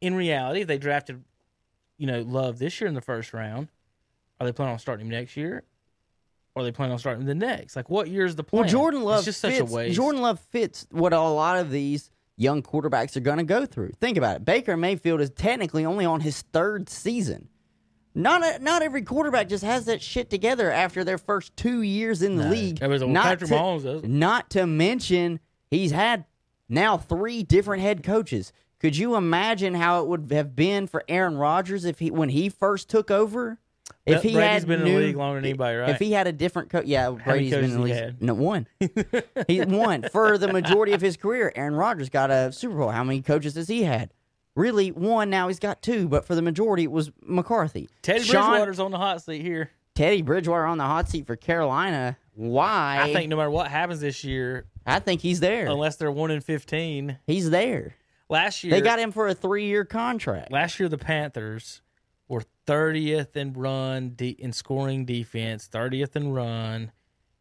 [0.00, 1.22] in reality, if they drafted,
[1.98, 3.68] you know, Love this year in the first round,
[4.40, 5.64] are they planning on starting him next year?
[6.56, 7.76] Or are they planning on starting the next?
[7.76, 8.62] Like, what year is the plan?
[8.62, 9.94] Well, Jordan Love it's just fits, such a waste.
[9.94, 13.90] Jordan Love fits what a lot of these young quarterbacks are going to go through.
[14.00, 14.44] Think about it.
[14.46, 17.48] Baker Mayfield is technically only on his third season.
[18.14, 22.22] Not a, not every quarterback just has that shit together after their first two years
[22.22, 22.50] in the No.
[22.50, 22.80] league.
[22.80, 26.24] Not, Patrick to, Mahomes not to mention he's had
[26.70, 28.54] now three different head coaches.
[28.80, 32.48] Could you imagine how it would have been for Aaron Rodgers if he when he
[32.48, 33.58] first took over?
[34.06, 35.88] If he Brady's had been in the league longer than anybody, right?
[35.90, 38.22] If he had a different coach, yeah, Brady's been in the he league.
[38.22, 38.68] No, one.
[39.48, 41.52] he won for the majority of his career.
[41.56, 42.90] Aaron Rodgers got a Super Bowl.
[42.90, 44.12] How many coaches has he had?
[44.54, 45.28] Really, one.
[45.28, 47.88] Now he's got two, but for the majority, it was McCarthy.
[48.02, 49.70] Teddy Sean- Bridgewater's on the hot seat here.
[49.94, 52.16] Teddy Bridgewater on the hot seat for Carolina.
[52.34, 52.98] Why?
[53.02, 55.66] I think no matter what happens this year, I think he's there.
[55.66, 57.96] unless they're one in fifteen, he's there.
[58.28, 60.52] last year They got him for a three-year contract.
[60.52, 61.80] last year the Panthers
[62.66, 66.90] 30th in run de- in scoring defense, 30th in run.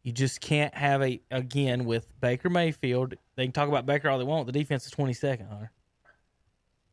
[0.02, 3.14] You just can't have a again with Baker Mayfield.
[3.34, 4.46] They can talk about Baker all they want.
[4.46, 5.48] The defense is 22nd.
[5.48, 5.72] Hunter.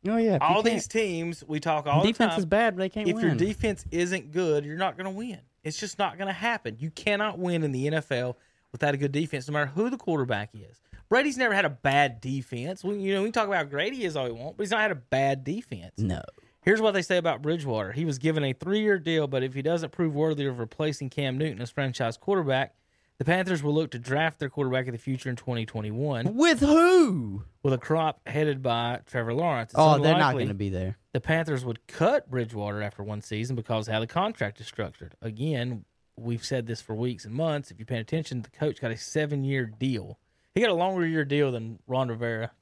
[0.06, 2.38] Oh yeah, All these teams we talk all defense the time.
[2.40, 3.24] is bad, but they can't if win.
[3.24, 5.38] your defense isn't good, you're not going to win.
[5.62, 6.76] It's just not going to happen.
[6.78, 8.34] You cannot win in the NFL
[8.70, 10.78] without a good defense, no matter who the quarterback is.
[11.08, 12.84] Brady's never had a bad defense.
[12.84, 14.64] We, you know, we can talk about how great he is all we want, but
[14.64, 15.92] he's not had a bad defense.
[15.96, 16.20] no.
[16.64, 17.92] Here's what they say about Bridgewater.
[17.92, 21.10] He was given a three year deal, but if he doesn't prove worthy of replacing
[21.10, 22.74] Cam Newton as franchise quarterback,
[23.18, 27.44] the Panthers will look to draft their quarterback of the future in 2021 With who?
[27.62, 29.72] with a crop headed by Trevor Lawrence.
[29.72, 30.96] It's Oh, they're not going to be there.
[31.12, 35.14] The Panthers would cut Bridgewater after one season because of how the contract is structured.
[35.20, 35.84] Again,
[36.16, 37.70] we've said this for weeks and months.
[37.70, 40.18] If you pay attention, the coach got a seven year deal.
[40.54, 42.52] He got a longer year deal than Ron Rivera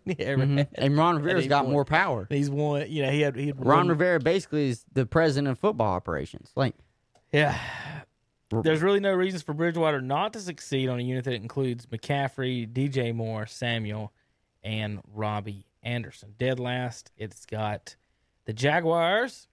[0.06, 0.16] had.
[0.18, 0.60] Mm-hmm.
[0.74, 1.72] And Ron Rivera's got won.
[1.72, 2.26] more power.
[2.30, 2.90] He's won.
[2.90, 5.92] You know, he had he had Ron won- Rivera basically is the president of football
[5.92, 6.50] operations.
[6.56, 6.74] Like,
[7.32, 7.58] Yeah.
[8.50, 12.70] There's really no reasons for Bridgewater not to succeed on a unit that includes McCaffrey,
[12.70, 14.12] DJ Moore, Samuel,
[14.62, 16.34] and Robbie Anderson.
[16.38, 17.96] Dead last, it's got
[18.44, 19.48] the Jaguars,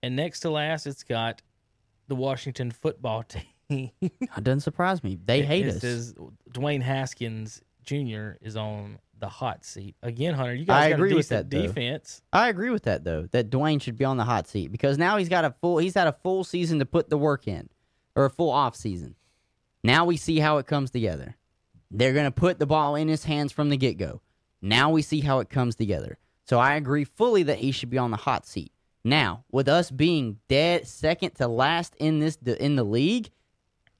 [0.00, 1.42] and next to last, it's got
[2.06, 3.22] the Washington football
[3.68, 3.90] team.
[4.00, 4.12] It
[4.44, 5.18] doesn't surprise me.
[5.24, 6.14] They hate it us.
[6.52, 8.34] Dwayne Haskins Jr.
[8.40, 10.34] is on the hot seat again.
[10.34, 11.62] Hunter, you guys I got agree a with that, though.
[11.62, 12.22] defense.
[12.32, 13.28] I agree with that though.
[13.32, 15.94] That Dwayne should be on the hot seat because now he's got a full he's
[15.94, 17.68] had a full season to put the work in,
[18.14, 19.14] or a full off season.
[19.82, 21.36] Now we see how it comes together.
[21.90, 24.20] They're gonna put the ball in his hands from the get go.
[24.60, 26.18] Now we see how it comes together.
[26.44, 28.72] So I agree fully that he should be on the hot seat.
[29.04, 33.30] Now, with us being dead second to last in this in the league,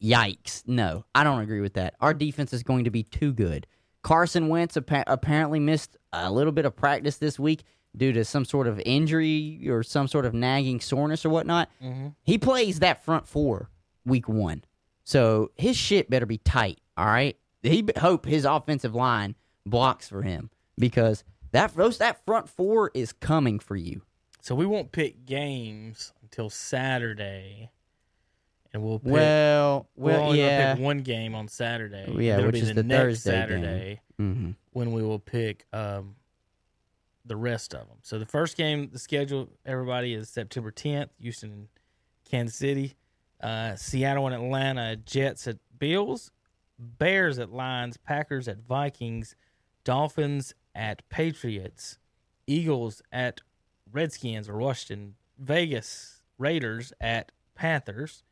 [0.03, 0.63] yikes!
[0.67, 1.95] No, I don't agree with that.
[2.01, 3.67] Our defense is going to be too good.
[4.07, 7.65] Carson Wentz appa- apparently missed a little bit of practice this week
[7.97, 11.69] due to some sort of injury or some sort of nagging soreness or whatnot.
[11.83, 12.11] Mm-hmm.
[12.23, 13.69] He plays that front four
[14.05, 14.63] week one,
[15.03, 16.79] so his shit better be tight.
[16.97, 19.35] All right, he b- hope his offensive line
[19.67, 24.03] blocks for him because that those that front four is coming for you.
[24.41, 27.71] So we won't pick games until Saturday,
[28.77, 32.05] and we'll pick, Well, well, gonna yeah, pick one game on Saturday.
[32.19, 33.31] Yeah, That'll which is the, the next Thursday.
[33.31, 36.15] Saturday hmm when we will pick um,
[37.25, 37.97] the rest of them.
[38.03, 41.09] So the first game, the schedule, everybody is September 10th.
[41.19, 41.69] Houston, and
[42.31, 42.95] Kansas City,
[43.41, 46.31] uh, Seattle and Atlanta, Jets at Bills,
[46.79, 49.35] Bears at Lions, Packers at Vikings,
[49.85, 51.99] Dolphins at Patriots,
[52.47, 53.41] Eagles at
[53.91, 58.25] Redskins or Washington, Vegas Raiders at Panthers,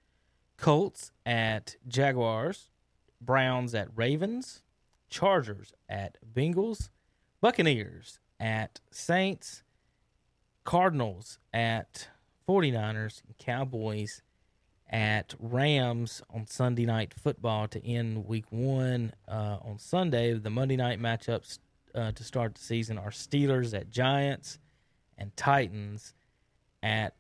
[0.57, 2.71] Colts at Jaguars,
[3.21, 4.63] Browns at Ravens,
[5.09, 6.91] Chargers at Bengals,
[7.41, 9.63] Buccaneers at Saints,
[10.65, 12.09] Cardinals at
[12.49, 14.23] 49ers, and Cowboys
[14.91, 19.13] at Rams on Sunday night football to end week one.
[19.27, 21.59] Uh, on Sunday, the Monday night matchups
[21.95, 24.59] uh, to start the season are Steelers at Giants
[25.17, 26.15] and Titans
[26.83, 27.15] at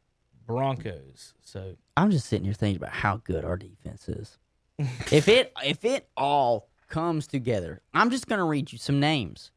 [0.46, 1.34] Broncos.
[1.42, 4.38] So I'm just sitting here thinking about how good our defense is.
[4.78, 9.50] if it if it all comes together, I'm just gonna read you some names.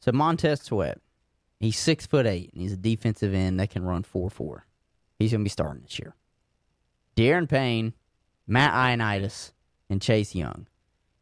[0.00, 0.98] So Montez Sweat,
[1.58, 4.66] he's six foot eight, and he's a defensive end that can run four four.
[5.18, 6.14] He's gonna be starting this year.
[7.16, 7.94] Daron Payne,
[8.46, 9.52] Matt Ioannidis,
[9.88, 10.66] and Chase Young.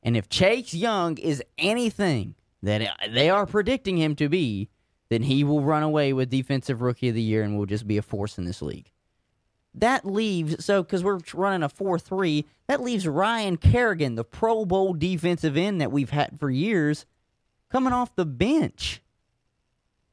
[0.02, 4.68] And if Chase Young is anything that they are predicting him to be,
[5.08, 7.96] then he will run away with Defensive Rookie of the Year and will just be
[7.96, 8.90] a force in this league.
[9.74, 14.64] That leaves, so because we're running a 4 3, that leaves Ryan Kerrigan, the Pro
[14.64, 17.06] Bowl defensive end that we've had for years,
[17.70, 19.02] coming off the bench.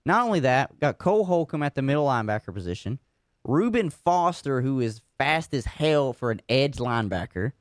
[0.06, 3.00] Not only that, got Cole Holcomb at the middle linebacker position,
[3.44, 7.54] Reuben Foster, who is fast as hell for an edge linebacker,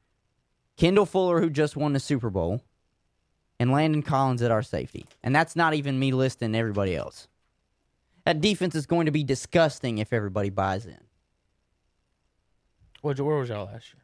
[0.76, 2.60] Kendall Fuller, who just won the Super Bowl,
[3.58, 5.06] and Landon Collins at our safety.
[5.22, 7.28] And that's not even me listing everybody else.
[8.24, 10.98] That defense is going to be disgusting if everybody buys in.
[13.04, 14.02] What, where was y'all last year?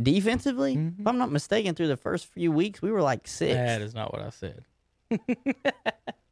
[0.00, 3.54] Defensively, if I'm not mistaken, through the first few weeks, we were like six.
[3.54, 4.64] That is not what I said.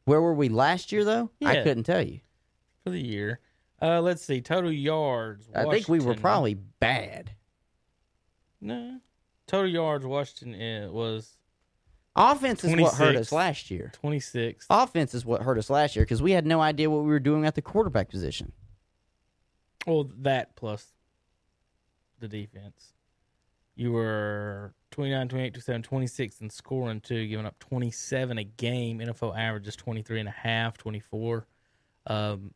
[0.05, 1.31] Where were we last year, though?
[1.43, 2.21] I couldn't tell you.
[2.83, 3.39] for the year.
[3.81, 5.49] Uh, let's see, total yards.
[5.53, 7.31] I think we were probably bad.
[8.61, 8.99] no.
[9.47, 10.05] Total yards.
[10.05, 11.37] Washington was
[12.15, 13.91] Offense is what hurt us last year.
[13.93, 14.65] twenty six.
[14.69, 17.19] Offense is what hurt us last year because we had no idea what we were
[17.19, 18.51] doing at the quarterback position.
[19.85, 20.93] Well, that plus
[22.19, 22.93] the defense.
[23.75, 28.99] You were 29, 28, 27, 26 in scoring too, giving up 27 a game.
[28.99, 31.45] NFL average is 23 and a half, 24.
[32.07, 32.53] Um,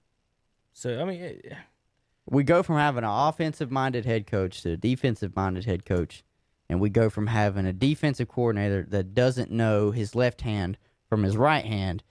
[0.73, 1.53] so, I mean, it,
[2.25, 6.23] We go from having an offensive minded head coach to a defensive minded head coach.
[6.69, 10.77] And we go from having a defensive coordinator that doesn't know his left hand
[11.09, 12.01] from his right hand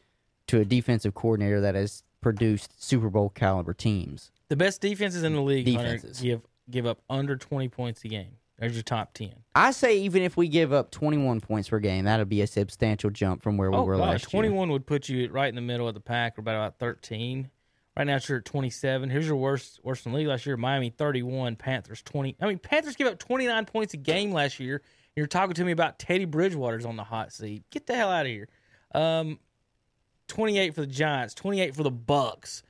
[0.49, 4.31] to a defensive coordinator that has produced Super Bowl caliber teams.
[4.49, 6.21] the best defenses in the league Hunter, Defenses.
[6.21, 8.37] give give up under 20 points a game.
[8.59, 9.33] There's your top 10.
[9.55, 13.09] I say even if we give up 21 points per game, that'll be a substantial
[13.09, 14.43] jump from where we Oh, were wow, last year.
[14.43, 17.49] 21 would put you right in the middle of the pack, or about, about 13.
[17.97, 19.09] Right now, you're at 27.
[19.11, 20.57] Here's your worst worst in the league last year.
[20.59, 22.37] Miami 31, Panthers 20.
[22.41, 24.83] I mean, Panthers give up 29 points a game last year.
[25.17, 27.65] You're talking to me about Teddy Bridgewater's on the hot seat.
[27.71, 28.49] Get the hell out of here.
[28.95, 29.39] Um,
[30.29, 32.63] 28 for the Giants, 28 for the Bucs.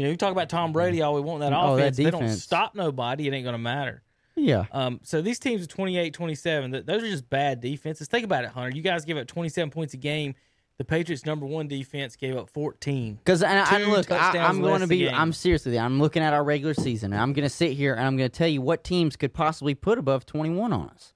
[0.00, 1.96] You know, you talk about Tom Brady, all we want that Oh, that offense.
[1.98, 3.28] they don't stop nobody.
[3.28, 4.02] It ain't going to matter.
[4.34, 4.64] Yeah.
[4.72, 6.72] Um, so these teams are 28, 27.
[6.72, 8.08] Th- Those are just bad defenses.
[8.08, 8.74] Think about it, Hunter.
[8.74, 10.36] You guys give up 27 points a game.
[10.78, 13.16] The Patriots' number one defense gave up 14.
[13.16, 15.06] Because and, I, look, I, am going to be.
[15.06, 15.78] I'm seriously.
[15.78, 18.30] I'm looking at our regular season, and I'm going to sit here and I'm going
[18.30, 21.12] to tell you what teams could possibly put above 21 on us.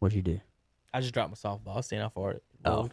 [0.00, 0.40] What'd you do?
[0.92, 1.74] I just dropped my softball.
[1.74, 2.90] I was seeing how far it Oh.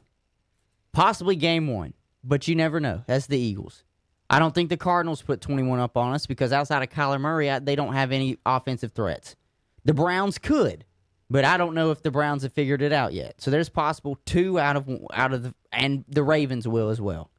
[0.91, 3.01] Possibly game one, but you never know.
[3.07, 3.83] That's the Eagles.
[4.31, 7.51] I don't think the Cardinals put 21 up on us because outside of Kyler Murray,
[7.59, 9.35] they don't have any offensive threats.
[9.83, 10.85] The Browns could,
[11.29, 13.41] but I don't know if the Browns have figured it out yet.
[13.41, 17.29] So there's possible two out of out of the and the Ravens will as well,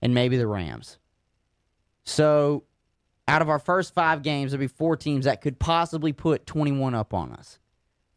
[0.00, 0.96] and maybe the Rams.
[2.04, 2.64] So
[3.28, 6.94] out of our first five games, there'll be four teams that could possibly put 21
[6.94, 7.58] up on us.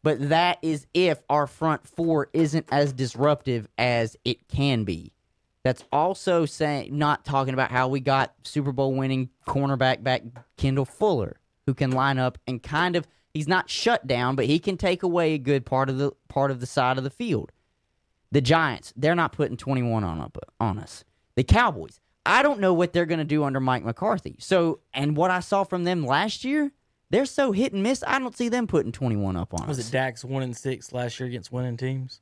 [0.02, 5.12] But that is if our front four isn't as disruptive as it can be.
[5.66, 10.22] That's also saying not talking about how we got Super Bowl winning cornerback back
[10.56, 14.60] Kendall Fuller, who can line up and kind of he's not shut down, but he
[14.60, 17.50] can take away a good part of the part of the side of the field.
[18.30, 21.02] The Giants, they're not putting 21 on up on us.
[21.34, 24.36] The Cowboys, I don't know what they're going to do under Mike McCarthy.
[24.38, 26.70] So, and what I saw from them last year,
[27.10, 28.04] they're so hit and miss.
[28.06, 29.88] I don't see them putting 21 up on Was us.
[29.88, 32.20] it Dak's one and six last year against winning teams?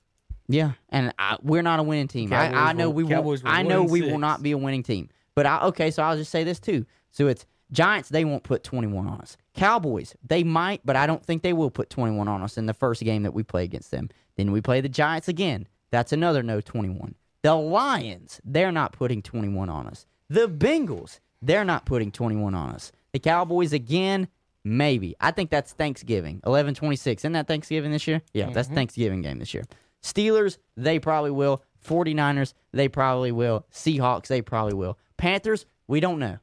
[0.49, 2.33] Yeah, and I, we're not a winning team.
[2.33, 3.11] I, I know were- we will.
[3.11, 5.09] Cowboys I know and we will not be a winning team.
[5.35, 6.85] But I, okay, so I'll just say this too.
[7.11, 8.09] So it's Giants.
[8.11, 9.37] They won't put twenty one on us.
[9.55, 10.15] Cowboys.
[10.27, 12.75] They might, but I don't think they will put twenty one on us in the
[12.75, 14.11] first game that we play against them.
[14.37, 15.67] Then we play the Giants again.
[15.91, 17.15] That's another no twenty one.
[17.43, 18.41] The Lions.
[18.45, 20.07] They're not putting twenty one on us.
[20.29, 21.21] The Bengals.
[21.43, 22.93] They're not putting twenty one on us.
[23.13, 24.29] The Cowboys again.
[24.67, 25.15] Maybe.
[25.21, 26.41] I think that's Thanksgiving.
[26.47, 27.21] 11 26.
[27.21, 28.23] Isn't that Thanksgiving this year?
[28.33, 29.65] Yeah, that's Thanksgiving game this year.
[30.05, 31.63] Steelers, they probably will.
[31.85, 33.67] 49ers, they probably will.
[33.73, 34.99] Seahawks, they probably will.
[35.17, 36.39] Panthers, we don't know.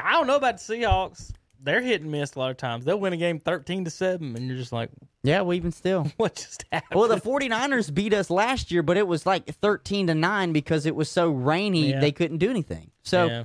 [0.00, 1.32] I don't know about the Seahawks.
[1.62, 2.84] They're hit and miss a lot of times.
[2.84, 4.90] They'll win a game thirteen to seven, and you're just like,
[5.22, 6.04] Yeah, well, even still.
[6.18, 6.98] what just happened?
[7.00, 10.86] Well, the 49ers beat us last year, but it was like 13 to 9 because
[10.86, 12.00] it was so rainy Yeah.
[12.00, 12.90] they couldn't do anything.
[13.02, 13.44] So, yeah.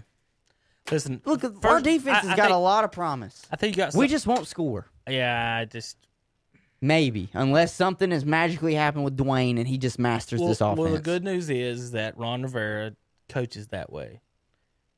[0.91, 3.45] listen, look, our defense I- has I got a lot of promise.
[3.51, 3.95] I think you got.
[3.95, 4.87] We just won't score.
[5.09, 5.97] yeah, I just
[6.81, 10.79] Maybe, unless something has magically happened with Dwayne and he just masters well, this offense.
[10.79, 12.93] well, the good news is that Ron Rivera
[13.29, 14.21] coaches that way,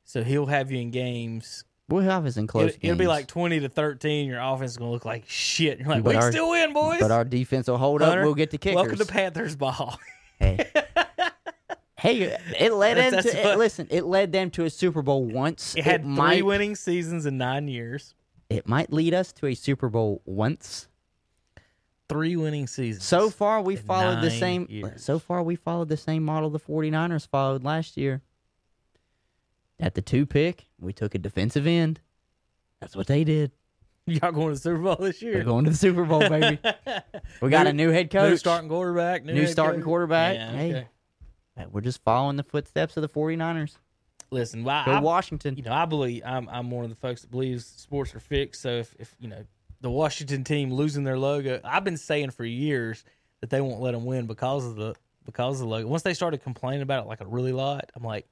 [0.04, 1.64] so he'll have you in games.
[1.90, 4.26] We'll have us in close It, it'll be like twenty to thirteen.
[4.26, 5.78] Your offense is gonna look like shit.
[5.80, 6.98] You're like, But we our- still win, boys.
[7.00, 8.18] But our defense will hold up.
[8.18, 8.76] We'll get the kickers.
[8.76, 9.98] Welcome to Panthers ball.
[10.40, 10.66] Hey.
[11.96, 13.86] hey, it led That's- them that's to what- listen.
[13.90, 15.74] It led them to a Super Bowl once.
[15.76, 18.14] It had three might, winning seasons in nine years.
[18.50, 20.88] It might lead us to a Super Bowl once.
[22.14, 23.04] Three winning seasons.
[23.04, 24.68] So far, we followed the same.
[24.70, 25.02] years.
[25.02, 28.22] So far, we followed the same model the 49ers followed last year.
[29.80, 32.00] At the two pick, we took a defensive end.
[32.80, 33.50] That's what they did.
[34.06, 35.38] y'all going to the Super Bowl this year?
[35.38, 36.60] We're going to the Super Bowl, baby.
[37.42, 38.30] We got a new head coach.
[38.30, 39.24] New starting quarterback.
[39.24, 39.86] New, New starting coach.
[39.86, 40.36] quarterback.
[40.36, 40.74] Yeah, Hey.
[41.58, 41.66] okay.
[41.72, 43.74] We're just following the footsteps of the 49ers.
[44.30, 45.56] Listen, well, I, Washington.
[45.56, 48.62] you know, I believe I'm I'm one of the folks that believes sports are fixed.
[48.62, 49.44] So if, if you know
[49.84, 53.04] the Washington team losing their logo, I've been saying for years
[53.42, 54.94] that they won't let them win because of the
[55.26, 55.86] because of the logo.
[55.86, 58.26] Once they started complaining about it like a really lot, I'm like,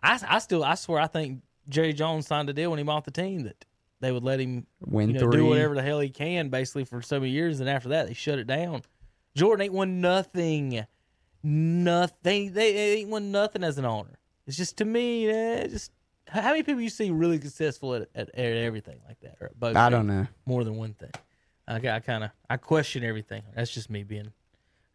[0.00, 3.04] I, I still I swear I think Jerry Jones signed a deal when he bought
[3.04, 3.64] the team that
[3.98, 7.02] they would let him Win you know, do whatever the hell he can basically for
[7.02, 8.82] so many years, and after that they shut it down.
[9.34, 10.86] Jordan ain't won nothing,
[11.42, 12.52] nothing.
[12.52, 14.20] They, they ain't won nothing as an owner.
[14.46, 15.90] It's just to me, eh, just
[16.28, 19.76] how many people you see really successful at, at, at everything like that, or both?
[19.76, 20.26] I don't know.
[20.44, 21.12] more than one thing.
[21.68, 23.42] I, I kind of I question everything.
[23.54, 24.32] That's just me being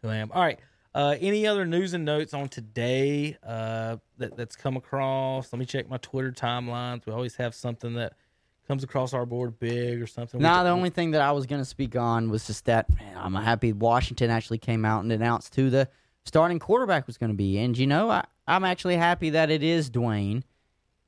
[0.01, 0.31] who I am.
[0.31, 0.59] All right.
[0.93, 5.53] Uh, any other news and notes on today uh, that, that's come across?
[5.53, 7.05] Let me check my Twitter timelines.
[7.05, 8.13] We always have something that
[8.67, 10.41] comes across our board big or something.
[10.41, 13.15] Nah, the only thing that I was going to speak on was just that man,
[13.17, 15.87] I'm happy Washington actually came out and announced who the
[16.25, 17.57] starting quarterback was going to be.
[17.57, 20.43] And you know, I, I'm actually happy that it is Dwayne.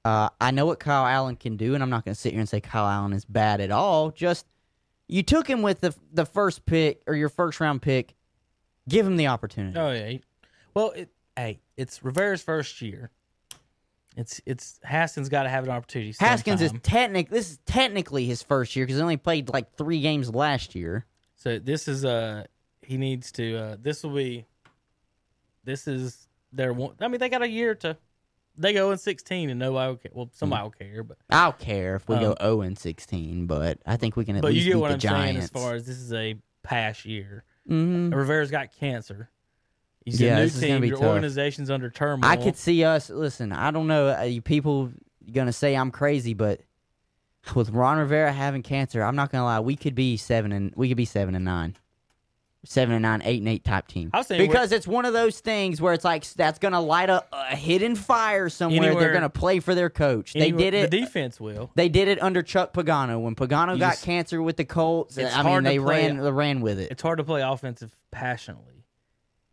[0.06, 2.40] Uh, I know what Kyle Allen can do, and I'm not going to sit here
[2.40, 4.12] and say Kyle Allen is bad at all.
[4.12, 4.46] Just
[5.08, 8.16] you took him with the the first pick or your first round pick.
[8.90, 9.80] Give him the opportunity.
[9.80, 10.18] Oh yeah.
[10.74, 13.12] Well, it, hey, it's Rivera's first year.
[14.18, 16.14] It's it's Haskins got to have an opportunity.
[16.20, 17.30] Haskins is technic.
[17.30, 21.06] This is technically his first year because he only played like three games last year.
[21.36, 22.44] So this is uh
[22.82, 24.46] he needs to uh this will be
[25.64, 27.98] this is their one I mean they got a year to
[28.58, 30.12] they go in sixteen and nobody will care.
[30.14, 33.46] Well somebody will care, but I don't care if we go Um, 0 and 16,
[33.48, 35.44] but I think we can at but you least get beat what the I'm Giants.
[35.46, 37.44] as far as this is a pass year.
[37.70, 38.14] Mhm.
[38.14, 39.30] Rivera's got cancer.
[40.06, 40.82] He's Yeah, a new this is gonna team.
[40.82, 41.08] be Your tough.
[41.08, 42.30] organization's under turmoil.
[42.30, 43.10] I could see us.
[43.10, 44.10] Listen, I don't know.
[44.18, 44.92] Uh, you people
[45.32, 46.60] gonna say I'm crazy, but
[47.56, 49.60] with Ron Rivera having cancer, I'm not gonna lie.
[49.62, 51.76] We could be seven and we could be seven and nine,
[52.66, 54.10] seven and nine, eight and eight type team.
[54.14, 57.10] I was saying because it's one of those things where it's like that's gonna light
[57.10, 58.86] a, a hidden fire somewhere.
[58.88, 60.36] Anywhere- They're gonna play for their coach.
[60.36, 60.92] Anyway, they did it.
[60.92, 61.72] The defense will.
[61.76, 65.18] They did it under Chuck Pagano when Pagano You got just- cancer with the Colts.
[65.18, 66.92] It's I mean, to they play ran they ran with it.
[66.92, 68.86] It's hard to play offensive passionately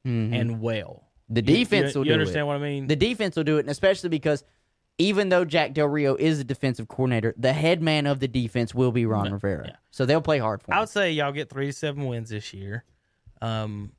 [0.07, 0.33] Mhm.
[0.41, 1.05] and well.
[1.29, 2.09] The You- you- defense will do.
[2.09, 2.45] you understand it.
[2.45, 2.87] what I mean?
[2.87, 4.45] The defense will do it, and especially because
[4.99, 8.75] even though Jack Del Rio is a defensive coordinator, the head man of the defense
[8.75, 9.65] will be Ron Rivera.
[9.69, 9.77] yeah.
[9.91, 10.77] So they'll play hard for him.
[10.77, 12.85] I would say y'all get three to seven wins this year.
[13.41, 13.93] Um,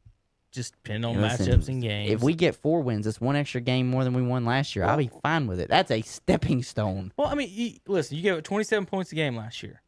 [0.51, 2.11] just depending on Listen, matchups and games.
[2.11, 4.83] If we get four wins, it's one extra game more than we won last year.
[4.85, 5.69] I'll be fine with it.
[5.69, 7.13] That's a stepping stone.
[7.17, 9.81] well, I mean, you, listen, you gave it 27 points a game last year.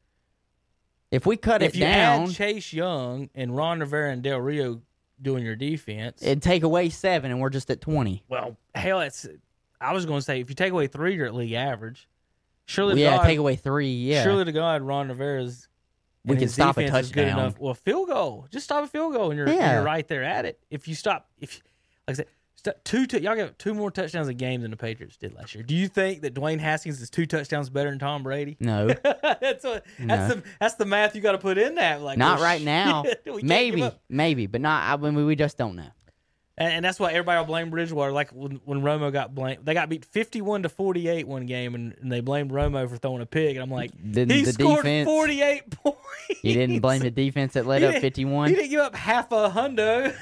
[1.11, 4.81] If we cut If it you down Chase Young and Ron Rivera and Del Rio
[5.21, 8.23] doing your defense, and take away seven, and we're just at twenty.
[8.29, 9.27] well, hell, it's.
[9.79, 12.07] I was going to say if you take away three, you're at league average.
[12.65, 13.93] Surely, to yeah, God, take away three.
[13.93, 15.67] Yeah, surely to God, Ron Rivera's.
[16.25, 17.53] We can stop a touchdown.
[17.59, 19.75] Well, field goal, just stop a field goal, and you're, Yeah.
[19.75, 20.59] you're right there at it.
[20.69, 21.61] If you stop, if
[22.07, 22.23] like I
[22.63, 25.53] said, two, two y'all got two more touchdowns a game than the Patriots did last
[25.53, 25.63] year.
[25.65, 28.55] Do you think that Dwayne Haskins is two touchdowns better than Tom Brady?
[28.61, 30.07] no, that's what No.
[30.15, 32.01] that's the that's the math you got to put in that.
[32.01, 33.03] Like not well, right now.
[33.43, 34.97] maybe, maybe, but not.
[34.97, 35.89] I mean, we just don't know.
[36.55, 38.11] And, and that's why everybody will blame Bridgewater.
[38.11, 41.95] Like when, when Romo got blamed, they got beat fifty-one to forty-eight one game, and,
[41.99, 43.55] and they blamed Romo for throwing a pig.
[43.55, 45.99] And I'm like, Didn't he the scored defense- forty-eight points.
[46.43, 48.49] You didn't blame the defense that led up fifty-one.
[48.49, 50.15] He didn't give up half a hundo.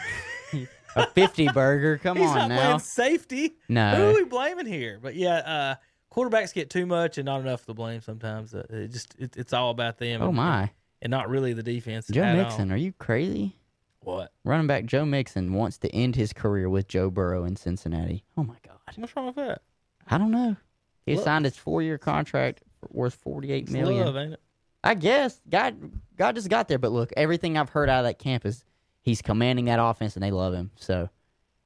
[0.95, 1.97] a fifty burger.
[1.97, 2.61] Come He's on not now.
[2.65, 3.55] playing safety.
[3.67, 3.95] No.
[3.95, 4.99] Who are we blaming here?
[5.01, 5.75] But yeah, uh,
[6.13, 8.53] quarterbacks get too much and not enough to blame sometimes.
[8.53, 10.21] Uh, it just it, it's all about them.
[10.21, 10.69] Oh and, my,
[11.01, 12.07] And not really the defense.
[12.07, 12.43] Joe at all.
[12.45, 13.57] Mixon, are you crazy?
[14.03, 14.31] What?
[14.43, 18.23] Running back Joe Mixon wants to end his career with Joe Burrow in Cincinnati.
[18.37, 19.61] Oh my God, What's wrong with that?
[20.09, 20.55] I don't know.
[21.05, 21.23] He Look.
[21.23, 24.05] signed his four-year contract worth forty-eight It's million.
[24.05, 24.41] love, ain't it?
[24.83, 26.79] I guess God, God just got there.
[26.79, 28.63] But look, everything I've heard out of that camp is
[29.03, 30.71] he's commanding that offense and they love him.
[30.75, 31.09] So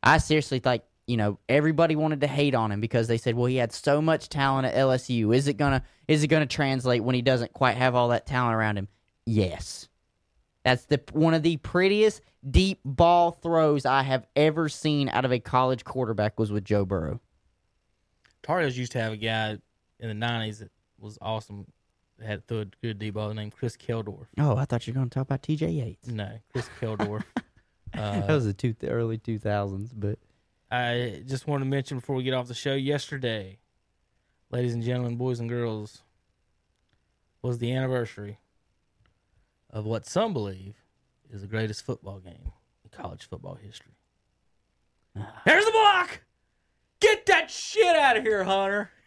[0.04, 3.46] I seriously think you know everybody wanted to hate on him because they said, well,
[3.46, 5.34] he had so much talent at LSU.
[5.34, 8.56] Is it gonna is it gonna translate when he doesn't quite have all that talent
[8.56, 8.90] around him?
[9.26, 9.88] Yes.
[10.66, 15.32] That's the one of the prettiest deep ball throws I have ever seen out of
[15.32, 17.22] a college quarterback was with Joe Burrow.
[18.42, 19.60] Tar used to have a guy
[20.00, 21.68] in the nineties that was awesome.
[22.20, 24.26] Had threw a good deep ball named Chris Keldorf.
[24.40, 25.70] Oh, I thought you were going to talk about T.J.
[25.70, 26.08] Yates.
[26.08, 27.24] No, Chris Keldorf.
[27.94, 30.18] that uh, was the two, early two thousands, but
[30.72, 33.60] I just want to mention before we get off the show yesterday,
[34.50, 36.02] ladies and gentlemen, boys and girls,
[37.44, 38.40] was the anniversary
[39.76, 40.74] of what some believe
[41.30, 42.52] is the greatest football game
[42.84, 43.92] in college football history.
[45.20, 45.42] Ah.
[45.46, 46.22] There's the block!
[47.02, 48.90] Get that shit out of here, Hunter!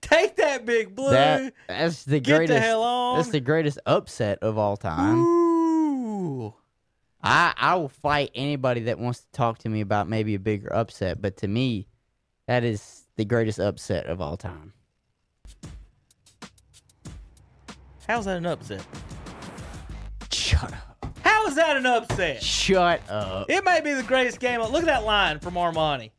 [0.00, 1.10] Take that big blue.
[1.10, 2.60] that that's the Get the greatest.
[2.60, 3.16] hell on.
[3.18, 5.18] That's the greatest upset of all time.
[5.18, 6.54] Ooh.
[7.22, 10.72] I I will fight anybody that wants to talk to me about maybe a bigger
[10.72, 11.88] upset, but to me,
[12.46, 14.72] that is the greatest upset of all time.
[18.08, 18.84] How's that an upset?
[20.30, 21.18] Shut up.
[21.22, 22.42] How is that an upset?
[22.42, 23.48] Shut up.
[23.48, 24.60] It may be the greatest game.
[24.60, 26.10] Look at that line from Armanti.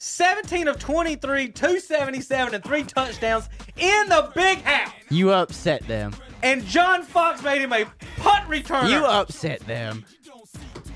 [0.00, 4.92] 17 of 23, 277, and three touchdowns in the big house.
[5.10, 6.14] You upset them.
[6.42, 7.84] And John Fox made him a
[8.16, 8.90] punt returner.
[8.90, 10.04] You upset them.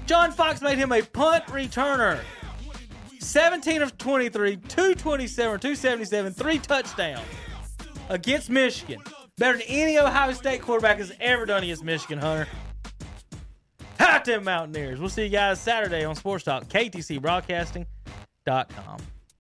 [0.07, 2.21] John Fox made him a punt returner.
[3.21, 7.27] 17 of 23, 227, 277, three touchdowns
[8.09, 9.01] against Michigan.
[9.37, 12.47] Better than any Ohio State quarterback has ever done against Michigan, Hunter.
[13.97, 15.01] About them Mountaineers?
[15.01, 18.99] We'll see you guys Saturday on Sports Talk, KTC Broadcasting.com.